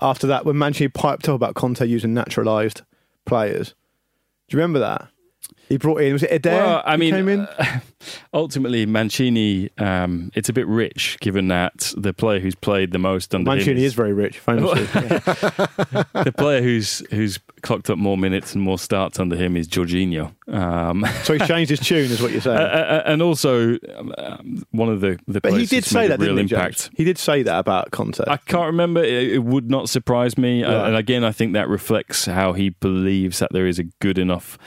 After 0.00 0.26
that, 0.26 0.44
when 0.44 0.58
Mancini 0.58 0.88
piped 0.88 1.28
up 1.28 1.36
about 1.36 1.54
Conte 1.54 1.84
using 1.86 2.12
naturalised 2.14 2.82
players, 3.26 3.68
do 4.48 4.56
you 4.56 4.58
remember 4.58 4.80
that? 4.80 5.08
He 5.68 5.78
brought 5.78 6.02
in 6.02 6.12
was 6.12 6.22
it 6.22 6.30
Eder? 6.30 6.50
Well, 6.50 6.82
I 6.84 6.96
mean, 6.96 7.14
came 7.14 7.28
in. 7.28 7.40
uh, 7.40 7.80
ultimately, 8.34 8.84
Mancini, 8.84 9.70
um, 9.78 10.30
it's 10.34 10.50
a 10.50 10.52
bit 10.52 10.66
rich, 10.66 11.16
given 11.20 11.48
that 11.48 11.94
the 11.96 12.12
player 12.12 12.38
who's 12.38 12.54
played 12.54 12.92
the 12.92 12.98
most 12.98 13.34
under 13.34 13.50
him 13.50 13.56
Mancini 13.56 13.84
is 13.84 13.94
very 13.94 14.12
rich, 14.12 14.38
famously. 14.38 14.82
the 14.84 16.34
player 16.36 16.60
who's 16.60 16.98
who's 17.10 17.38
clocked 17.62 17.88
up 17.88 17.96
more 17.96 18.18
minutes 18.18 18.54
and 18.54 18.62
more 18.62 18.78
starts 18.78 19.18
under 19.18 19.36
him 19.36 19.56
is 19.56 19.66
Jorginho. 19.66 20.34
Um, 20.52 21.06
so 21.22 21.32
he's 21.32 21.48
changed 21.48 21.70
his 21.70 21.80
tune, 21.80 22.10
is 22.10 22.20
what 22.20 22.32
you're 22.32 22.42
saying. 22.42 22.58
uh, 22.60 22.60
uh, 22.60 23.02
and 23.06 23.22
also, 23.22 23.78
um, 23.96 24.14
um, 24.18 24.66
one 24.72 24.90
of 24.90 25.00
the 25.00 25.18
the 25.26 25.40
but 25.40 25.54
he 25.54 25.64
did 25.64 25.84
say 25.84 26.08
that, 26.08 26.20
real 26.20 26.36
didn't 26.36 26.50
he, 26.50 26.54
impact. 26.54 26.82
James? 26.82 26.90
He 26.96 27.04
did 27.04 27.16
say 27.16 27.42
that 27.42 27.58
about 27.58 27.90
Conte. 27.90 28.22
I 28.26 28.36
can't 28.36 28.66
remember. 28.66 29.02
It, 29.02 29.32
it 29.32 29.44
would 29.44 29.70
not 29.70 29.88
surprise 29.88 30.36
me. 30.36 30.62
Uh, 30.62 30.84
And 30.84 30.96
again, 30.96 31.24
I 31.24 31.32
think 31.32 31.54
that 31.54 31.70
reflects 31.70 32.26
how 32.26 32.52
he 32.52 32.68
believes 32.68 33.38
that 33.38 33.50
there 33.52 33.66
is 33.66 33.78
a 33.78 33.84
good 34.00 34.18
enough 34.18 34.58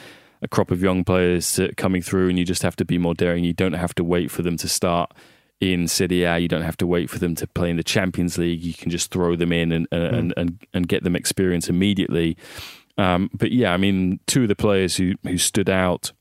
a 0.42 0.48
crop 0.48 0.72
of 0.72 0.82
young 0.82 1.04
players 1.04 1.60
coming 1.78 2.02
through, 2.02 2.30
and 2.30 2.38
you 2.38 2.46
just 2.46 2.64
have 2.64 2.76
to 2.78 2.86
be 2.86 2.98
more 2.98 3.14
daring. 3.14 3.44
You 3.44 3.54
don't 3.54 3.74
have 3.74 3.96
to 3.96 4.04
wait 4.04 4.32
for 4.32 4.42
them 4.42 4.58
to 4.58 4.68
start 4.68 5.14
in 5.60 5.88
Serie 5.88 6.24
A. 6.24 6.38
You 6.38 6.48
don't 6.48 6.62
have 6.62 6.78
to 6.78 6.88
wait 6.88 7.10
for 7.10 7.20
them 7.20 7.36
to 7.36 7.48
play 7.48 7.70
in 7.70 7.78
the 7.78 7.84
Champions 7.84 8.38
League. 8.38 8.64
You 8.64 8.74
can 8.74 8.92
just 8.92 9.12
throw 9.12 9.36
them 9.36 9.52
in 9.52 9.72
and 9.72 9.88
and, 9.92 10.34
and, 10.38 10.68
and 10.74 10.88
get 10.88 11.04
them 11.04 11.16
experience 11.16 11.70
immediately. 11.70 12.38
Um, 12.98 13.30
but 13.34 13.52
yeah, 13.52 13.74
I 13.74 13.78
mean, 13.78 14.20
two 14.28 14.44
of 14.44 14.48
the 14.48 14.56
players 14.56 14.98
who 14.98 15.14
who 15.24 15.38
stood 15.38 15.70
out 15.70 16.12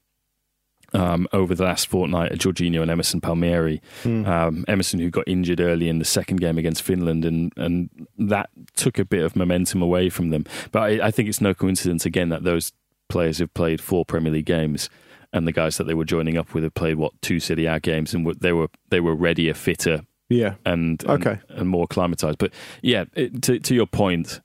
um, 0.93 1.27
over 1.33 1.55
the 1.55 1.65
last 1.65 1.87
fortnight 1.89 2.33
are 2.33 2.37
Jorginho 2.37 2.81
and 2.81 2.91
Emerson 2.91 3.21
Palmieri. 3.21 3.83
Um, 4.25 4.65
Emerson, 4.69 5.01
who 5.01 5.11
got 5.11 5.27
injured 5.27 5.61
early 5.61 5.89
in 5.89 5.99
the 5.99 6.05
second 6.05 6.41
game 6.41 6.59
against 6.59 6.83
Finland, 6.83 7.25
and, 7.25 7.53
and 7.57 7.91
that 8.19 8.49
took 8.75 8.99
a 8.99 9.05
bit 9.05 9.25
of 9.25 9.37
momentum 9.37 9.83
away 9.83 10.09
from 10.09 10.31
them. 10.31 10.45
But 10.73 10.83
I, 10.83 11.07
I 11.09 11.11
think 11.11 11.29
it's 11.29 11.41
no 11.41 11.55
coincidence, 11.55 12.07
again, 12.07 12.29
that 12.31 12.45
those 12.45 12.73
players 13.09 13.39
have 13.39 13.53
played 13.55 13.81
four 13.81 14.05
Premier 14.05 14.33
League 14.33 14.47
games. 14.47 14.89
And 15.33 15.47
the 15.47 15.53
guys 15.53 15.77
that 15.77 15.85
they 15.85 15.93
were 15.93 16.05
joining 16.05 16.39
up 16.39 16.55
with 16.55 16.63
have 16.65 16.75
played 16.75 16.97
what 16.97 17.13
two 17.21 17.41
Serie 17.41 17.67
A 17.67 17.79
games, 17.81 18.15
and 18.15 18.27
they 18.41 18.53
were 18.53 18.69
they 18.91 19.01
were 19.01 19.15
readier, 19.15 19.53
fitter, 19.55 20.03
yeah. 20.31 20.55
and 20.65 21.03
and, 21.05 21.27
Okay. 21.27 21.41
and 21.51 21.69
more 21.69 21.85
acclimatized. 21.85 22.39
But 22.39 22.53
yeah, 22.81 23.05
it, 23.15 23.43
to 23.43 23.59
to 23.59 23.75
your 23.75 23.87
point, 23.87 24.41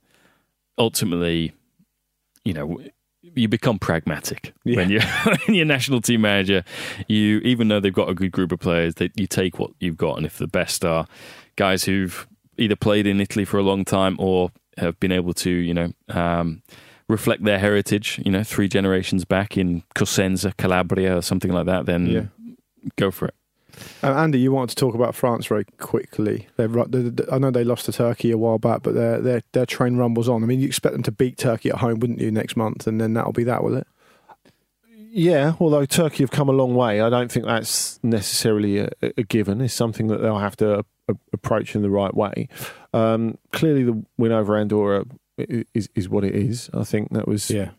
ultimately, 0.78 1.53
you 2.43 2.53
know, 2.53 2.82
you 3.22 3.47
become 3.47 3.80
pragmatic 3.80 4.53
Yeah. 4.66 4.76
when 4.78 4.89
you 4.89 4.99
when 5.45 5.55
you're 5.55 5.66
national 5.66 6.01
team 6.01 6.22
manager. 6.22 6.64
You 7.07 7.39
even 7.39 7.68
though 7.68 7.80
they've 7.80 7.93
got 7.93 8.09
a 8.09 8.14
good 8.16 8.32
group 8.32 8.51
of 8.51 8.59
players, 8.59 8.95
that 8.95 9.18
you 9.18 9.28
take 9.28 9.59
what 9.59 9.72
you've 9.80 9.97
got, 9.97 10.18
and 10.18 10.26
if 10.26 10.38
the 10.39 10.47
best 10.47 10.84
are 10.84 11.07
guys 11.55 11.86
who've 11.86 12.28
either 12.57 12.76
played 12.76 13.07
in 13.07 13.22
Italy 13.22 13.45
for 13.45 13.59
a 13.59 13.64
long 13.64 13.86
time 13.86 14.16
or 14.20 14.51
have 14.78 14.99
been 14.99 15.12
able 15.12 15.34
to, 15.36 15.49
you 15.49 15.74
know. 15.74 15.93
Um, 16.09 16.64
reflect 17.12 17.43
their 17.43 17.59
heritage, 17.59 18.20
you 18.26 18.32
know, 18.32 18.43
three 18.43 18.68
generations 18.68 19.26
back 19.26 19.57
in 19.57 19.84
Cosenza, 19.95 20.55
Calabria, 20.57 21.18
or 21.18 21.22
something 21.22 21.51
like 21.51 21.66
that, 21.68 21.86
then 21.86 22.05
Yeah. 22.07 22.26
go 22.95 23.12
for 23.12 23.28
it. 23.28 23.36
Uh, 24.03 24.14
Andy, 24.14 24.38
you 24.39 24.51
wanted 24.51 24.70
to 24.70 24.76
talk 24.76 24.95
about 24.95 25.16
France 25.16 25.45
very 25.47 25.66
quickly. 25.80 26.47
They've, 26.57 26.74
ru- 26.74 26.86
they- 26.88 27.09
they- 27.09 27.32
I 27.32 27.38
know 27.38 27.51
they 27.51 27.64
lost 27.64 27.86
to 27.86 27.91
Turkey 27.93 28.32
a 28.32 28.38
while 28.38 28.57
back, 28.59 28.84
but 28.84 28.93
their, 28.95 29.20
their 29.22 29.41
their 29.53 29.66
train 29.66 29.95
rumbles 29.97 30.28
on. 30.30 30.43
I 30.43 30.45
mean, 30.45 30.59
you 30.59 30.68
expect 30.68 30.93
them 30.93 31.03
to 31.03 31.12
beat 31.12 31.38
Turkey 31.38 31.70
at 31.70 31.78
home, 31.78 31.99
wouldn't 31.99 32.20
you, 32.20 32.32
next 32.32 32.55
month? 32.57 32.86
And 32.88 32.99
then 32.99 33.14
that'll 33.14 33.32
be 33.34 33.45
that, 33.45 33.64
will 33.64 33.78
it? 33.78 33.88
Yeah, 35.14 35.53
although 35.59 35.86
Turkey 35.86 36.24
have 36.24 36.32
come 36.32 36.47
a 36.47 36.53
long 36.53 36.74
way, 36.76 37.01
I 37.01 37.09
don't 37.09 37.32
think 37.32 37.45
that's 37.45 37.99
necessarily 38.01 38.78
a, 38.80 38.89
a 39.18 39.24
given. 39.24 39.59
It's 39.62 39.74
something 39.74 40.07
that 40.07 40.22
they'll 40.22 40.39
have 40.39 40.55
to 40.57 40.80
a, 41.09 41.14
approach 41.34 41.76
in 41.76 41.82
the 41.82 41.89
right 41.89 42.14
way. 42.16 42.47
Um, 42.93 43.38
clearly, 43.51 43.84
the 43.84 44.03
win 44.18 44.32
over 44.32 44.55
Andorra 44.55 45.01
i- 45.01 45.05
is 45.73 45.89
is 45.95 46.09
what 46.09 46.23
it 46.23 46.35
is. 46.35 46.69
I 46.73 46.83
think 46.83 47.11
that 47.13 47.27
was 47.27 47.49
Yeah. 47.49 47.71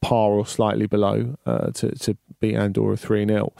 par 0.00 0.30
or 0.32 0.46
slightly 0.46 0.86
below 0.86 1.36
uh, 1.46 1.70
to 1.72 1.90
to 1.92 2.16
beat 2.40 2.54
Andorra 2.56 2.96
three 2.96 3.26
0 3.26 3.52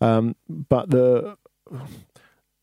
um, 0.00 0.34
But 0.48 0.90
the 0.90 1.36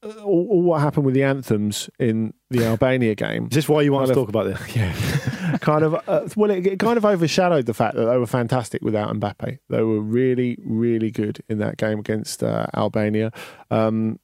all, 0.01 0.47
all 0.49 0.61
what 0.61 0.79
happened 0.81 1.05
with 1.05 1.13
the 1.13 1.23
anthems 1.23 1.89
in 1.99 2.33
the 2.49 2.65
Albania 2.65 3.15
game 3.15 3.47
Is 3.51 3.55
this 3.55 3.69
why 3.69 3.81
you 3.81 3.91
want 3.91 4.05
to 4.07 4.11
of- 4.13 4.15
talk 4.17 4.29
about 4.29 4.45
this? 4.45 4.75
yeah, 4.75 5.57
kind 5.59 5.83
of. 5.83 5.93
Uh, 6.07 6.27
well, 6.37 6.49
it, 6.51 6.65
it 6.65 6.79
kind 6.79 6.97
of 6.97 7.03
overshadowed 7.05 7.65
the 7.65 7.73
fact 7.73 7.95
that 7.95 8.05
they 8.05 8.17
were 8.17 8.25
fantastic 8.25 8.81
without 8.81 9.13
Mbappe. 9.13 9.59
They 9.69 9.83
were 9.83 9.99
really, 9.99 10.57
really 10.63 11.11
good 11.11 11.43
in 11.49 11.57
that 11.57 11.75
game 11.77 11.99
against 11.99 12.41
uh, 12.43 12.67
Albania. 12.73 13.31
Um, 13.69 14.19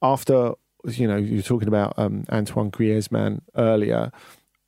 after 0.00 0.52
you 0.86 1.06
know, 1.08 1.16
you 1.16 1.36
were 1.36 1.42
talking 1.42 1.68
about 1.68 1.92
um, 1.98 2.24
Antoine 2.30 2.70
Griezmann 2.70 3.40
earlier. 3.56 4.12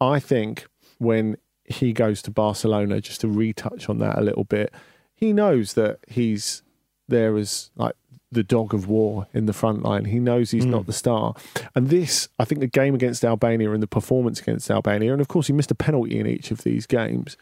I 0.03 0.18
think 0.20 0.66
when 0.98 1.36
he 1.64 1.92
goes 1.92 2.20
to 2.22 2.30
Barcelona, 2.30 3.00
just 3.00 3.20
to 3.22 3.28
retouch 3.28 3.88
on 3.88 3.98
that 3.98 4.18
a 4.18 4.20
little 4.22 4.44
bit, 4.44 4.72
he 5.14 5.32
knows 5.32 5.74
that 5.74 6.00
he's 6.09 6.62
there 7.09 7.36
as 7.36 7.70
like 7.76 7.94
the 8.30 8.42
dog 8.42 8.72
of 8.74 8.88
war 8.88 9.26
in 9.34 9.46
the 9.46 9.53
front 9.53 9.82
line. 9.82 10.07
He 10.07 10.18
knows 10.18 10.50
he's 10.50 10.64
not 10.64 10.86
the 10.86 10.92
star. 10.92 11.34
And 11.74 11.88
this, 11.88 12.28
I 12.38 12.44
think 12.46 12.61
the 12.62 12.66
game 12.66 12.94
against 12.94 13.24
Albania 13.24 13.70
and 13.72 13.82
the 13.82 13.86
performance 13.86 14.40
against 14.40 14.70
Albania, 14.70 15.12
and 15.12 15.20
of 15.20 15.28
course 15.28 15.46
he 15.48 15.53
missed 15.53 15.70
a 15.70 15.74
penalty 15.74 16.18
in 16.18 16.26
each 16.26 16.50
of 16.50 16.62
these 16.62 16.86
games. 16.86 17.36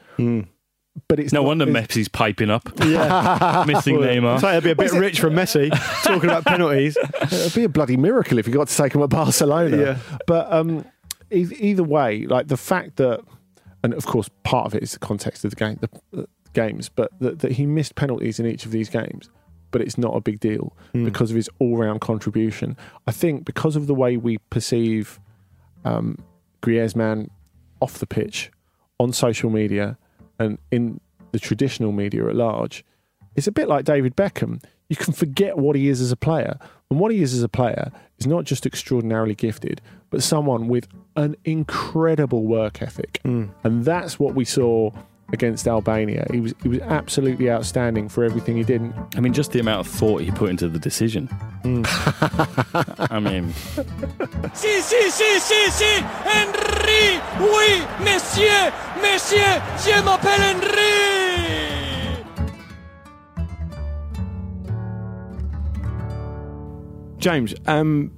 But 1.07 1.21
it's 1.21 1.33
No 1.33 1.43
not- 1.43 1.47
wonder 1.47 1.69
it's- 1.69 1.87
Messi's 1.87 2.09
piping 2.09 2.51
up, 2.51 2.69
Yeah. 2.85 3.65
missing 3.69 3.97
Neymar. 3.99 4.41
So 4.41 4.49
it'd 4.51 4.65
be 4.65 4.71
a 4.71 4.75
bit 4.75 4.93
rich 4.93 5.21
from 5.21 5.35
Messi 5.35 5.71
talking 6.03 6.29
about 6.29 6.45
penalties. 6.45 6.97
It'd 7.23 7.55
be 7.55 7.63
a 7.65 7.69
bloody 7.69 7.97
miracle 7.97 8.39
if 8.39 8.47
he 8.47 8.53
got 8.53 8.67
to 8.69 8.77
take 8.77 8.93
him 8.95 9.03
at 9.03 9.09
Barcelona. 9.11 9.77
Yeah. 9.77 9.99
But 10.27 10.53
um, 10.53 10.85
either 11.31 11.85
way, 11.85 12.27
like 12.27 12.49
the 12.49 12.57
fact 12.57 12.97
that, 12.97 13.21
and 13.83 13.95
of 13.95 14.07
course, 14.07 14.29
part 14.43 14.67
of 14.67 14.75
it 14.75 14.83
is 14.83 14.93
the 14.93 14.99
context 14.99 15.45
of 15.45 15.51
the 15.51 15.57
game, 15.57 15.79
the, 15.81 15.89
the 16.11 16.29
games, 16.53 16.89
but 16.89 17.11
that, 17.21 17.41
that 17.41 17.53
he 17.53 17.67
missed 17.67 17.95
penalties 17.95 18.39
in 18.41 18.47
each 18.47 18.67
of 18.67 18.73
these 18.73 18.89
games. 18.89 19.31
But 19.73 19.83
it's 19.83 19.97
not 19.97 20.17
a 20.17 20.21
big 20.21 20.41
deal 20.41 20.77
because 20.93 21.31
of 21.31 21.37
his 21.37 21.49
all-round 21.61 22.01
contribution. 22.01 22.77
I 23.07 23.13
think 23.13 23.45
because 23.45 23.77
of 23.77 23.87
the 23.87 23.95
way 23.95 24.17
we 24.17 24.39
perceive 24.51 25.21
um, 25.85 26.19
Griezmann 26.61 27.31
off 27.81 27.99
the 27.99 28.07
pitch, 28.07 28.51
on 28.99 29.13
social 29.13 29.49
media, 29.49 29.97
and 30.41 30.59
in 30.73 31.01
the 31.31 31.39
traditional 31.39 31.93
media 31.93 32.27
at 32.29 32.35
large, 32.35 32.85
it's 33.37 33.47
a 33.47 33.53
bit 33.53 33.69
like 33.69 33.85
David 33.85 34.17
Beckham. 34.17 34.61
You 34.89 34.97
can 34.97 35.15
forget 35.15 35.57
what 35.57 35.77
he 35.77 35.89
is 35.89 36.01
as 36.01 36.11
a 36.11 36.17
player. 36.17 36.59
And 36.91 36.99
what 36.99 37.13
he 37.13 37.23
is 37.23 37.33
as 37.33 37.45
a 37.45 37.49
player 37.49 37.93
is 38.19 38.27
not 38.27 38.45
just 38.45 38.67
extraordinarily 38.67 39.37
gifted, 39.37 39.81
but 40.11 40.21
someone 40.21 40.67
with 40.67 40.89
an 41.21 41.37
incredible 41.45 42.45
work 42.45 42.83
ethic. 42.83 43.21
And 43.25 43.85
that's 43.85 44.19
what 44.19 44.35
we 44.35 44.45
saw 44.45 44.91
against 45.33 45.69
Albania. 45.69 46.27
He 46.31 46.41
was 46.41 46.55
he 46.63 46.69
was 46.69 46.81
absolutely 46.81 47.51
outstanding 47.51 48.09
for 48.09 48.25
everything 48.25 48.57
he 48.57 48.65
did. 48.65 48.83
I 49.17 49.21
mean, 49.21 49.33
just 49.33 49.53
the 49.53 49.61
amount 49.61 49.87
of 49.87 49.93
thought 49.93 50.23
he 50.23 50.31
put 50.33 50.51
into 50.51 50.69
the 50.69 50.79
decision. 50.79 51.29
I 51.65 53.21
mean, 53.21 53.53
Si, 54.55 54.81
si, 54.81 55.11
si, 55.11 55.39
si, 55.39 55.71
si, 55.71 55.93
Henry, 56.25 57.21
oui, 57.39 57.83
monsieur, 58.03 58.73
monsieur, 59.01 59.63
je 59.85 60.03
m'appelle 60.03 60.41
Henry. 60.41 61.21
James, 67.19 67.55
um, 67.67 68.11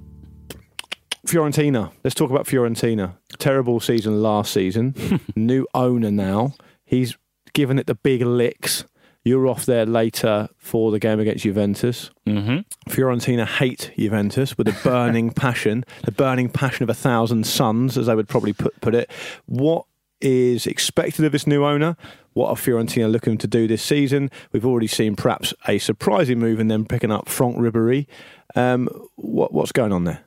Fiorentina. 1.27 1.91
Let's 2.03 2.15
talk 2.15 2.29
about 2.29 2.45
Fiorentina. 2.45 3.15
Terrible 3.37 3.79
season 3.79 4.21
last 4.21 4.51
season. 4.53 5.21
New 5.35 5.65
owner 5.73 6.11
now. 6.11 6.53
He's 6.85 7.17
given 7.53 7.79
it 7.79 7.87
the 7.87 7.95
big 7.95 8.21
licks. 8.21 8.85
You're 9.25 9.47
off 9.47 9.65
there 9.65 9.85
later 9.85 10.49
for 10.57 10.91
the 10.91 10.99
game 10.99 11.19
against 11.21 11.43
Juventus. 11.43 12.11
Mm-hmm. 12.27 12.91
Fiorentina 12.91 13.47
hate 13.47 13.91
Juventus 13.97 14.57
with 14.57 14.67
a 14.67 14.77
burning 14.83 15.29
passion, 15.33 15.85
the 16.03 16.11
burning 16.11 16.49
passion 16.49 16.83
of 16.83 16.89
a 16.89 16.93
thousand 16.93 17.47
suns, 17.47 17.97
as 17.97 18.07
they 18.07 18.15
would 18.15 18.27
probably 18.27 18.51
put, 18.51 18.79
put 18.81 18.93
it. 18.93 19.09
What 19.45 19.85
is 20.19 20.67
expected 20.67 21.23
of 21.23 21.31
this 21.31 21.47
new 21.47 21.63
owner? 21.63 21.95
What 22.33 22.49
are 22.49 22.55
Fiorentina 22.55 23.09
looking 23.09 23.37
to 23.37 23.47
do 23.47 23.65
this 23.65 23.81
season? 23.81 24.29
We've 24.51 24.65
already 24.65 24.87
seen 24.87 25.15
perhaps 25.15 25.53
a 25.69 25.77
surprising 25.77 26.39
move 26.39 26.59
in 26.59 26.67
them 26.67 26.85
picking 26.85 27.11
up 27.11 27.29
Franck 27.29 27.55
Ribéry. 27.55 28.07
Um, 28.55 28.89
what, 29.15 29.53
what's 29.53 29.71
going 29.71 29.93
on 29.93 30.03
there? 30.03 30.23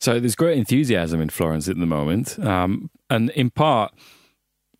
So 0.00 0.20
there's 0.20 0.36
great 0.36 0.58
enthusiasm 0.58 1.20
in 1.20 1.28
Florence 1.28 1.68
at 1.68 1.78
the 1.78 1.86
moment, 1.86 2.38
um, 2.38 2.90
and 3.10 3.30
in 3.30 3.50
part, 3.50 3.92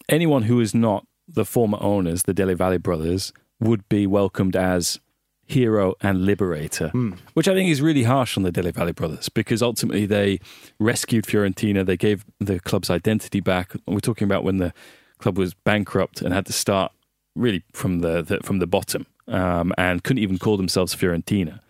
anyone 0.09 0.43
who 0.43 0.61
is 0.61 0.75
not 0.75 1.07
the 1.27 1.45
former 1.45 1.79
owners, 1.81 2.23
the 2.23 2.35
Della 2.35 2.55
Valle 2.55 2.79
brothers, 2.79 3.33
would 3.61 3.89
be 3.89 4.07
welcomed 4.07 4.57
as 4.57 5.01
hero 5.49 5.95
and 6.03 6.27
liberator, 6.27 6.91
which 7.33 7.49
I 7.49 7.55
think 7.55 7.71
is 7.71 7.81
really 7.81 8.03
harsh 8.05 8.37
on 8.37 8.43
the 8.43 8.53
Della 8.53 8.71
Valle 8.71 8.93
brothers 8.93 9.29
because 9.29 9.63
ultimately 9.63 10.05
they 10.07 10.41
rescued 10.79 11.25
Fiorentina, 11.25 11.85
they 11.85 11.97
gave 11.97 12.25
the 12.39 12.61
club's 12.61 12.91
identity 12.91 13.41
back. 13.41 13.73
We're 13.87 14.01
talking 14.01 14.27
about 14.27 14.45
when 14.45 14.59
the 14.59 14.73
club 15.19 15.39
was 15.39 15.55
bankrupt 15.55 16.21
and 16.21 16.33
had 16.35 16.47
to 16.47 16.53
start 16.53 16.93
really 17.35 17.65
from 17.73 18.01
the, 18.01 18.23
the 18.23 18.41
from 18.45 18.59
the 18.59 18.67
bottom 18.67 19.07
um, 19.27 19.73
and 19.79 20.05
couldn't 20.05 20.23
even 20.23 20.39
call 20.39 20.57
themselves 20.57 20.95
Fiorentina, 20.95 21.61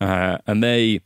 uh, 0.00 0.38
and 0.46 0.62
they 0.62 1.00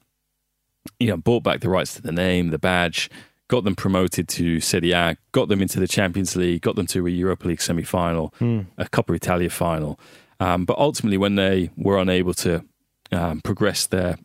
you 0.98 1.08
know, 1.08 1.16
bought 1.16 1.42
back 1.42 1.60
the 1.60 1.68
rights 1.68 1.94
to 1.94 2.02
the 2.02 2.12
name, 2.12 2.50
the 2.50 2.58
badge, 2.58 3.10
got 3.48 3.64
them 3.64 3.74
promoted 3.74 4.28
to 4.28 4.60
Serie 4.60 4.92
A, 4.92 5.16
got 5.32 5.48
them 5.48 5.60
into 5.60 5.78
the 5.78 5.88
Champions 5.88 6.36
League, 6.36 6.62
got 6.62 6.76
them 6.76 6.86
to 6.86 7.06
a 7.06 7.10
Europa 7.10 7.48
League 7.48 7.60
semi 7.60 7.82
final, 7.82 8.32
a 8.78 8.84
Coppa 8.86 9.14
Italia 9.14 9.50
final. 9.50 9.98
Um, 10.40 10.64
but 10.64 10.78
ultimately, 10.78 11.18
when 11.18 11.36
they 11.36 11.70
were 11.76 11.98
unable 11.98 12.34
to 12.34 12.64
um, 13.12 13.40
progress 13.42 13.86
their 13.86 14.18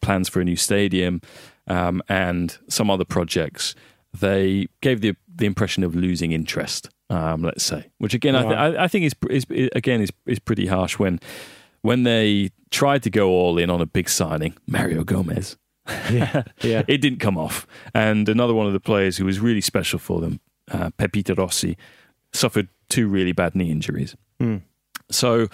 plans 0.00 0.28
for 0.28 0.40
a 0.40 0.44
new 0.44 0.56
stadium 0.56 1.20
um, 1.66 2.02
and 2.08 2.56
some 2.68 2.90
other 2.90 3.04
projects, 3.04 3.74
they 4.18 4.68
gave 4.80 5.00
the 5.00 5.14
the 5.34 5.46
impression 5.46 5.84
of 5.84 5.94
losing 5.94 6.32
interest. 6.32 6.88
Um, 7.10 7.42
let's 7.42 7.64
say, 7.64 7.90
which 7.98 8.14
again, 8.14 8.36
I, 8.36 8.42
th- 8.42 8.78
I, 8.78 8.86
think 8.86 9.06
is, 9.06 9.14
is 9.30 9.70
again 9.74 10.02
is 10.02 10.10
is 10.26 10.38
pretty 10.38 10.66
harsh 10.66 10.98
when 10.98 11.20
when 11.82 12.02
they 12.02 12.50
tried 12.70 13.02
to 13.04 13.10
go 13.10 13.30
all 13.30 13.58
in 13.58 13.70
on 13.70 13.80
a 13.80 13.86
big 13.86 14.08
signing, 14.08 14.54
Mario 14.66 15.04
Gomez. 15.04 15.56
Yeah, 16.10 16.42
yeah. 16.62 16.82
it 16.88 16.98
didn't 16.98 17.20
come 17.20 17.38
off. 17.38 17.66
And 17.94 18.28
another 18.28 18.54
one 18.54 18.66
of 18.66 18.72
the 18.72 18.80
players 18.80 19.16
who 19.16 19.24
was 19.24 19.40
really 19.40 19.60
special 19.60 19.98
for 19.98 20.20
them, 20.20 20.40
uh, 20.70 20.90
Pepito 20.96 21.34
Rossi, 21.34 21.76
suffered 22.32 22.68
two 22.88 23.08
really 23.08 23.32
bad 23.32 23.54
knee 23.54 23.70
injuries. 23.70 24.16
Hmm. 24.38 24.58
So 25.10 25.48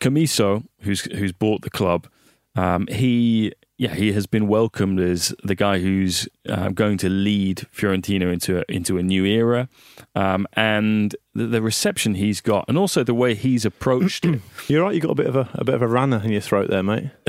Commisso, 0.00 0.64
who's 0.80 1.02
who's 1.02 1.32
bought 1.32 1.62
the 1.62 1.70
club, 1.70 2.08
um, 2.56 2.86
he 2.88 3.52
yeah 3.78 3.94
he 3.94 4.12
has 4.12 4.26
been 4.26 4.48
welcomed 4.48 5.00
as 5.00 5.34
the 5.44 5.54
guy 5.54 5.78
who's 5.78 6.28
uh, 6.48 6.70
going 6.70 6.98
to 6.98 7.08
lead 7.08 7.66
Fiorentina 7.74 8.32
into 8.32 8.58
a, 8.58 8.64
into 8.68 8.98
a 8.98 9.02
new 9.02 9.24
era, 9.24 9.68
um, 10.14 10.46
and 10.54 11.14
the, 11.34 11.46
the 11.46 11.62
reception 11.62 12.14
he's 12.14 12.40
got, 12.40 12.64
and 12.68 12.76
also 12.76 13.02
the 13.02 13.14
way 13.14 13.34
he's 13.34 13.64
approached 13.64 14.24
it. 14.24 14.40
You're 14.68 14.82
right. 14.84 14.94
You 14.94 15.00
got 15.00 15.12
a 15.12 15.14
bit 15.14 15.26
of 15.26 15.36
a, 15.36 15.48
a 15.54 15.64
bit 15.64 15.74
of 15.74 15.82
a 15.82 15.88
runner 15.88 16.20
in 16.24 16.30
your 16.32 16.40
throat 16.40 16.68
there, 16.70 16.82
mate. 16.82 17.10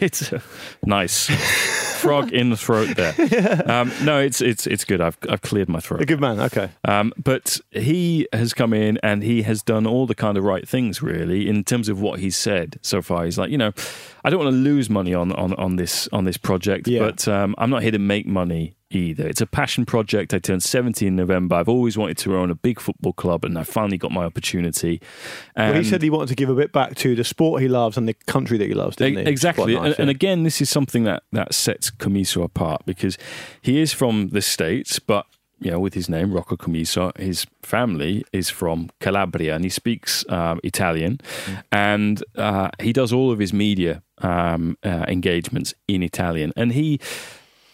it's 0.00 0.32
a, 0.32 0.42
nice 0.84 1.26
frog 2.00 2.32
in 2.32 2.50
the 2.50 2.56
throat 2.56 2.96
there. 2.96 3.14
Um, 3.66 3.90
no, 4.04 4.20
it's 4.20 4.40
it's 4.40 4.66
it's 4.66 4.84
good. 4.84 5.00
I've 5.00 5.18
I've 5.28 5.42
cleared 5.42 5.68
my 5.68 5.80
throat. 5.80 6.00
A 6.00 6.06
good 6.06 6.20
man. 6.20 6.38
Okay. 6.40 6.70
Um, 6.84 7.12
but 7.22 7.60
he 7.72 8.28
has 8.32 8.54
come 8.54 8.72
in 8.72 8.98
and 9.02 9.22
he 9.22 9.42
has 9.42 9.62
done 9.62 9.86
all 9.86 10.06
the 10.06 10.14
kind 10.14 10.36
of 10.38 10.44
right 10.44 10.66
things, 10.68 11.02
really, 11.02 11.48
in 11.48 11.64
terms 11.64 11.88
of 11.88 12.00
what 12.00 12.20
he's 12.20 12.36
said 12.36 12.78
so 12.82 13.02
far. 13.02 13.24
He's 13.24 13.38
like, 13.38 13.50
you 13.50 13.58
know, 13.58 13.72
I 14.24 14.30
don't 14.30 14.38
want 14.38 14.52
to 14.52 14.56
lose 14.56 14.88
money 14.88 15.14
on 15.14 15.32
on, 15.32 15.52
on 15.54 15.76
this 15.76 16.08
on 16.12 16.24
this 16.24 16.36
project, 16.36 16.86
Yeah. 16.88 17.00
but 17.00 17.26
um, 17.28 17.54
I'm 17.58 17.70
not 17.70 17.82
here 17.82 17.90
to 17.92 17.98
make 17.98 18.26
money 18.26 18.76
either. 18.90 19.26
It's 19.26 19.40
a 19.40 19.46
passion 19.46 19.84
project. 19.84 20.32
I 20.32 20.38
turned 20.38 20.62
70 20.62 21.06
in 21.06 21.16
November. 21.16 21.56
I've 21.56 21.68
always 21.68 21.98
wanted 21.98 22.18
to 22.18 22.36
own 22.36 22.50
a 22.50 22.54
big 22.54 22.80
football 22.80 23.12
club, 23.12 23.44
and 23.44 23.58
I 23.58 23.64
finally 23.64 23.98
got 23.98 24.12
my 24.12 24.24
opportunity. 24.24 25.00
Well, 25.56 25.74
he 25.74 25.84
said 25.84 26.02
he 26.02 26.10
wanted 26.10 26.28
to 26.28 26.34
give 26.34 26.48
a 26.48 26.54
bit 26.54 26.72
back 26.72 26.94
to 26.96 27.14
the 27.14 27.24
sport 27.24 27.62
he 27.62 27.68
loves 27.68 27.96
and 27.96 28.08
the 28.08 28.14
country 28.14 28.58
that 28.58 28.66
he 28.66 28.74
loves, 28.74 28.96
didn't 28.96 29.24
he? 29.24 29.30
Exactly. 29.30 29.74
nice, 29.74 29.92
and, 29.92 30.00
and 30.00 30.10
again, 30.10 30.42
this 30.42 30.60
is 30.60 30.70
something 30.70 31.04
that, 31.04 31.22
that 31.32 31.54
sets 31.54 31.90
Commisso 31.90 32.42
apart 32.44 32.82
because 32.86 33.18
he 33.62 33.80
is 33.80 33.92
from 33.92 34.28
the 34.28 34.42
States, 34.42 34.98
but 34.98 35.26
you 35.58 35.70
know, 35.70 35.80
with 35.80 35.94
his 35.94 36.08
name, 36.08 36.32
Rocco 36.32 36.56
Commisso, 36.56 37.16
his 37.16 37.46
family 37.62 38.24
is 38.32 38.50
from 38.50 38.90
Calabria 39.00 39.54
and 39.54 39.64
he 39.64 39.70
speaks 39.70 40.24
um, 40.28 40.60
Italian 40.62 41.18
and 41.72 42.22
uh, 42.36 42.68
he 42.80 42.92
does 42.92 43.12
all 43.12 43.30
of 43.30 43.38
his 43.38 43.54
media 43.54 44.02
um, 44.18 44.76
uh, 44.84 45.06
engagements 45.08 45.72
in 45.88 46.02
Italian. 46.02 46.52
And 46.56 46.72
he 46.72 47.00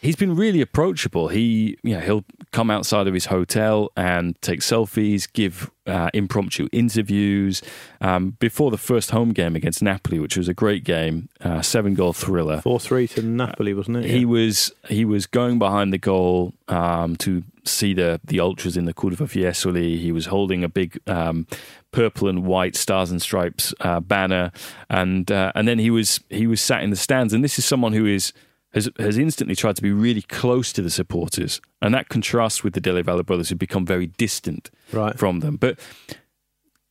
he's 0.02 0.16
been 0.16 0.34
really 0.36 0.60
approachable. 0.60 1.28
He, 1.28 1.78
you 1.82 1.94
know, 1.94 2.00
he'll 2.00 2.24
come 2.50 2.70
outside 2.70 3.06
of 3.06 3.14
his 3.14 3.26
hotel 3.26 3.90
and 3.96 4.40
take 4.42 4.60
selfies, 4.60 5.32
give 5.32 5.70
uh, 5.86 6.10
impromptu 6.12 6.68
interviews. 6.72 7.62
Um, 8.00 8.36
before 8.38 8.70
the 8.70 8.78
first 8.78 9.12
home 9.12 9.32
game 9.32 9.56
against 9.56 9.80
Napoli, 9.80 10.18
which 10.18 10.36
was 10.36 10.48
a 10.48 10.54
great 10.54 10.84
game, 10.84 11.28
uh, 11.40 11.62
seven 11.62 11.94
goal 11.94 12.12
thriller. 12.12 12.60
Four 12.60 12.80
three 12.80 13.08
to 13.08 13.22
Napoli, 13.22 13.72
wasn't 13.72 13.98
it? 13.98 14.04
He 14.04 14.24
was 14.26 14.72
he 14.88 15.04
was 15.04 15.26
going 15.26 15.58
behind 15.58 15.92
the 15.92 15.98
goal 15.98 16.52
um, 16.68 17.16
to 17.16 17.44
see 17.64 17.94
the 17.94 18.20
the 18.24 18.40
ultras 18.40 18.76
in 18.76 18.84
the 18.84 18.94
Curva 18.94 19.28
Fiesole. 19.28 19.98
He 19.98 20.12
was 20.12 20.26
holding 20.26 20.64
a 20.64 20.68
big 20.68 21.00
um, 21.06 21.46
purple 21.92 22.28
and 22.28 22.44
white 22.44 22.74
stars 22.74 23.10
and 23.10 23.22
stripes 23.22 23.72
uh, 23.80 24.00
banner, 24.00 24.50
and 24.90 25.30
uh, 25.30 25.52
and 25.54 25.66
then 25.66 25.78
he 25.78 25.90
was 25.90 26.20
he 26.28 26.46
was 26.46 26.60
sat 26.60 26.82
in 26.82 26.90
the 26.90 26.96
stands. 26.96 27.32
And 27.32 27.42
this 27.42 27.58
is 27.58 27.64
someone 27.64 27.92
who 27.92 28.06
is 28.06 28.32
has 28.74 28.88
has 28.98 29.18
instantly 29.18 29.54
tried 29.54 29.76
to 29.76 29.82
be 29.82 29.92
really 29.92 30.22
close 30.22 30.72
to 30.72 30.82
the 30.82 30.90
supporters, 30.90 31.60
and 31.80 31.94
that 31.94 32.08
contrasts 32.08 32.62
with 32.64 32.74
the 32.74 32.80
Della 32.80 33.02
Valle 33.02 33.22
brothers 33.22 33.48
who 33.50 33.54
become 33.56 33.84
very 33.86 34.06
distant 34.06 34.70
Right. 34.92 35.18
from 35.18 35.40
them. 35.40 35.56
But 35.56 35.78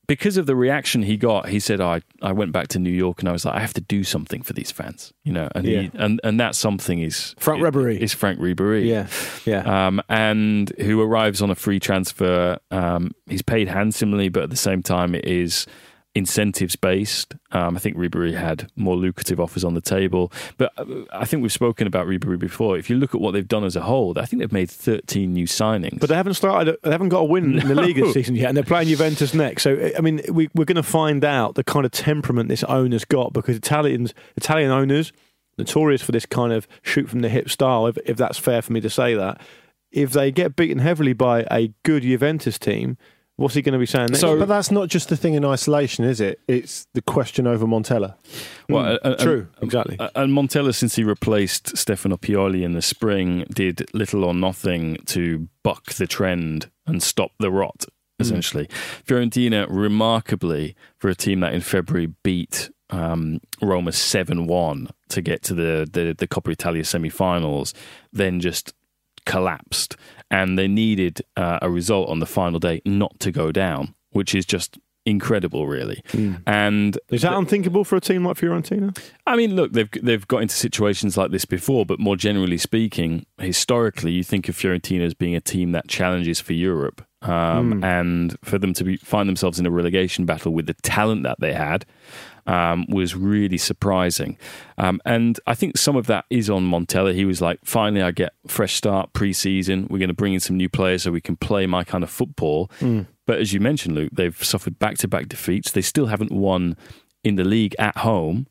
because 0.08 0.36
of 0.36 0.46
the 0.46 0.56
reaction 0.58 1.04
he 1.04 1.16
got, 1.16 1.48
he 1.50 1.60
said, 1.60 1.80
"I 1.80 2.02
I 2.22 2.34
went 2.34 2.52
back 2.52 2.68
to 2.70 2.80
New 2.80 2.92
York 2.92 3.20
and 3.22 3.30
I 3.30 3.32
was 3.32 3.46
like, 3.46 3.56
I 3.56 3.60
have 3.62 3.74
to 3.76 3.82
do 3.82 4.04
something 4.04 4.42
for 4.42 4.52
these 4.54 4.70
fans, 4.70 5.14
you 5.24 5.32
know." 5.32 5.48
And 5.56 5.66
Yeah. 5.66 5.82
he, 5.84 5.92
and 5.94 6.20
and 6.24 6.40
that 6.40 6.54
something 6.56 7.00
is 7.00 7.34
Franck 7.40 7.62
Ribéry. 7.64 7.98
Is 8.00 8.14
Franck 8.14 8.40
Ribéry? 8.40 8.86
Yeah, 8.88 9.08
yeah. 9.46 9.88
Um, 9.88 10.02
and 10.10 10.70
who 10.80 11.00
arrives 11.02 11.42
on 11.42 11.50
a 11.50 11.56
free 11.56 11.80
transfer. 11.80 12.58
Um, 12.72 13.12
he's 13.30 13.42
paid 13.42 13.70
handsomely, 13.70 14.28
but 14.30 14.44
at 14.44 14.50
the 14.50 14.58
same 14.58 14.84
time, 14.84 15.16
it 15.16 15.26
is 15.26 15.66
incentives 16.14 16.76
based. 16.76 17.36
Um, 17.52 17.76
I 17.78 17.80
think 17.80 17.96
Ribéry 17.96 18.34
had 18.34 18.70
more 18.76 18.96
lucrative 18.96 19.40
offers 19.40 19.64
on 19.64 19.74
the 19.74 19.82
table, 19.82 20.32
but 20.58 20.72
uh, 20.78 20.86
I 21.14 21.26
think 21.26 21.42
we've 21.42 21.52
spoken 21.52 21.88
about 21.88 22.08
Ribéry 22.08 22.38
before. 22.38 22.78
If 22.78 22.90
you 22.90 22.98
look 22.98 23.16
at 23.16 23.22
what 23.22 23.32
they've 23.32 23.48
done 23.48 23.64
as 23.64 23.76
a 23.76 23.82
whole, 23.82 24.18
I 24.18 24.26
think 24.26 24.42
they've 24.42 24.52
made 24.52 24.70
13 24.70 25.32
new 25.32 25.46
signings. 25.46 26.00
But 26.00 26.10
they 26.10 26.16
haven't 26.16 26.34
started. 26.34 26.78
They 26.84 26.92
haven't 26.92 27.10
got 27.10 27.20
a 27.20 27.26
win 27.26 27.60
in 27.60 27.68
the 27.68 27.76
league 27.82 27.96
this 27.96 28.14
season 28.14 28.36
yet, 28.36 28.50
and 28.50 28.58
they're 28.58 28.64
playing 28.64 28.90
Juventus 28.90 29.34
next. 29.34 29.64
So 29.64 29.92
I 29.98 30.02
mean, 30.02 30.22
we, 30.30 30.50
we're 30.54 30.66
going 30.66 30.76
to 30.76 30.84
find 30.84 31.24
out 31.24 31.56
the 31.56 31.64
kind 31.64 31.86
of 31.86 31.92
temperament 31.92 32.50
this 32.50 32.64
owner's 32.66 33.06
got 33.06 33.32
because 33.34 33.56
Italians, 33.56 34.14
Italian 34.36 34.72
owners, 34.72 35.14
notorious 35.58 36.02
for 36.02 36.12
this 36.12 36.26
kind 36.26 36.52
of 36.52 36.68
shoot 36.82 37.10
from 37.10 37.22
the 37.22 37.30
hip 37.30 37.50
style. 37.50 37.88
If, 37.88 37.98
if 38.06 38.18
that's 38.18 38.38
fair 38.38 38.62
for 38.62 38.74
me 38.74 38.82
to 38.82 38.90
say 38.90 39.16
that, 39.16 39.40
if 39.92 40.12
they 40.12 40.32
get 40.32 40.56
beaten 40.56 40.80
heavily 40.80 41.14
by 41.14 41.46
a 41.52 41.74
good 41.84 42.04
Juventus 42.04 42.58
team, 42.58 42.98
what's 43.38 43.56
he 43.56 43.62
going 43.62 43.74
to 43.74 43.80
be 43.80 43.86
saying 43.86 44.08
next? 44.12 44.22
but 44.22 44.48
that's 44.48 44.72
not 44.72 44.88
just 44.90 45.10
the 45.10 45.18
thing 45.18 45.34
in 45.34 45.44
isolation, 45.46 46.06
is 46.06 46.20
it? 46.22 46.40
It's 46.48 46.86
the 46.94 47.02
question 47.02 47.48
over 47.48 47.66
Montella. 47.66 48.16
Well, 48.70 48.86
uh, 48.86 49.08
uh, 49.08 49.16
true, 49.16 49.48
and- 49.56 49.64
exactly. 49.64 49.98
uh, 50.00 50.10
And 50.16 50.32
Montella, 50.34 50.74
since 50.76 50.96
he 50.96 51.04
replaced 51.04 51.76
Stefano 51.78 52.18
Pioli 52.18 52.64
in 52.64 52.74
the 52.74 52.82
spring, 52.82 53.46
did 53.54 53.88
little 53.94 54.24
or 54.24 54.34
nothing 54.34 54.98
to 55.08 55.48
buck 55.64 55.94
the 55.94 56.08
trend 56.08 56.70
and 56.86 57.02
stop 57.02 57.32
the 57.40 57.52
rot. 57.52 57.86
Essentially, 58.20 58.68
Fiorentina, 59.04 59.66
remarkably 59.68 60.76
for 61.00 61.10
a 61.10 61.16
team 61.16 61.40
that 61.40 61.56
in 61.56 61.62
February 61.62 62.14
beat 62.22 62.70
um, 62.92 63.42
Roma 63.64 63.92
seven 63.92 64.46
one 64.46 64.90
to 65.10 65.24
get 65.24 65.42
to 65.44 65.56
the 65.56 65.88
the, 65.92 66.14
the 66.16 66.28
Coppa 66.28 66.52
Italia 66.52 66.84
semi-finals, 66.86 67.74
then 68.14 68.40
just 68.40 68.76
collapsed, 69.26 69.96
and 70.32 70.58
they 70.58 70.68
needed 70.68 71.22
uh, 71.38 71.60
a 71.62 71.70
result 71.70 72.10
on 72.10 72.20
the 72.20 72.26
final 72.26 72.60
day 72.60 72.82
not 72.86 73.20
to 73.20 73.32
go 73.32 73.52
down, 73.52 73.94
which 74.12 74.34
is 74.34 74.46
just 74.46 74.80
incredible, 75.06 75.68
really. 75.68 76.04
And 76.46 76.98
Is 77.10 77.24
that 77.24 77.34
unthinkable 77.34 77.84
for 77.84 77.96
a 77.96 78.02
team 78.02 78.26
like 78.26 78.38
Fiorentina? 78.38 78.98
I 79.28 79.36
mean, 79.36 79.56
look, 79.56 79.74
they've 79.74 79.90
they've 80.02 80.28
got 80.28 80.42
into 80.42 80.56
situations 80.56 81.18
like 81.18 81.32
this 81.32 81.46
before, 81.46 81.86
but 81.86 82.00
more 82.00 82.16
generally 82.16 82.58
speaking, 82.58 83.26
historically, 83.38 84.12
you 84.12 84.24
think 84.24 84.50
of 84.50 84.56
Fiorentina 84.56 85.06
as 85.06 85.14
being 85.14 85.36
a 85.36 85.42
team 85.42 85.72
that 85.74 85.88
challenges 85.88 86.40
for 86.40 86.54
Europe, 86.54 87.06
um, 87.24 87.84
and 87.84 88.38
for 88.44 88.58
them 88.58 88.74
to 88.74 88.84
be, 88.84 88.98
find 88.98 89.28
themselves 89.28 89.60
in 89.60 89.66
a 89.66 89.72
relegation 89.72 90.26
battle 90.26 90.54
with 90.54 90.68
the 90.68 90.76
talent 90.76 91.24
that 91.24 91.40
they 91.40 91.54
had 91.54 91.86
um, 92.48 92.86
was 92.90 93.16
really 93.16 93.58
surprising. 93.58 94.38
Um, 94.78 95.00
and 95.06 95.40
I 95.48 95.54
think 95.56 95.78
some 95.78 95.96
of 95.96 96.08
that 96.08 96.26
is 96.30 96.50
on 96.50 96.70
Montella. 96.70 97.14
He 97.14 97.26
was 97.26 97.42
like, 97.42 97.60
"Finally, 97.64 98.02
I 98.02 98.12
get 98.12 98.34
fresh 98.48 98.76
start 98.76 99.14
pre-season. 99.14 99.88
We're 99.90 100.00
going 100.00 100.08
to 100.10 100.14
bring 100.14 100.34
in 100.34 100.40
some 100.40 100.58
new 100.58 100.70
players 100.70 101.04
so 101.04 101.12
we 101.12 101.22
can 101.22 101.36
play 101.36 101.66
my 101.68 101.84
kind 101.84 102.04
of 102.04 102.10
football." 102.10 102.70
but 103.28 103.40
as 103.40 103.54
you 103.54 103.60
mentioned, 103.60 103.96
Luke, 103.96 104.12
they've 104.14 104.44
suffered 104.44 104.78
back 104.80 104.98
to 105.00 105.08
back 105.08 105.30
defeats. 105.30 105.72
They 105.72 105.82
still 105.82 106.08
haven't 106.08 106.32
won 106.32 106.76
in 107.24 107.36
the 107.36 107.44
league 107.46 107.76
at 107.80 107.98
home 107.98 108.48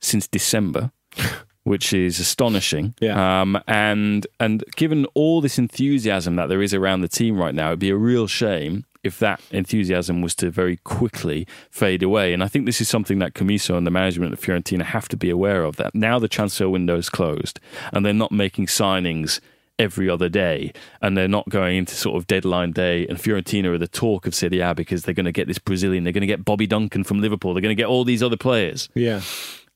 since 0.00 0.26
December. 0.28 0.92
Which 1.64 1.92
is 1.92 2.18
astonishing, 2.18 2.92
Yeah. 3.00 3.42
um, 3.42 3.56
and 3.68 4.26
and 4.40 4.64
given 4.74 5.04
all 5.14 5.40
this 5.40 5.58
enthusiasm 5.60 6.34
that 6.34 6.48
there 6.48 6.60
is 6.60 6.74
around 6.74 7.02
the 7.02 7.08
team 7.08 7.36
right 7.36 7.54
now, 7.54 7.68
it'd 7.68 7.78
be 7.78 7.90
a 7.90 7.96
real 7.96 8.26
shame 8.26 8.84
if 9.02 9.18
that 9.18 9.40
enthusiasm 9.50 10.22
was 10.22 10.34
to 10.36 10.50
very 10.50 10.76
quickly 10.78 11.46
fade 11.70 12.02
away. 12.02 12.32
And 12.32 12.42
I 12.42 12.48
think 12.48 12.66
this 12.66 12.80
is 12.80 12.88
something 12.88 13.18
that 13.18 13.34
Commisso 13.34 13.76
and 13.76 13.86
the 13.86 13.90
management 13.90 14.32
of 14.32 14.40
Fiorentina 14.40 14.82
have 14.82 15.08
to 15.08 15.16
be 15.16 15.30
aware 15.30 15.64
of. 15.64 15.76
That 15.76 15.94
now 15.94 16.18
the 16.18 16.28
transfer 16.28 16.68
window 16.68 16.96
is 16.96 17.08
closed, 17.08 17.60
and 17.92 18.04
they're 18.06 18.12
not 18.12 18.32
making 18.32 18.66
signings 18.66 19.40
every 19.78 20.08
other 20.08 20.28
day, 20.28 20.72
and 21.00 21.16
they're 21.16 21.28
not 21.28 21.48
going 21.48 21.76
into 21.76 21.94
sort 21.94 22.16
of 22.16 22.26
deadline 22.26 22.72
day. 22.72 23.06
And 23.08 23.18
Fiorentina 23.18 23.66
are 23.66 23.78
the 23.78 23.88
talk 23.88 24.26
of 24.26 24.34
Serie 24.34 24.60
A 24.60 24.74
because 24.74 25.02
they're 25.02 25.14
going 25.14 25.26
to 25.26 25.32
get 25.32 25.48
this 25.48 25.58
Brazilian, 25.58 26.04
they're 26.04 26.12
going 26.12 26.22
to 26.22 26.26
get 26.26 26.44
Bobby 26.44 26.66
Duncan 26.66 27.04
from 27.04 27.20
Liverpool, 27.20 27.54
they're 27.54 27.62
going 27.62 27.76
to 27.76 27.80
get 27.80 27.88
all 27.88 28.04
these 28.04 28.22
other 28.22 28.36
players. 28.36 28.88
Yeah. 28.94 29.22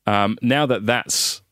Um, 0.07 0.39
now 0.41 0.66
that 0.66 0.87
that's 0.87 1.43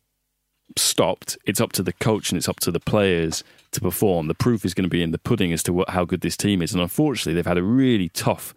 stopped, 0.76 1.36
it's 1.44 1.60
up 1.60 1.72
to 1.72 1.82
the 1.82 1.92
coach 1.92 2.30
and 2.30 2.36
it's 2.36 2.48
up 2.48 2.60
to 2.60 2.70
the 2.70 2.80
players 2.80 3.42
to 3.74 3.80
perform. 3.80 4.26
The 4.26 4.34
proof 4.34 4.64
is 4.64 4.74
going 4.74 4.84
to 4.84 4.90
be 4.90 5.02
in 5.02 5.10
the 5.10 5.18
pudding 5.18 5.52
as 5.52 5.62
to 5.64 5.72
what, 5.72 5.90
how 5.90 6.04
good 6.04 6.22
this 6.22 6.36
team 6.36 6.62
is. 6.62 6.72
And 6.72 6.82
unfortunately, 6.82 7.34
they've 7.34 7.46
had 7.46 7.58
a 7.58 7.62
really 7.62 8.08
tough 8.08 8.54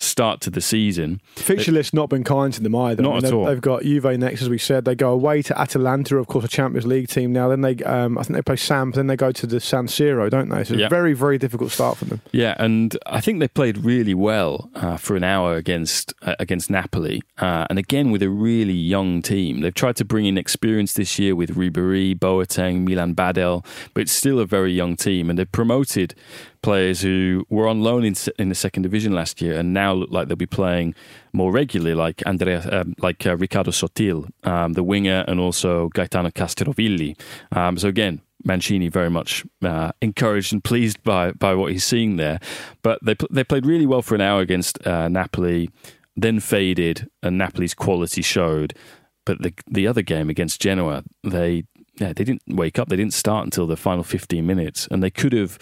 start 0.00 0.40
to 0.42 0.50
the 0.50 0.60
season. 0.60 1.20
Fixture 1.36 1.72
list 1.72 1.92
not 1.92 2.08
been 2.08 2.24
kind 2.24 2.52
to 2.52 2.62
them 2.62 2.74
either. 2.74 3.02
Not 3.02 3.16
at 3.16 3.22
they've, 3.24 3.34
all. 3.34 3.46
They've 3.46 3.60
got 3.60 3.82
Juve 3.82 4.18
next, 4.18 4.42
as 4.42 4.48
we 4.48 4.58
said. 4.58 4.84
They 4.84 4.94
go 4.94 5.10
away 5.10 5.42
to 5.42 5.60
Atalanta, 5.60 6.16
of 6.16 6.26
course, 6.28 6.44
a 6.44 6.48
Champions 6.48 6.86
League 6.86 7.08
team 7.08 7.32
now. 7.32 7.48
Then 7.48 7.62
they, 7.62 7.76
um, 7.84 8.16
I 8.16 8.22
think 8.22 8.36
they 8.36 8.42
play 8.42 8.56
Sam. 8.56 8.92
Then 8.92 9.08
they 9.08 9.16
go 9.16 9.32
to 9.32 9.46
the 9.46 9.60
San 9.60 9.86
Siro, 9.86 10.30
don't 10.30 10.48
they? 10.48 10.64
So 10.64 10.74
Yeah. 10.74 10.86
a 10.86 10.88
very, 10.88 11.14
very 11.14 11.38
difficult 11.38 11.72
start 11.72 11.98
for 11.98 12.04
them. 12.04 12.20
Yeah, 12.32 12.54
and 12.58 12.96
I 13.06 13.20
think 13.20 13.40
they 13.40 13.48
played 13.48 13.84
really 13.84 14.14
well 14.14 14.70
uh, 14.74 14.96
for 14.96 15.16
an 15.16 15.24
hour 15.24 15.56
against 15.56 16.14
uh, 16.22 16.36
against 16.38 16.70
Napoli, 16.70 17.22
uh, 17.38 17.66
and 17.68 17.78
again 17.78 18.10
with 18.10 18.22
a 18.22 18.30
really 18.30 18.72
young 18.72 19.22
team. 19.22 19.60
They've 19.60 19.74
tried 19.74 19.96
to 19.96 20.04
bring 20.04 20.26
in 20.26 20.38
experience 20.38 20.92
this 20.92 21.18
year 21.18 21.34
with 21.34 21.56
Ribery, 21.56 22.16
Boateng, 22.18 22.86
Milan 22.86 23.14
Badelj, 23.14 23.64
but 23.94 24.02
it's 24.02 24.12
still 24.12 24.38
a 24.38 24.46
very 24.46 24.72
young 24.72 24.96
team, 24.96 25.28
and 25.28 25.38
they've 25.38 25.50
promoted 25.50 26.14
players 26.68 27.00
who 27.00 27.46
were 27.48 27.66
on 27.66 27.80
loan 27.80 28.04
in, 28.04 28.14
in 28.38 28.50
the 28.50 28.54
second 28.54 28.82
division 28.82 29.14
last 29.14 29.40
year 29.40 29.58
and 29.58 29.72
now 29.72 29.94
look 29.94 30.10
like 30.10 30.28
they'll 30.28 30.36
be 30.36 30.44
playing 30.44 30.94
more 31.32 31.50
regularly, 31.50 31.94
like 31.94 32.22
Andrea, 32.26 32.60
um, 32.70 32.94
like 32.98 33.26
uh, 33.26 33.34
Riccardo 33.38 33.70
Sottil, 33.70 34.28
um, 34.44 34.74
the 34.74 34.82
winger, 34.82 35.24
and 35.26 35.40
also 35.40 35.88
Gaetano 35.88 36.28
Castrovilli. 36.28 37.18
Um, 37.52 37.78
so 37.78 37.88
again, 37.88 38.20
Mancini 38.44 38.88
very 38.88 39.08
much 39.08 39.46
uh, 39.62 39.92
encouraged 40.02 40.52
and 40.52 40.62
pleased 40.62 41.02
by 41.02 41.32
by 41.32 41.54
what 41.54 41.72
he's 41.72 41.84
seeing 41.84 42.16
there. 42.16 42.38
But 42.82 42.98
they 43.02 43.16
they 43.30 43.44
played 43.44 43.64
really 43.64 43.86
well 43.86 44.02
for 44.02 44.14
an 44.14 44.20
hour 44.20 44.42
against 44.42 44.86
uh, 44.86 45.08
Napoli, 45.08 45.70
then 46.16 46.38
faded, 46.38 47.08
and 47.22 47.38
Napoli's 47.38 47.74
quality 47.74 48.20
showed. 48.20 48.74
But 49.24 49.40
the 49.40 49.54
the 49.66 49.86
other 49.86 50.02
game 50.02 50.28
against 50.28 50.60
Genoa, 50.60 51.02
they 51.24 51.64
yeah 51.98 52.12
they 52.12 52.24
didn't 52.24 52.42
wake 52.46 52.78
up. 52.78 52.88
They 52.88 52.96
didn't 52.96 53.14
start 53.14 53.44
until 53.46 53.66
the 53.66 53.76
final 53.76 54.04
fifteen 54.04 54.44
minutes, 54.46 54.86
and 54.90 55.02
they 55.02 55.10
could 55.10 55.32
have. 55.32 55.58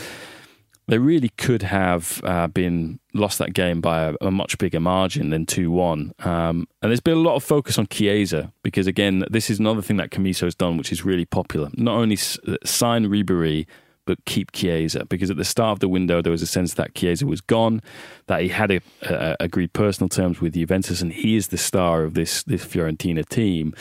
They 0.88 0.98
really 0.98 1.30
could 1.30 1.62
have 1.62 2.20
uh, 2.22 2.46
been 2.46 3.00
lost 3.12 3.38
that 3.40 3.54
game 3.54 3.80
by 3.80 4.04
a, 4.04 4.14
a 4.20 4.30
much 4.30 4.56
bigger 4.58 4.78
margin 4.78 5.30
than 5.30 5.44
two 5.44 5.70
one. 5.70 6.12
Um, 6.20 6.68
and 6.80 6.90
there's 6.90 7.00
been 7.00 7.16
a 7.16 7.20
lot 7.20 7.34
of 7.34 7.42
focus 7.42 7.76
on 7.78 7.88
Chiesa 7.88 8.52
because 8.62 8.86
again, 8.86 9.24
this 9.28 9.50
is 9.50 9.58
another 9.58 9.82
thing 9.82 9.96
that 9.96 10.10
Commisso 10.10 10.42
has 10.42 10.54
done, 10.54 10.76
which 10.76 10.92
is 10.92 11.04
really 11.04 11.24
popular. 11.24 11.70
Not 11.74 11.96
only 11.96 12.14
s- 12.14 12.38
sign 12.64 13.06
Ribery, 13.06 13.66
but 14.04 14.24
keep 14.24 14.52
Chiesa 14.52 15.04
because 15.06 15.30
at 15.30 15.36
the 15.36 15.44
start 15.44 15.72
of 15.72 15.80
the 15.80 15.88
window 15.88 16.22
there 16.22 16.30
was 16.30 16.42
a 16.42 16.46
sense 16.46 16.74
that 16.74 16.94
Chiesa 16.94 17.26
was 17.26 17.40
gone, 17.40 17.82
that 18.28 18.40
he 18.40 18.48
had 18.48 18.70
a, 18.70 18.80
a, 19.02 19.36
agreed 19.40 19.72
personal 19.72 20.08
terms 20.08 20.40
with 20.40 20.54
Juventus, 20.54 21.02
and 21.02 21.12
he 21.12 21.34
is 21.34 21.48
the 21.48 21.58
star 21.58 22.04
of 22.04 22.14
this 22.14 22.44
this 22.44 22.64
Fiorentina 22.64 23.28
team. 23.28 23.74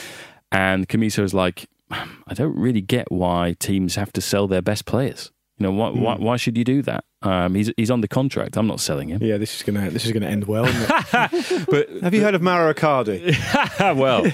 And 0.52 0.90
Commisso 0.90 1.24
is 1.24 1.34
like, 1.34 1.68
I 1.92 2.34
don't 2.34 2.58
really 2.58 2.82
get 2.82 3.12
why 3.12 3.56
teams 3.60 3.96
have 3.96 4.12
to 4.14 4.22
sell 4.22 4.48
their 4.48 4.62
best 4.62 4.86
players. 4.86 5.32
You 5.58 5.64
know, 5.64 5.72
why, 5.72 5.90
why, 5.90 6.16
why 6.16 6.36
should 6.36 6.58
you 6.58 6.66
do 6.66 6.82
that? 6.82 7.06
Um, 7.22 7.56
he's 7.56 7.72
he's 7.78 7.88
the 7.88 8.08
contract. 8.10 8.58
I'm 8.58 8.68
not 8.68 8.82
selling 8.82 9.08
him. 9.08 9.24
Yeah, 9.24 9.38
this 9.38 9.56
is 9.56 9.64
gonna 9.64 9.90
this 9.90 10.06
is 10.06 10.12
gonna 10.12 10.28
end 10.28 10.46
well. 10.46 10.66
But 11.70 11.90
Have 12.02 12.14
you 12.14 12.22
heard 12.22 12.36
of 12.36 12.42
Mauro 12.42 12.74
Icardi? 12.74 13.34
well, 13.98 14.26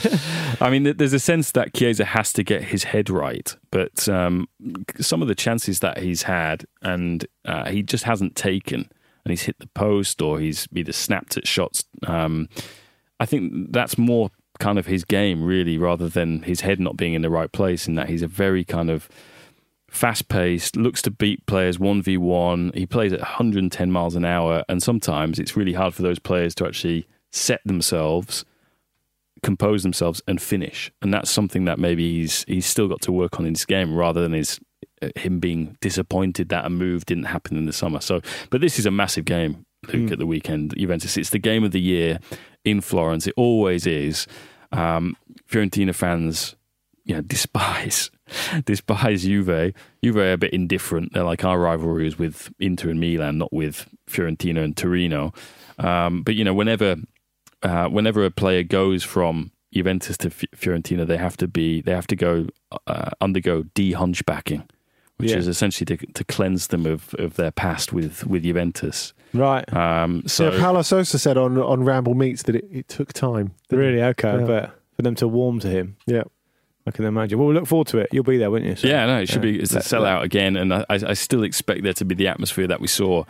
I 0.59 0.69
mean, 0.72 0.97
there's 0.97 1.13
a 1.13 1.19
sense 1.19 1.51
that 1.51 1.74
Chiesa 1.74 2.05
has 2.05 2.34
to 2.34 2.43
get 2.43 2.63
his 2.63 2.86
head 2.86 3.09
right, 3.09 3.55
but 3.72 4.09
um, 4.09 4.49
some 4.99 5.22
of 5.22 5.28
the 5.28 5.36
chances 5.36 5.80
that 5.80 5.99
he's 5.99 6.24
had, 6.24 6.65
and 6.82 7.26
uh, 7.45 7.69
he 7.69 7.84
just 7.84 8.03
hasn't 8.03 8.36
taken, 8.36 8.89
and 9.24 9.32
he's 9.32 9.43
hit 9.43 9.59
the 9.59 9.67
post 9.67 10.22
or 10.22 10.39
he's 10.39 10.67
either 10.76 10.91
snapped 10.91 11.38
at 11.38 11.47
shots. 11.47 11.86
Um, 12.07 12.49
I 13.19 13.26
think 13.28 13.72
that's 13.72 13.97
more 13.97 14.32
kind 14.59 14.80
of 14.80 14.88
his 14.88 15.05
game, 15.05 15.43
really, 15.43 15.78
rather 15.78 16.09
than 16.09 16.41
his 16.43 16.61
head 16.61 16.80
not 16.80 16.97
being 16.97 17.13
in 17.13 17.22
the 17.22 17.30
right 17.30 17.51
place. 17.51 17.88
In 17.88 17.95
that 17.95 18.09
he's 18.09 18.24
a 18.24 18.28
very 18.28 18.63
kind 18.65 18.89
of 18.89 19.07
fast 19.91 20.29
paced, 20.29 20.77
looks 20.77 21.01
to 21.03 21.11
beat 21.11 21.45
players 21.45 21.77
1v1. 21.77 22.73
He 22.73 22.85
plays 22.85 23.11
at 23.11 23.19
110 23.19 23.91
miles 23.91 24.15
an 24.15 24.25
hour, 24.25 24.63
and 24.67 24.81
sometimes 24.81 25.37
it's 25.37 25.57
really 25.57 25.73
hard 25.73 25.93
for 25.93 26.01
those 26.01 26.17
players 26.17 26.55
to 26.55 26.65
actually 26.65 27.07
set 27.31 27.59
themselves, 27.65 28.45
compose 29.43 29.83
themselves, 29.83 30.21
and 30.27 30.41
finish. 30.41 30.91
And 31.01 31.13
that's 31.13 31.29
something 31.29 31.65
that 31.65 31.77
maybe 31.77 32.19
he's 32.19 32.45
he's 32.45 32.65
still 32.65 32.87
got 32.87 33.01
to 33.01 33.11
work 33.11 33.37
on 33.39 33.45
in 33.45 33.53
his 33.53 33.65
game 33.65 33.93
rather 33.93 34.21
than 34.21 34.31
his 34.31 34.59
uh, 35.01 35.09
him 35.17 35.39
being 35.39 35.77
disappointed 35.81 36.49
that 36.49 36.65
a 36.65 36.69
move 36.69 37.05
didn't 37.05 37.25
happen 37.25 37.57
in 37.57 37.65
the 37.65 37.73
summer. 37.73 37.99
So, 37.99 38.21
but 38.49 38.61
this 38.61 38.79
is 38.79 38.85
a 38.85 38.91
massive 38.91 39.25
game, 39.25 39.65
Luke, 39.91 40.11
at 40.11 40.19
the 40.19 40.25
weekend. 40.25 40.73
Juventus. 40.77 41.17
It's 41.17 41.31
the 41.31 41.39
game 41.39 41.65
of 41.65 41.71
the 41.71 41.81
year 41.81 42.19
in 42.63 42.79
Florence. 42.79 43.27
It 43.27 43.33
always 43.35 43.85
is. 43.85 44.25
Um, 44.71 45.17
Fiorentina 45.49 45.93
fans 45.93 46.55
you 47.03 47.15
know, 47.15 47.21
despise 47.27 48.09
despise 48.65 49.23
Juve. 49.23 49.73
Juve 50.03 50.17
are 50.17 50.34
a 50.34 50.38
bit 50.38 50.53
indifferent. 50.53 51.13
They're 51.13 51.23
like 51.23 51.43
our 51.45 51.59
rivalry 51.59 52.07
is 52.07 52.17
with 52.19 52.51
Inter 52.59 52.89
and 52.89 52.99
Milan, 52.99 53.38
not 53.38 53.51
with 53.53 53.88
Fiorentina 54.09 54.63
and 54.63 54.75
Torino. 54.75 55.34
Um, 55.79 56.23
but 56.23 56.36
you 56.36 56.43
know, 56.43 56.53
whenever 56.53 56.95
uh, 57.63 57.88
whenever 57.88 58.25
a 58.25 58.32
player 58.32 58.63
goes 58.63 59.03
from 59.03 59.51
Juventus 59.73 60.17
to 60.17 60.29
Fiorentina, 60.29 61.05
they 61.07 61.17
have 61.17 61.38
to 61.38 61.47
be 61.47 61.82
they 61.82 61.91
have 61.93 62.07
to 62.07 62.15
go 62.15 62.47
uh, 62.88 63.11
undergo 63.21 63.63
de-hunchbacking, 63.73 64.63
which 65.17 65.32
Yeah. 65.32 65.38
is 65.38 65.47
essentially 65.47 65.86
to, 65.97 66.05
to 66.13 66.23
cleanse 66.25 66.67
them 66.67 66.86
of, 66.86 67.13
of 67.19 67.36
their 67.36 67.51
past 67.51 67.93
with 67.93 68.25
with 68.25 68.43
Juventus. 68.43 69.13
right. 69.34 69.71
Um, 69.73 70.23
so 70.27 70.51
yeah, 70.51 70.59
Paulo 70.59 70.82
Sousa 70.82 71.17
said 71.19 71.38
on, 71.38 71.57
on 71.57 71.84
Ramble 71.84 72.15
Meets 72.15 72.43
that 72.43 72.55
it, 72.55 72.65
it 72.71 72.88
took 72.89 73.13
time. 73.13 73.53
Really? 73.69 74.01
Okay. 74.01 74.39
Yeah. 74.39 74.45
But 74.45 74.79
for 74.95 75.03
them 75.03 75.15
to 75.15 75.27
warm 75.27 75.59
to 75.61 75.67
him, 75.69 75.95
Yeah. 76.05 76.23
I 76.93 76.95
can 76.95 77.05
imagine. 77.05 77.39
Well, 77.39 77.47
we 77.47 77.53
look 77.53 77.67
forward 77.67 77.87
to 77.87 77.99
it. 77.99 78.09
You'll 78.11 78.25
be 78.25 78.37
there, 78.37 78.51
won't 78.51 78.65
you? 78.65 78.75
So- 78.75 78.87
Yeah, 78.87 79.05
no, 79.05 79.19
it 79.21 79.29
should 79.29 79.43
Yeah. 79.43 79.51
be. 79.51 79.59
It's 79.59 79.73
a 79.73 79.79
sellout 79.79 80.23
again, 80.23 80.57
and 80.57 80.73
I, 80.73 80.85
I 80.89 81.13
still 81.13 81.43
expect 81.43 81.83
there 81.83 81.93
to 81.93 82.05
be 82.05 82.15
the 82.15 82.27
atmosphere 82.27 82.67
that 82.67 82.81
we 82.81 82.87
saw 82.87 83.23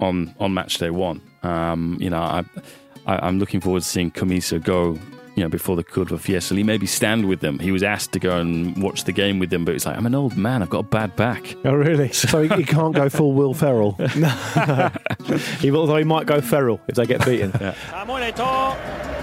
on 0.00 0.34
on 0.38 0.52
match 0.52 0.78
day 0.78 0.90
one. 0.90 1.20
Um, 1.42 1.96
you 2.00 2.10
know, 2.10 2.20
I, 2.20 2.44
I 3.06 3.26
I'm 3.26 3.38
looking 3.38 3.60
forward 3.60 3.82
to 3.82 3.88
seeing 3.88 4.10
Commisso 4.10 4.62
go. 4.62 4.98
You 5.40 5.46
know, 5.46 5.48
before 5.48 5.74
the 5.74 5.82
Curva 5.82 6.18
Fiesole, 6.18 6.58
he 6.58 6.62
maybe 6.62 6.84
stand 6.84 7.26
with 7.26 7.40
them. 7.40 7.58
He 7.60 7.72
was 7.72 7.82
asked 7.82 8.12
to 8.12 8.18
go 8.18 8.38
and 8.38 8.76
watch 8.82 9.04
the 9.04 9.12
game 9.12 9.38
with 9.38 9.48
them, 9.48 9.64
but 9.64 9.72
he's 9.72 9.86
like, 9.86 9.96
I'm 9.96 10.04
an 10.04 10.14
old 10.14 10.36
man. 10.36 10.62
I've 10.62 10.68
got 10.68 10.80
a 10.80 10.82
bad 10.82 11.16
back. 11.16 11.56
Oh, 11.64 11.72
really? 11.72 12.12
So 12.20 12.42
he, 12.42 12.54
he 12.56 12.64
can't 12.64 12.94
go 12.94 13.08
full 13.08 13.32
Will 13.32 13.54
Ferrell. 13.54 13.92
he, 15.60 15.70
although 15.70 15.96
he 15.96 16.04
might 16.04 16.26
go 16.26 16.42
Ferrell 16.42 16.78
if 16.88 16.96
they 16.96 17.06
get 17.06 17.24
beaten. 17.24 17.52
Samuel 17.52 18.30
Eto'o 18.30 18.76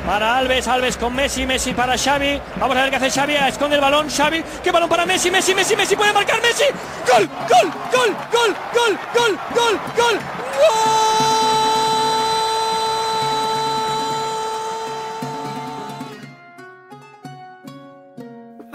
para 0.07 0.39
Alves, 0.39 0.67
Alves 0.67 0.97
con 0.97 1.15
Messi, 1.15 1.45
Messi 1.45 1.75
para 1.75 1.95
Xavi. 1.95 2.41
Vamos 2.59 2.75
a 2.75 2.81
ver 2.81 2.89
qué 2.89 2.95
hace 2.95 3.11
Xavi, 3.11 3.35
esconde 3.35 3.75
el 3.75 3.81
balón 3.81 4.09
Xavi. 4.09 4.43
¿Qué 4.63 4.71
balón 4.71 4.89
para 4.89 5.05
Messi? 5.05 5.29
Messi, 5.29 5.53
Messi, 5.53 5.75
Messi 5.75 5.95
puede 5.95 6.13
marcar 6.13 6.41
Messi. 6.41 6.65
Gol, 7.05 7.27
gol, 7.27 7.71
gol, 7.93 8.15
gol, 8.31 8.55
gol, 8.73 8.97
gol, 9.13 9.39
gol, 9.53 9.79
gol. 9.95 11.26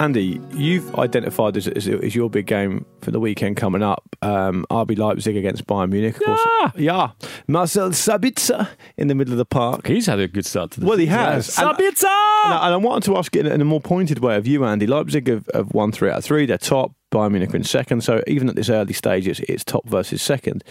Andy, 0.02 0.40
you've 0.52 0.92
identified 0.96 1.56
as, 1.56 1.68
as, 1.68 1.86
as 1.86 2.12
your 2.12 2.28
big 2.28 2.46
game 2.46 2.84
for 3.02 3.12
the 3.12 3.20
weekend 3.20 3.56
coming 3.56 3.84
up. 3.84 4.02
Um, 4.20 4.66
RB 4.68 4.98
Leipzig 4.98 5.36
against 5.36 5.64
Bayern 5.66 5.90
Munich. 5.90 6.16
Of 6.16 6.22
course. 6.24 6.72
Yeah. 6.76 7.12
Marcel 7.46 7.90
Sabitzer 7.90 8.68
in 8.96 9.06
the 9.06 9.14
middle 9.14 9.32
of 9.32 9.38
the 9.38 9.44
park. 9.44 9.86
He's 9.86 10.06
had 10.06 10.18
a 10.18 10.26
good 10.26 10.44
start 10.44 10.72
to 10.72 10.80
the 10.80 10.86
Well, 10.86 10.98
he 10.98 11.06
has. 11.06 11.56
And- 11.56 11.68
Sabitzer! 11.68 12.04
And 12.44 12.52
I, 12.52 12.66
and 12.66 12.74
I 12.74 12.76
wanted 12.78 13.04
to 13.04 13.16
ask 13.16 13.36
it 13.36 13.46
in 13.46 13.60
a 13.60 13.64
more 13.64 13.80
pointed 13.80 14.18
way 14.18 14.34
of 14.36 14.44
you, 14.44 14.64
Andy. 14.64 14.88
Leipzig 14.88 15.28
have, 15.28 15.48
have 15.54 15.72
won 15.72 15.92
three 15.92 16.10
out 16.10 16.18
of 16.18 16.24
three. 16.24 16.46
They're 16.46 16.58
top. 16.58 16.92
Bayern 17.12 17.30
Munich 17.30 17.52
are 17.52 17.56
in 17.56 17.62
second. 17.62 18.02
So 18.02 18.24
even 18.26 18.48
at 18.48 18.56
this 18.56 18.68
early 18.70 18.94
stage, 18.94 19.28
it's, 19.28 19.38
it's 19.40 19.62
top 19.62 19.88
versus 19.88 20.20
second. 20.20 20.64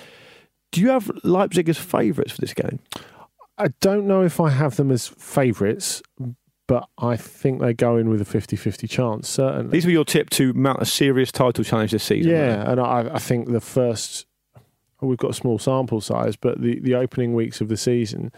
Do 0.74 0.82
you 0.82 0.90
have 0.90 1.10
Leipzig 1.24 1.70
as 1.70 1.78
favourites 1.78 2.34
for 2.34 2.42
this 2.42 2.54
game? 2.54 2.80
I 3.58 3.68
don't 3.80 4.08
know 4.08 4.24
if 4.24 4.42
I 4.42 4.50
have 4.50 4.76
them 4.76 4.92
as 4.92 5.08
favourites, 5.08 6.02
but 6.72 6.88
I 6.98 7.18
think 7.18 7.60
they 7.60 7.74
go 7.74 7.98
in 7.98 8.08
with 8.08 8.22
a 8.22 8.26
50 8.26 8.56
50 8.56 8.88
chance, 8.88 9.28
certainly. 9.28 9.72
These 9.72 9.86
were 9.86 9.92
your 9.92 10.06
tip 10.06 10.30
to 10.30 10.54
mount 10.54 10.82
a 10.82 10.86
serious 10.86 11.30
title 11.30 11.66
challenge 11.66 11.92
this 11.92 12.06
season. 12.06 12.32
yeah, 12.32 12.72
and 12.72 12.80
I, 12.80 13.10
I 13.16 13.20
think 13.20 13.52
the 13.52 13.60
first. 13.60 14.26
we've 15.02 15.18
got 15.18 15.32
a 15.32 15.34
small 15.34 15.60
sample 15.60 16.00
size, 16.00 16.38
but 16.38 16.62
the, 16.62 16.80
the 16.80 16.96
opening 16.96 17.34
weeks 17.34 17.60
of 17.60 17.68
the 17.68 17.76
season 17.76 18.32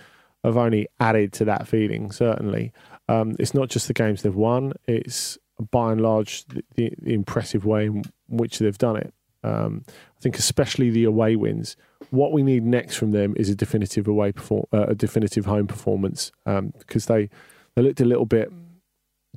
have 0.43 0.57
only 0.57 0.87
added 0.99 1.31
to 1.33 1.45
that 1.45 1.67
feeling. 1.67 2.11
Certainly, 2.11 2.71
um, 3.07 3.35
it's 3.37 3.53
not 3.53 3.69
just 3.69 3.87
the 3.87 3.93
games 3.93 4.23
they've 4.23 4.33
won; 4.33 4.73
it's 4.87 5.37
by 5.69 5.91
and 5.91 6.01
large 6.01 6.45
the, 6.45 6.63
the, 6.73 6.91
the 7.03 7.13
impressive 7.13 7.65
way 7.65 7.85
in 7.85 8.03
which 8.29 8.57
they've 8.57 8.79
done 8.79 8.95
it. 8.95 9.13
Um, 9.43 9.85
I 9.87 10.21
think 10.21 10.39
especially 10.39 10.89
the 10.89 11.03
away 11.03 11.35
wins. 11.35 11.77
What 12.09 12.31
we 12.31 12.41
need 12.41 12.63
next 12.63 12.95
from 12.95 13.11
them 13.11 13.35
is 13.37 13.51
a 13.51 13.55
definitive 13.55 14.07
away 14.07 14.31
perform- 14.31 14.65
uh, 14.73 14.87
a 14.87 14.95
definitive 14.95 15.45
home 15.45 15.67
performance 15.67 16.31
because 16.79 17.05
they 17.05 17.29
they 17.75 17.81
looked 17.81 18.01
a 18.01 18.05
little 18.05 18.25
bit 18.25 18.51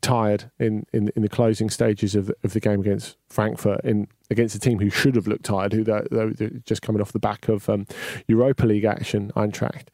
tired 0.01 0.51
in, 0.59 0.84
in, 0.93 1.11
in 1.16 1.22
the 1.22 1.28
closing 1.28 1.70
stages 1.70 2.14
of 2.14 2.26
the, 2.26 2.37
of 2.45 2.53
the 2.53 2.61
game 2.61 2.80
against 2.80 3.16
Frankfurt 3.28 3.80
in 3.82 4.09
against 4.30 4.55
a 4.55 4.59
team 4.59 4.78
who 4.78 4.91
should 4.91 5.14
have 5.14 5.26
looked 5.26 5.45
tired, 5.45 5.72
who 5.72 5.84
they're 5.84 6.51
just 6.64 6.82
coming 6.82 7.01
off 7.01 7.12
the 7.12 7.18
back 7.18 7.49
of 7.49 7.68
um, 7.68 7.87
Europa 8.26 8.66
League 8.66 8.84
action, 8.84 9.30
Eintracht. 9.37 9.87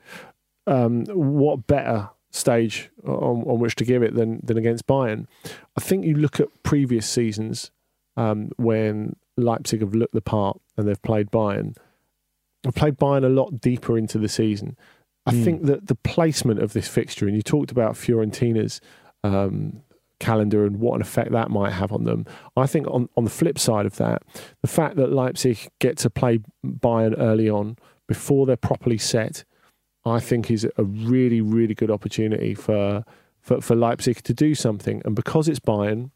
Um, 0.66 1.04
what 1.06 1.66
better 1.66 2.10
stage 2.30 2.90
on, 3.04 3.42
on 3.42 3.58
which 3.58 3.76
to 3.76 3.84
give 3.84 4.02
it 4.02 4.14
than 4.14 4.40
than 4.42 4.56
against 4.56 4.86
Bayern? 4.86 5.26
I 5.76 5.80
think 5.80 6.04
you 6.04 6.14
look 6.14 6.40
at 6.40 6.48
previous 6.62 7.08
seasons 7.08 7.70
um, 8.16 8.50
when 8.56 9.16
Leipzig 9.36 9.80
have 9.80 9.94
looked 9.94 10.14
the 10.14 10.20
part 10.20 10.60
and 10.76 10.88
they've 10.88 11.02
played 11.02 11.30
Bayern. 11.30 11.76
Have 12.64 12.74
played 12.74 12.96
Bayern 12.96 13.24
a 13.24 13.28
lot 13.28 13.60
deeper 13.60 13.98
into 13.98 14.18
the 14.18 14.28
season. 14.28 14.76
I 15.26 15.32
Hmm. 15.32 15.44
think 15.44 15.62
that 15.66 15.86
the 15.86 15.94
placement 15.94 16.60
of 16.60 16.72
this 16.72 16.88
fixture, 16.88 17.26
and 17.26 17.36
you 17.36 17.42
talked 17.42 17.70
about 17.70 17.96
Fiorentina's 17.96 18.80
um, 19.24 19.82
calendar 20.18 20.64
and 20.66 20.80
what 20.80 20.96
an 20.96 21.00
effect 21.00 21.30
that 21.32 21.50
might 21.50 21.72
have 21.72 21.92
on 21.92 22.04
them. 22.04 22.24
I 22.56 22.66
think 22.66 22.86
on, 22.88 23.08
on 23.16 23.24
the 23.24 23.30
flip 23.30 23.58
side 23.58 23.86
of 23.86 23.96
that, 23.96 24.22
the 24.62 24.68
fact 24.68 24.96
that 24.96 25.12
Leipzig 25.12 25.68
get 25.80 25.96
to 25.98 26.10
play 26.10 26.40
Bayern 26.64 27.14
early 27.18 27.48
on 27.48 27.76
before 28.08 28.46
they're 28.46 28.56
properly 28.56 28.98
set, 28.98 29.44
I 30.04 30.18
think 30.20 30.50
is 30.50 30.66
a 30.76 30.84
really, 30.84 31.40
really 31.40 31.74
good 31.74 31.90
opportunity 31.90 32.54
for, 32.54 33.04
for, 33.40 33.60
for 33.60 33.76
Leipzig 33.76 34.22
to 34.24 34.34
do 34.34 34.54
something. 34.54 35.02
And 35.04 35.14
because 35.14 35.48
it's 35.48 35.60
Bayern, 35.60 36.10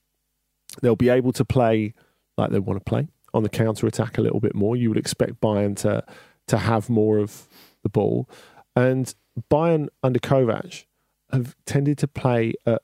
they'll 0.82 0.96
be 0.96 1.08
able 1.08 1.32
to 1.32 1.44
play 1.44 1.94
like 2.36 2.50
they 2.50 2.58
want 2.58 2.78
to 2.84 2.84
play 2.84 3.08
on 3.32 3.42
the 3.44 3.48
counter 3.48 3.86
attack 3.86 4.18
a 4.18 4.20
little 4.20 4.40
bit 4.40 4.54
more. 4.54 4.76
You 4.76 4.88
would 4.88 4.98
expect 4.98 5.40
Bayern 5.40 5.76
to 5.78 6.04
to 6.48 6.58
have 6.58 6.88
more 6.88 7.18
of 7.18 7.48
the 7.82 7.88
ball, 7.88 8.28
and 8.76 9.14
Bayern 9.50 9.88
under 10.02 10.20
Kovac 10.20 10.84
have 11.32 11.56
tended 11.64 11.98
to 11.98 12.06
play 12.06 12.52
at 12.64 12.82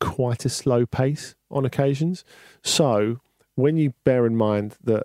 quite 0.00 0.44
a 0.44 0.48
slow 0.48 0.84
pace 0.84 1.36
on 1.50 1.64
occasions. 1.64 2.24
So 2.62 3.20
when 3.54 3.76
you 3.76 3.94
bear 4.04 4.26
in 4.26 4.36
mind 4.36 4.76
that 4.82 5.04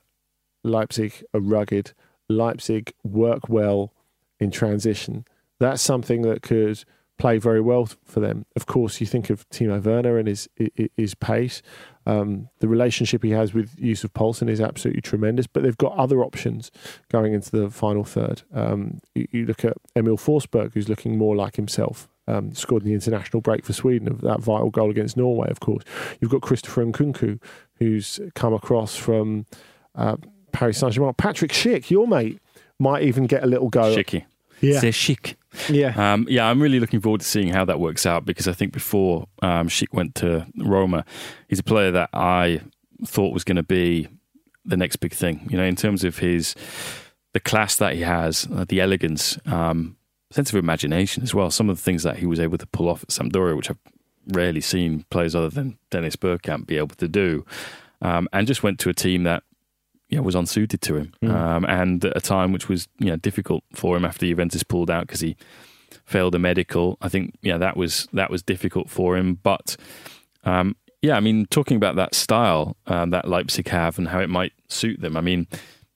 Leipzig 0.63 1.23
are 1.33 1.39
rugged, 1.39 1.93
Leipzig 2.27 2.93
work 3.03 3.47
well 3.47 3.93
in 4.39 4.51
transition, 4.51 5.25
that's 5.59 5.81
something 5.81 6.23
that 6.23 6.41
could 6.41 6.83
play 7.17 7.37
very 7.37 7.61
well 7.61 7.89
for 8.03 8.19
them. 8.19 8.45
Of 8.55 8.65
course, 8.65 8.99
you 8.99 9.07
think 9.07 9.29
of 9.29 9.47
Timo 9.49 9.81
Werner 9.81 10.17
and 10.17 10.27
his 10.27 10.47
his, 10.55 10.89
his 10.95 11.15
pace. 11.15 11.61
Um, 12.07 12.47
the 12.59 12.69
relationship 12.69 13.21
he 13.21 13.31
has 13.31 13.53
with 13.53 13.77
Yussuf 13.77 14.13
Poulsen 14.13 14.49
is 14.49 14.61
absolutely 14.61 15.01
tremendous, 15.01 15.45
but 15.45 15.63
they've 15.63 15.77
got 15.77 15.91
other 15.97 16.23
options 16.23 16.71
going 17.11 17.33
into 17.33 17.51
the 17.51 17.69
final 17.69 18.05
third. 18.05 18.43
Um, 18.53 19.01
you, 19.13 19.27
you 19.31 19.45
look 19.45 19.65
at 19.65 19.73
Emil 19.93 20.17
Forsberg, 20.17 20.73
who's 20.73 20.87
looking 20.87 21.17
more 21.17 21.35
like 21.35 21.57
himself. 21.57 22.07
Um, 22.29 22.53
scored 22.53 22.83
in 22.83 22.89
the 22.89 22.93
international 22.93 23.41
break 23.41 23.65
for 23.65 23.73
Sweden 23.73 24.07
of 24.09 24.21
that 24.21 24.41
vital 24.41 24.69
goal 24.69 24.89
against 24.89 25.17
Norway, 25.17 25.49
of 25.49 25.59
course. 25.59 25.83
You've 26.19 26.31
got 26.31 26.41
Christopher 26.41 26.85
Nkunku, 26.85 27.41
who's 27.75 28.19
come 28.35 28.53
across 28.53 28.95
from 28.95 29.45
uh, 29.95 30.17
Paris 30.51 30.77
Saint 30.77 30.93
Germain. 30.93 31.13
Patrick 31.13 31.51
Schick, 31.51 31.89
your 31.89 32.07
mate, 32.07 32.39
might 32.79 33.03
even 33.03 33.27
get 33.27 33.43
a 33.43 33.47
little 33.47 33.69
go. 33.69 33.93
Chicky. 33.93 34.25
Yeah. 34.61 34.79
C'est 34.79 34.91
chic. 34.91 35.37
Yeah. 35.69 36.13
Um, 36.13 36.25
yeah, 36.29 36.47
I'm 36.47 36.61
really 36.61 36.79
looking 36.79 37.01
forward 37.01 37.21
to 37.21 37.27
seeing 37.27 37.49
how 37.49 37.65
that 37.65 37.79
works 37.79 38.05
out 38.05 38.25
because 38.25 38.47
I 38.47 38.53
think 38.53 38.73
before 38.73 39.27
um, 39.41 39.67
Schick 39.67 39.93
went 39.93 40.15
to 40.15 40.47
Roma, 40.57 41.05
he's 41.47 41.59
a 41.59 41.63
player 41.63 41.91
that 41.91 42.09
I 42.13 42.61
thought 43.05 43.33
was 43.33 43.43
going 43.43 43.57
to 43.57 43.63
be 43.63 44.07
the 44.65 44.77
next 44.77 44.97
big 44.97 45.13
thing. 45.13 45.47
You 45.49 45.57
know, 45.57 45.63
in 45.63 45.75
terms 45.75 46.03
of 46.03 46.17
his 46.19 46.55
the 47.33 47.39
class 47.39 47.75
that 47.77 47.93
he 47.93 48.01
has, 48.01 48.47
uh, 48.53 48.65
the 48.67 48.81
elegance, 48.81 49.37
um, 49.45 49.97
sense 50.31 50.49
of 50.49 50.55
imagination 50.55 51.23
as 51.23 51.33
well. 51.33 51.49
Some 51.51 51.69
of 51.69 51.77
the 51.77 51.83
things 51.83 52.03
that 52.03 52.17
he 52.17 52.25
was 52.25 52.39
able 52.39 52.57
to 52.57 52.65
pull 52.65 52.89
off 52.89 53.03
at 53.03 53.09
Sampdoria, 53.09 53.55
which 53.55 53.69
I've 53.69 53.77
rarely 54.29 54.61
seen 54.61 55.05
players 55.09 55.35
other 55.35 55.49
than 55.49 55.77
Dennis 55.89 56.15
Bergkamp 56.15 56.65
be 56.65 56.77
able 56.77 56.95
to 56.95 57.07
do, 57.07 57.45
um, 58.01 58.27
and 58.33 58.47
just 58.47 58.63
went 58.63 58.79
to 58.79 58.89
a 58.89 58.93
team 58.93 59.23
that 59.23 59.43
yeah, 60.09 60.19
was 60.21 60.35
unsuited 60.35 60.81
to 60.81 60.95
him, 60.95 61.13
Mm. 61.23 61.31
um, 61.33 61.65
and 61.65 62.05
at 62.05 62.15
a 62.17 62.21
time 62.21 62.51
which 62.53 62.69
was 62.69 62.87
you 62.99 63.07
know 63.07 63.17
difficult 63.17 63.63
for 63.73 63.95
him 63.97 64.05
after 64.05 64.25
Juventus 64.25 64.63
pulled 64.63 64.89
out 64.89 65.07
because 65.07 65.21
he 65.21 65.35
failed 66.05 66.35
a 66.35 66.39
medical. 66.39 66.97
I 67.01 67.09
think 67.09 67.35
yeah, 67.41 67.57
that 67.57 67.75
was 67.77 68.07
that 68.13 68.29
was 68.29 68.41
difficult 68.43 68.89
for 68.89 69.17
him. 69.17 69.35
But 69.43 69.75
um, 70.43 70.75
yeah, 71.01 71.15
I 71.17 71.19
mean, 71.19 71.45
talking 71.47 71.77
about 71.77 71.95
that 71.97 72.15
style 72.15 72.75
um, 72.87 73.09
that 73.11 73.27
Leipzig 73.27 73.67
have 73.69 73.97
and 73.99 74.07
how 74.07 74.19
it 74.19 74.29
might 74.29 74.53
suit 74.67 75.01
them. 75.01 75.15
I 75.17 75.21
mean, 75.21 75.47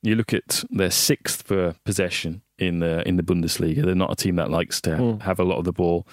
you 0.02 0.14
look 0.14 0.32
at 0.34 0.62
their 0.70 0.90
sixth 0.90 1.42
for 1.46 1.74
possession 1.84 2.42
in 2.58 2.78
the 2.80 3.06
in 3.08 3.16
the 3.16 3.22
Bundesliga. 3.22 3.84
They're 3.84 3.94
not 3.94 4.12
a 4.12 4.16
team 4.16 4.36
that 4.36 4.50
likes 4.50 4.80
to 4.82 4.90
Mm. 4.90 5.22
have 5.22 5.40
a 5.40 5.44
lot 5.44 5.58
of 5.58 5.64
the 5.64 5.72
ball. 5.72 6.06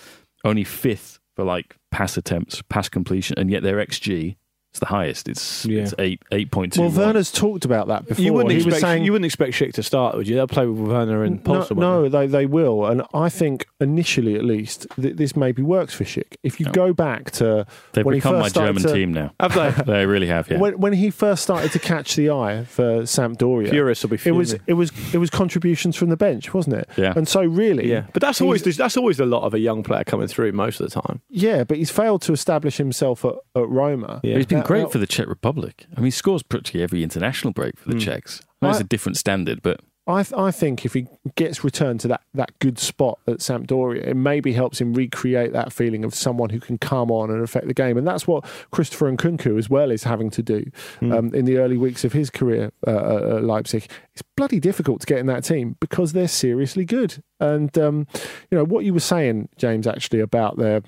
Only 0.46 0.64
fifth 0.64 1.20
for 1.36 1.44
like 1.44 1.76
pass 1.92 2.16
attempts, 2.18 2.62
pass 2.70 2.88
completion, 2.90 3.38
and 3.38 3.50
yet 3.52 3.62
their 3.64 3.78
xG 3.86 4.38
is 4.74 4.80
the 4.80 4.86
highest. 4.86 5.28
It's 5.28 5.66
Yeah. 5.66 5.82
it's 5.84 5.94
eight 6.00 6.22
eight 6.32 6.52
point 6.52 6.74
two. 6.74 6.82
Well, 6.82 6.92
Werner's 6.92 7.32
talked 7.32 7.66
about 7.66 7.88
that 7.88 8.08
before. 8.08 8.24
You 8.24 8.34
wouldn't 8.34 8.52
he 8.52 8.58
expect 8.58 8.74
was 8.76 8.82
saying 8.82 9.04
you 9.04 9.12
wouldn't 9.12 9.26
expect 9.26 9.54
Schick 9.54 9.74
to 9.74 9.84
start, 9.84 10.16
would 10.16 10.28
you? 10.28 10.36
They'll 10.36 10.48
play 10.48 10.66
with 10.68 10.80
Werner 10.80 11.24
and 11.24 11.44
no, 11.46 11.54
Poulsen. 11.62 11.78
no, 11.78 12.08
they 12.10 12.28
they 12.28 12.46
will, 12.46 12.86
and 12.86 13.02
I 13.14 13.30
think 13.30 13.66
initially, 13.82 14.36
at 14.36 14.46
least, 14.46 14.86
th- 15.02 15.16
this 15.16 15.36
maybe 15.36 15.62
works 15.64 15.94
for 15.94 16.04
Schick. 16.04 16.36
If 16.44 16.60
you 16.60 16.68
go 16.68 16.94
back 16.94 17.32
to 17.32 17.66
They've 17.94 18.06
when 18.06 18.16
become 18.16 18.36
my 18.36 18.42
first 18.44 18.52
started 18.56 18.74
German 18.78 18.84
to- 18.84 18.94
team 18.94 19.14
now. 19.14 19.32
Have 19.40 19.54
they? 19.56 19.70
They 20.00 20.06
really 20.06 20.28
have. 20.28 20.50
Yeah. 20.52 20.60
When, 20.60 20.80
when 20.80 20.94
he 20.94 21.10
first 21.10 21.42
started 21.44 21.72
to 21.72 21.80
catch 21.80 22.16
the 22.16 22.30
eye 22.30 22.64
for 22.66 23.02
Sampdoria, 23.04 23.70
Furious 23.70 24.04
will 24.04 24.10
be 24.12 24.20
it 24.24 24.32
was 24.32 24.54
it 24.68 24.74
was 24.74 24.92
it 25.14 25.18
was 25.18 25.30
contributions 25.30 25.96
from 25.96 26.10
the 26.10 26.18
bench, 26.18 26.54
wasn't 26.54 26.76
it? 26.76 26.90
Yeah. 26.96 27.14
And 27.16 27.28
so 27.28 27.44
really, 27.44 27.90
Yeah, 27.90 28.04
but 28.14 28.22
that's 28.22 28.40
always 28.42 28.62
the, 28.64 28.72
that's 28.72 28.98
always 28.98 29.18
the 29.18 29.26
lot 29.26 29.44
of 29.44 29.54
a 29.54 29.60
young 29.60 29.82
player 29.84 30.04
coming 30.04 30.28
through 30.28 30.52
most 30.52 30.80
of 30.80 30.90
the 30.90 31.02
time. 31.02 31.22
yeah. 31.30 31.64
But 31.64 31.78
he's 31.78 31.90
failed 31.92 32.22
to 32.24 32.34
establish 32.34 32.78
himself 32.78 33.26
at, 33.26 33.34
at 33.56 33.68
Roma. 33.68 34.20
Yeah. 34.24 34.38
Been 34.60 34.68
great 34.68 34.82
that- 34.84 34.92
for 34.92 34.98
the 35.00 35.08
Czech 35.08 35.28
Republic. 35.28 35.86
I 35.96 36.00
mean, 36.00 36.06
he 36.06 36.12
scores 36.12 36.44
practically 36.44 36.82
every 36.84 37.04
international 37.04 37.54
break 37.54 37.78
for 37.78 37.90
the 37.90 37.96
Hmm. 37.96 38.00
Czechs. 38.02 38.42
I 38.62 38.66
know 38.66 38.70
it's 38.72 38.80
I- 38.80 38.82
a 38.82 38.88
different 38.88 39.18
standard, 39.18 39.62
but 39.62 39.80
I, 40.08 40.24
th- 40.24 40.34
I 40.40 40.50
think 40.50 40.88
if 40.88 40.96
he 40.96 41.06
gets 41.36 41.64
returned 41.64 42.00
to 42.00 42.08
that, 42.08 42.22
that 42.34 42.58
good 42.58 42.80
spot 42.80 43.20
at 43.28 43.38
Sampdoria, 43.42 44.08
it 44.08 44.16
maybe 44.16 44.54
helps 44.54 44.82
him 44.82 44.96
recreate 44.96 45.54
that 45.54 45.72
feeling 45.72 46.04
of 46.04 46.16
someone 46.16 46.50
who 46.50 46.60
can 46.60 46.80
come 46.80 47.12
on 47.12 47.30
and 47.30 47.44
affect 47.44 47.68
the 47.68 47.76
game. 47.76 47.96
And 47.96 48.08
that's 48.08 48.26
what 48.26 48.44
Christopher 48.72 49.12
Nkunku 49.12 49.60
as 49.60 49.70
well 49.70 49.92
is 49.92 50.06
having 50.06 50.32
to 50.32 50.42
do 50.42 50.64
um, 51.02 51.32
in 51.36 51.46
the 51.46 51.58
early 51.60 51.78
weeks 51.78 52.04
of 52.04 52.14
his 52.14 52.32
career 52.32 52.72
uh, 52.88 53.36
at 53.38 53.44
Leipzig. 53.44 53.86
It's 54.14 54.24
bloody 54.36 54.60
difficult 54.60 55.02
to 55.02 55.06
get 55.06 55.20
in 55.20 55.28
that 55.28 55.44
team 55.44 55.76
because 55.80 56.14
they're 56.14 56.28
seriously 56.28 56.86
good. 56.86 57.22
And, 57.40 57.78
um, 57.78 58.08
you 58.50 58.58
know, 58.58 58.64
what 58.66 58.86
you 58.86 58.96
were 58.96 59.00
saying, 59.00 59.50
James, 59.58 59.86
actually, 59.86 60.22
about 60.22 60.58
their 60.58 60.82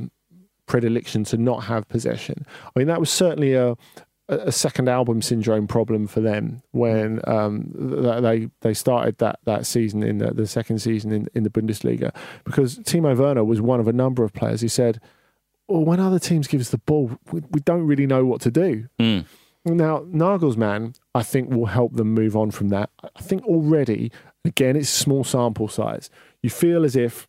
predilection 0.72 1.24
to 1.26 1.38
not 1.38 1.64
have 1.66 1.84
possession, 1.90 2.46
I 2.66 2.80
mean, 2.80 2.88
that 2.88 3.00
was 3.00 3.10
certainly 3.10 3.54
a, 3.54 3.76
a 4.28 4.52
second 4.52 4.88
album 4.88 5.22
syndrome 5.22 5.68
problem 5.68 6.08
for 6.08 6.22
them 6.22 6.62
when 6.72 7.20
um, 7.28 7.72
they 8.28 8.48
they 8.62 8.74
started 8.74 9.18
that, 9.18 9.40
that 9.44 9.66
season 9.66 10.02
in 10.04 10.20
the, 10.20 10.32
the 10.34 10.48
second 10.48 10.80
season 10.80 11.12
in, 11.12 11.28
in 11.36 11.44
the 11.44 11.50
Bundesliga 11.50 12.10
because 12.46 12.80
Timo 12.80 13.16
Werner 13.18 13.44
was 13.44 13.60
one 13.60 13.80
of 13.82 13.88
a 13.88 13.94
number 13.94 14.24
of 14.24 14.32
players 14.34 14.62
who 14.62 14.70
said, 14.70 15.02
"Well, 15.68 15.84
when 15.84 16.00
other 16.00 16.20
teams 16.20 16.48
give 16.48 16.62
us 16.62 16.70
the 16.70 16.78
ball, 16.78 17.12
we, 17.32 17.42
we 17.52 17.60
don't 17.60 17.86
really 17.86 18.08
know 18.08 18.24
what 18.26 18.40
to 18.42 18.52
do." 18.52 18.88
mm, 19.00 19.26
Now, 19.66 20.00
Nagelsmann, 20.22 20.96
I 21.14 21.24
think, 21.24 21.50
will 21.50 21.66
help 21.80 21.92
them 21.96 22.14
move 22.14 22.36
on 22.38 22.52
from 22.52 22.70
that. 22.70 22.90
I 23.04 23.22
think 23.22 23.44
already, 23.46 24.12
again, 24.46 24.76
it's 24.78 24.90
a 24.96 25.04
small 25.06 25.24
sample 25.26 25.68
size. 25.68 26.10
You 26.42 26.50
feel 26.50 26.86
as 26.86 26.96
if 26.96 27.28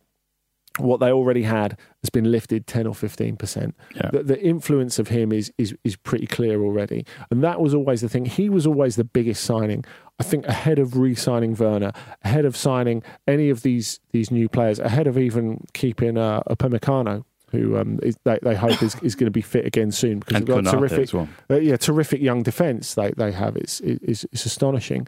what 0.79 0.99
they 0.99 1.11
already 1.11 1.43
had 1.43 1.77
has 2.01 2.09
been 2.09 2.31
lifted 2.31 2.65
10 2.67 2.87
or 2.87 2.93
15%. 2.93 3.73
Yeah. 3.95 4.09
The, 4.11 4.23
the 4.23 4.41
influence 4.41 4.99
of 4.99 5.09
him 5.09 5.31
is, 5.31 5.51
is, 5.57 5.75
is 5.83 5.95
pretty 5.95 6.27
clear 6.27 6.61
already. 6.61 7.05
And 7.29 7.43
that 7.43 7.59
was 7.59 7.73
always 7.73 8.01
the 8.01 8.09
thing. 8.09 8.25
He 8.25 8.49
was 8.49 8.65
always 8.65 8.95
the 8.95 9.03
biggest 9.03 9.43
signing, 9.43 9.85
I 10.19 10.23
think, 10.23 10.47
ahead 10.47 10.79
of 10.79 10.97
re 10.97 11.15
signing 11.15 11.55
Werner, 11.55 11.91
ahead 12.23 12.45
of 12.45 12.57
signing 12.57 13.03
any 13.27 13.49
of 13.49 13.61
these, 13.61 13.99
these 14.11 14.31
new 14.31 14.49
players, 14.49 14.79
ahead 14.79 15.07
of 15.07 15.17
even 15.17 15.63
keeping 15.73 16.17
uh, 16.17 16.41
Upamecano. 16.49 17.23
Who 17.51 17.77
um, 17.77 17.99
is, 18.01 18.17
they, 18.23 18.39
they 18.41 18.55
hope 18.55 18.81
is, 18.81 18.95
is 19.03 19.13
going 19.13 19.27
to 19.27 19.31
be 19.31 19.43
fit 19.43 19.67
again 19.67 19.91
soon 19.91 20.17
because 20.17 20.37
And 20.37 20.47
they've 20.47 20.63
got 20.63 20.63
Konate 20.63 20.79
terrific, 20.79 21.13
well. 21.13 21.29
uh, 21.51 21.57
yeah, 21.57 21.77
terrific 21.77 22.19
young 22.19 22.41
defence 22.41 22.95
they, 22.95 23.11
they 23.11 23.31
have. 23.31 23.55
It's, 23.55 23.79
it's, 23.81 24.23
it's 24.31 24.47
astonishing. 24.47 25.07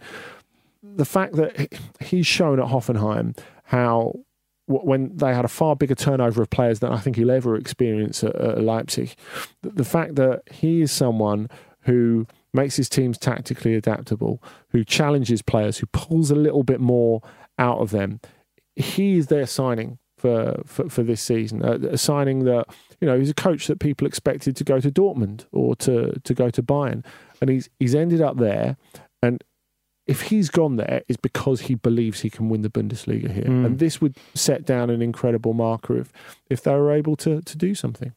The 0.84 1.05
fact 1.05 1.38
that 1.38 1.74
he's 1.99 2.28
shown 2.28 2.59
at 2.59 2.68
Hoffenheim 2.68 3.36
how 3.63 4.20
when 4.68 5.16
they 5.16 5.34
had 5.34 5.45
a 5.45 5.49
far 5.49 5.76
bigger 5.76 5.95
turnover 5.95 6.41
of 6.41 6.49
players 6.49 6.80
than 6.80 6.91
I 6.91 6.97
think 6.97 7.16
he'll 7.16 7.32
ever 7.32 7.55
experience 7.55 8.24
at, 8.24 8.36
at 8.36 8.61
Leipzig, 8.61 9.16
the, 9.61 9.84
fact 9.84 10.16
that 10.16 10.41
he 10.51 10.82
is 10.82 10.91
someone 10.91 11.49
who 11.82 12.26
makes 12.53 12.76
his 12.76 12.89
teams 12.89 13.18
tactically 13.18 13.76
adaptable, 13.76 14.41
who 14.70 14.84
challenges 14.84 15.41
players, 15.41 15.78
who 15.78 15.86
pulls 15.88 16.32
a 16.32 16.36
little 16.36 16.63
bit 16.63 16.80
more 16.80 17.22
out 17.59 17.80
of 17.80 17.91
them. 17.91 18.20
He 18.76 19.18
is 19.18 19.28
their 19.28 19.45
signing 19.45 19.99
for 20.18 20.61
for, 20.66 20.89
for 20.89 21.03
this 21.03 21.22
season. 21.22 21.63
A, 21.63 21.74
a 21.93 21.97
signing 21.97 22.45
that 22.45 22.66
you 22.99 23.07
know 23.07 23.18
he's 23.18 23.30
a 23.30 23.36
coach 23.36 23.68
that 23.68 23.80
people 23.80 24.07
expected 24.07 24.55
to 24.55 24.63
go 24.63 24.80
to 24.80 24.89
Dortmund 24.89 25.45
or 25.51 25.76
to 25.78 26.20
to 26.24 26.34
go 26.34 26.49
to 26.49 26.63
Bayern, 26.63 27.05
and 27.39 27.49
he's 27.49 27.70
he's 27.80 27.95
ended 27.95 28.22
up 28.22 28.38
there. 28.38 28.78
And 29.22 29.43
if 30.08 30.22
he's 30.24 30.49
gone 30.49 30.76
there, 30.76 31.03
it's 31.08 31.18
because 31.18 31.62
he 31.62 31.76
believes 31.76 32.22
he 32.22 32.30
can 32.30 32.49
win 32.49 32.62
the 32.62 32.70
Bundesliga 32.70 33.32
here, 33.32 33.45
Mm. 33.45 33.66
and 33.66 33.80
this 33.80 33.99
would 34.01 34.18
set 34.34 34.66
down 34.66 34.89
an 34.89 35.01
incredible 35.01 35.53
marker 35.53 35.97
if 35.97 36.12
if 36.49 36.62
they 36.64 36.74
were 36.74 36.91
able 36.91 37.16
to 37.18 37.41
to 37.41 37.58
do 37.58 37.74
something. 37.76 38.14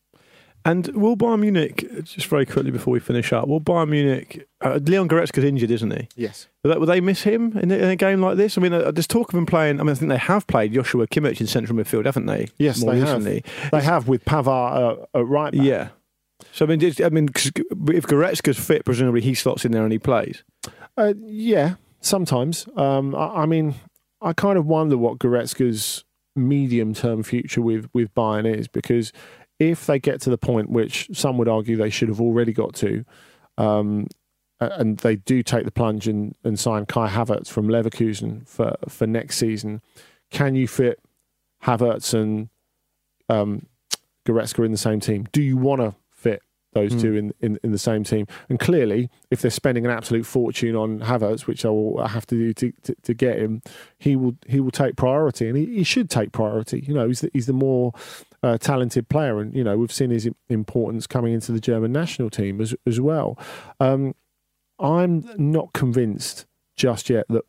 And 0.65 0.89
will 0.89 1.17
Bayern 1.17 1.41
Munich, 1.41 1.87
just 2.05 2.27
very 2.27 2.45
quickly 2.45 2.71
before 2.71 2.93
we 2.93 2.99
finish 3.01 3.33
up, 3.33 3.47
will 3.49 3.61
Bayern 3.61 3.89
Munich, 3.91 4.47
uh, 4.61 4.79
Leon 4.83 5.09
Goretzka's 5.09 5.45
injured, 5.45 5.71
isn't 5.71 5.91
he? 5.93 6.09
Yes. 6.17 6.49
Will 6.63 6.73
they, 6.73 6.79
will 6.79 6.87
they 6.87 7.01
miss 7.01 7.23
him 7.23 7.57
in 7.57 7.71
a, 7.71 7.77
in 7.77 7.89
a 7.89 7.97
game 7.97 8.21
like 8.21 8.37
this? 8.37 8.59
I 8.59 8.61
mean, 8.61 8.73
uh, 8.75 8.91
there's 8.91 9.07
talk 9.07 9.33
of 9.33 9.39
him 9.39 9.47
playing. 9.47 9.81
I 9.81 9.85
mean, 9.85 9.93
I 9.93 9.95
think 9.95 10.11
they 10.11 10.19
have 10.19 10.47
played 10.49 10.75
Joshua 10.75 11.07
Kimmich 11.07 11.41
in 11.41 11.47
central 11.47 11.79
midfield, 11.79 12.05
haven't 12.05 12.27
they? 12.27 12.49
Yes, 12.59 12.83
more 12.83 12.93
they 12.93 13.01
recently. 13.01 13.45
have. 13.47 13.71
They 13.71 13.81
have 13.83 14.09
with 14.09 14.25
Pavard 14.27 14.99
uh, 15.15 15.19
at 15.21 15.27
right 15.27 15.53
back. 15.55 15.63
Yeah. 15.65 15.89
So 16.53 16.67
I 16.67 16.69
mean, 16.69 16.81
just- 16.81 17.01
I 17.01 17.09
mean, 17.09 17.29
'cause 17.29 17.51
if 17.57 18.07
Goretzka's 18.07 18.59
fit, 18.59 18.85
presumably 18.85 19.21
he 19.23 19.35
slots 19.35 19.65
in 19.65 19.73
there 19.73 19.85
and 19.85 19.93
he 19.93 19.99
plays. 19.99 20.43
Uh, 20.99 21.15
yeah, 21.25 21.77
sometimes. 22.01 22.67
Um, 22.77 23.15
I, 23.15 23.43
I 23.43 23.47
mean, 23.47 23.77
I 24.21 24.33
kind 24.33 24.59
of 24.59 24.67
wonder 24.67 24.99
what 24.99 25.19
Goretzka's 25.19 26.05
medium-term 26.35 27.23
future 27.23 27.63
with 27.63 27.89
with 27.95 28.13
Bayern 28.15 28.53
is 28.53 28.67
because 28.67 29.13
if 29.61 29.87
they 29.87 29.99
get 29.99 30.21
to 30.23 30.31
the 30.31 30.39
point 30.39 30.71
which 30.71 31.09
some 31.13 31.39
would 31.39 31.49
argue 31.49 31.77
they 31.77 31.91
should 31.91 32.09
have 32.09 32.21
already 32.21 32.53
got 32.53 32.75
to, 32.77 33.05
um, 33.57 34.09
and 34.61 34.99
they 34.99 35.17
do 35.17 35.43
take 35.43 35.65
the 35.65 35.71
plunge 35.71 36.09
and, 36.09 36.35
and 36.43 36.59
sign 36.59 36.85
Kai 36.85 37.09
Havertz 37.09 37.49
from 37.49 37.69
Leverkusen 37.69 38.47
for 38.49 38.77
for 38.89 39.07
next 39.07 39.37
season, 39.37 39.81
can 40.31 40.57
you 40.57 40.67
fit 40.67 41.01
Havertz 41.63 42.13
and 42.13 42.49
um, 43.29 43.67
Goretzka 44.27 44.65
in 44.65 44.73
the 44.73 44.79
same 44.79 44.99
team? 44.99 45.29
Do 45.31 45.43
you 45.43 45.57
want 45.57 45.81
to 45.81 45.95
those 46.73 46.93
Hmm. 46.93 47.01
two 47.01 47.15
in, 47.17 47.33
in, 47.41 47.59
in 47.63 47.73
the 47.73 47.79
same 47.79 48.05
team? 48.05 48.27
And 48.49 48.59
clearly, 48.59 49.11
if 49.31 49.41
they're 49.41 49.51
spending 49.51 49.85
an 49.85 49.91
absolute 49.91 50.27
fortune 50.27 50.77
on 50.77 51.01
Havertz, 51.01 51.47
which 51.47 51.65
I 51.65 51.69
will 51.71 52.07
have 52.07 52.27
to 52.27 52.35
do 52.35 52.53
to, 52.55 52.73
to, 52.85 52.95
to 53.03 53.15
get 53.15 53.39
him, 53.39 53.63
he 53.99 54.17
will 54.17 54.37
he 54.47 54.61
will 54.61 54.71
take 54.71 54.97
priority, 54.97 55.49
and 55.49 55.57
he, 55.57 55.67
he 55.67 55.85
should 55.85 56.11
take 56.11 56.33
priority. 56.33 56.85
You 56.87 56.95
know, 56.95 57.07
he's 57.09 57.21
the, 57.21 57.31
he's 57.33 57.47
the 57.47 57.53
more 57.53 57.93
uh, 58.43 58.59
talented 58.59 59.09
player, 59.09 59.41
and 59.41 59.55
you 59.55 59.65
know 59.65 59.77
we've 59.77 59.93
seen 59.93 60.11
his 60.11 60.29
importance 60.49 61.07
coming 61.07 61.33
into 61.35 61.53
the 61.53 61.61
German 61.61 61.93
national 61.93 62.31
team 62.31 62.61
as 62.61 62.75
as 62.87 63.01
well. 63.01 63.39
Um, 63.81 64.15
I'm 64.79 65.29
not 65.37 65.73
convinced 65.73 66.47
just 66.77 67.11
yet 67.11 67.27
that 67.29 67.45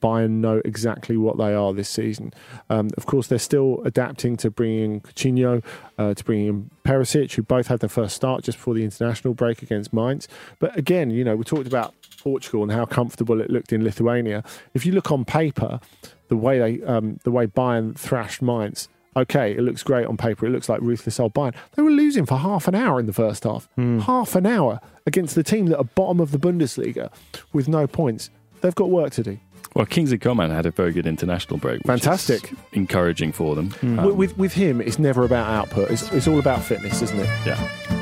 Bayern 0.00 0.40
know 0.40 0.62
exactly 0.64 1.16
what 1.16 1.36
they 1.36 1.54
are 1.54 1.72
this 1.72 1.88
season. 1.88 2.32
Um, 2.70 2.90
of 2.96 3.06
course, 3.06 3.26
they're 3.26 3.38
still 3.38 3.82
adapting 3.84 4.36
to 4.38 4.50
bringing 4.50 5.00
Coutinho, 5.02 5.62
uh, 5.98 6.14
to 6.14 6.24
bringing 6.24 6.46
in 6.46 6.70
Perisic, 6.84 7.34
who 7.34 7.42
both 7.42 7.66
had 7.66 7.80
their 7.80 7.88
first 7.88 8.16
start 8.16 8.44
just 8.44 8.58
before 8.58 8.74
the 8.74 8.84
international 8.84 9.34
break 9.34 9.62
against 9.62 9.92
Mainz. 9.92 10.26
But 10.58 10.76
again, 10.78 11.10
you 11.10 11.24
know, 11.24 11.36
we 11.36 11.44
talked 11.44 11.66
about 11.66 11.94
Portugal 12.18 12.62
and 12.62 12.72
how 12.72 12.86
comfortable 12.86 13.40
it 13.40 13.50
looked 13.50 13.72
in 13.72 13.84
Lithuania. 13.84 14.42
If 14.72 14.86
you 14.86 14.92
look 14.92 15.12
on 15.12 15.24
paper, 15.24 15.80
the 16.28 16.36
way 16.36 16.58
they, 16.58 16.84
um, 16.84 17.18
the 17.24 17.30
way 17.30 17.46
Bayern 17.46 17.96
thrashed 17.96 18.40
Mainz. 18.42 18.88
Okay, 19.16 19.52
it 19.52 19.60
looks 19.60 19.84
great 19.84 20.06
on 20.08 20.16
paper. 20.16 20.44
It 20.44 20.50
looks 20.50 20.68
like 20.68 20.80
ruthless 20.80 21.20
old 21.20 21.34
Bayern. 21.34 21.54
They 21.76 21.82
were 21.82 21.90
losing 21.92 22.26
for 22.26 22.36
half 22.36 22.66
an 22.66 22.74
hour 22.74 22.98
in 22.98 23.06
the 23.06 23.12
first 23.12 23.44
half. 23.44 23.68
Half 24.00 24.34
an 24.34 24.44
hour 24.44 24.80
against 25.06 25.36
the 25.36 25.44
team 25.44 25.66
that 25.66 25.78
are 25.78 25.84
bottom 25.84 26.18
of 26.18 26.32
the 26.32 26.38
Bundesliga 26.38 27.12
with 27.52 27.68
no 27.68 27.86
points. 27.86 28.30
They've 28.60 28.74
got 28.74 28.90
work 28.90 29.12
to 29.12 29.22
do. 29.22 29.38
Well, 29.74 29.86
Kingsley 29.86 30.18
Coman 30.18 30.50
had 30.50 30.66
a 30.66 30.70
very 30.70 30.92
good 30.92 31.06
international 31.06 31.58
break. 31.58 31.82
which 31.82 31.94
is 31.96 32.04
Fantastic. 32.04 32.52
encouraging 32.72 33.32
for 33.32 33.54
them. 33.56 33.74
Um, 33.82 33.96
with, 34.06 34.14
with 34.14 34.38
with 34.38 34.52
him, 34.54 34.80
it's 34.80 34.98
never 35.00 35.24
about 35.24 35.48
output. 35.50 35.90
It's, 35.90 36.10
it's 36.12 36.28
all 36.28 36.38
about 36.38 36.62
fitness, 36.62 37.02
isn't 37.02 37.18
it? 37.18 37.28
yeah. 37.44 38.00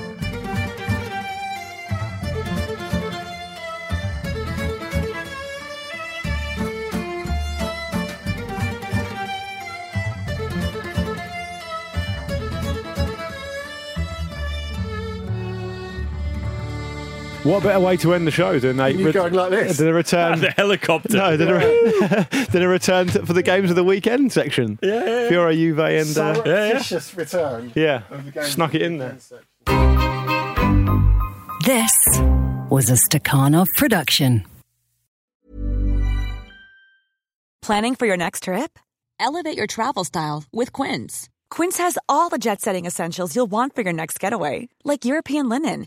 What 17.45 17.65
better 17.65 17.81
way 17.81 17.97
to 17.97 18.15
end 18.15 18.25
the 18.25 18.31
show 18.31 18.61
than 18.61 18.79
a 18.79 18.91
You 18.91 19.13
going 19.13 19.35
like 19.35 19.51
this? 19.51 19.79
Than 19.79 19.89
a 19.89 19.93
return. 19.93 20.39
the 20.41 20.53
helicopter. 20.53 21.17
no, 21.17 21.37
than 21.37 21.49
a, 21.49 22.47
than 22.53 22.63
a 22.63 22.69
return 22.69 23.09
to, 23.09 23.27
for 23.27 23.33
the 23.33 23.43
games 23.43 23.69
of 23.69 23.75
the 23.75 23.83
weekend 23.83 24.31
section. 24.31 24.79
Yeah, 24.81 24.91
yeah, 24.91 25.05
yeah. 25.05 25.31
Fiora, 25.31 25.53
Juve, 25.53 25.79
and 25.81 26.19
uh, 26.19 26.35
Surreptitious 26.35 27.17
return. 27.17 27.73
yeah, 27.75 28.03
snuck 28.43 28.77
it 28.77 28.83
in 28.83 28.99
there. 28.99 29.19
This 31.65 31.93
was 32.71 32.91
a 32.91 32.95
Stakhanov 32.95 33.67
production. 33.77 34.45
Planning 37.61 37.97
for 37.97 38.07
your 38.07 38.17
next 38.17 38.45
trip? 38.45 38.79
Elevate 39.19 39.57
your 39.57 39.67
travel 39.67 40.05
style 40.05 40.45
with 40.53 40.73
Quince. 40.73 41.29
Quince 41.51 41.79
has 41.79 41.99
all 42.09 42.29
the 42.29 42.39
jet 42.39 42.61
setting 42.61 42.87
essentials 42.87 43.35
you'll 43.37 43.47
want 43.47 43.75
for 43.75 43.83
your 43.83 43.93
next 43.93 44.19
getaway, 44.21 44.69
like 44.85 45.05
European 45.05 45.49
linen, 45.49 45.87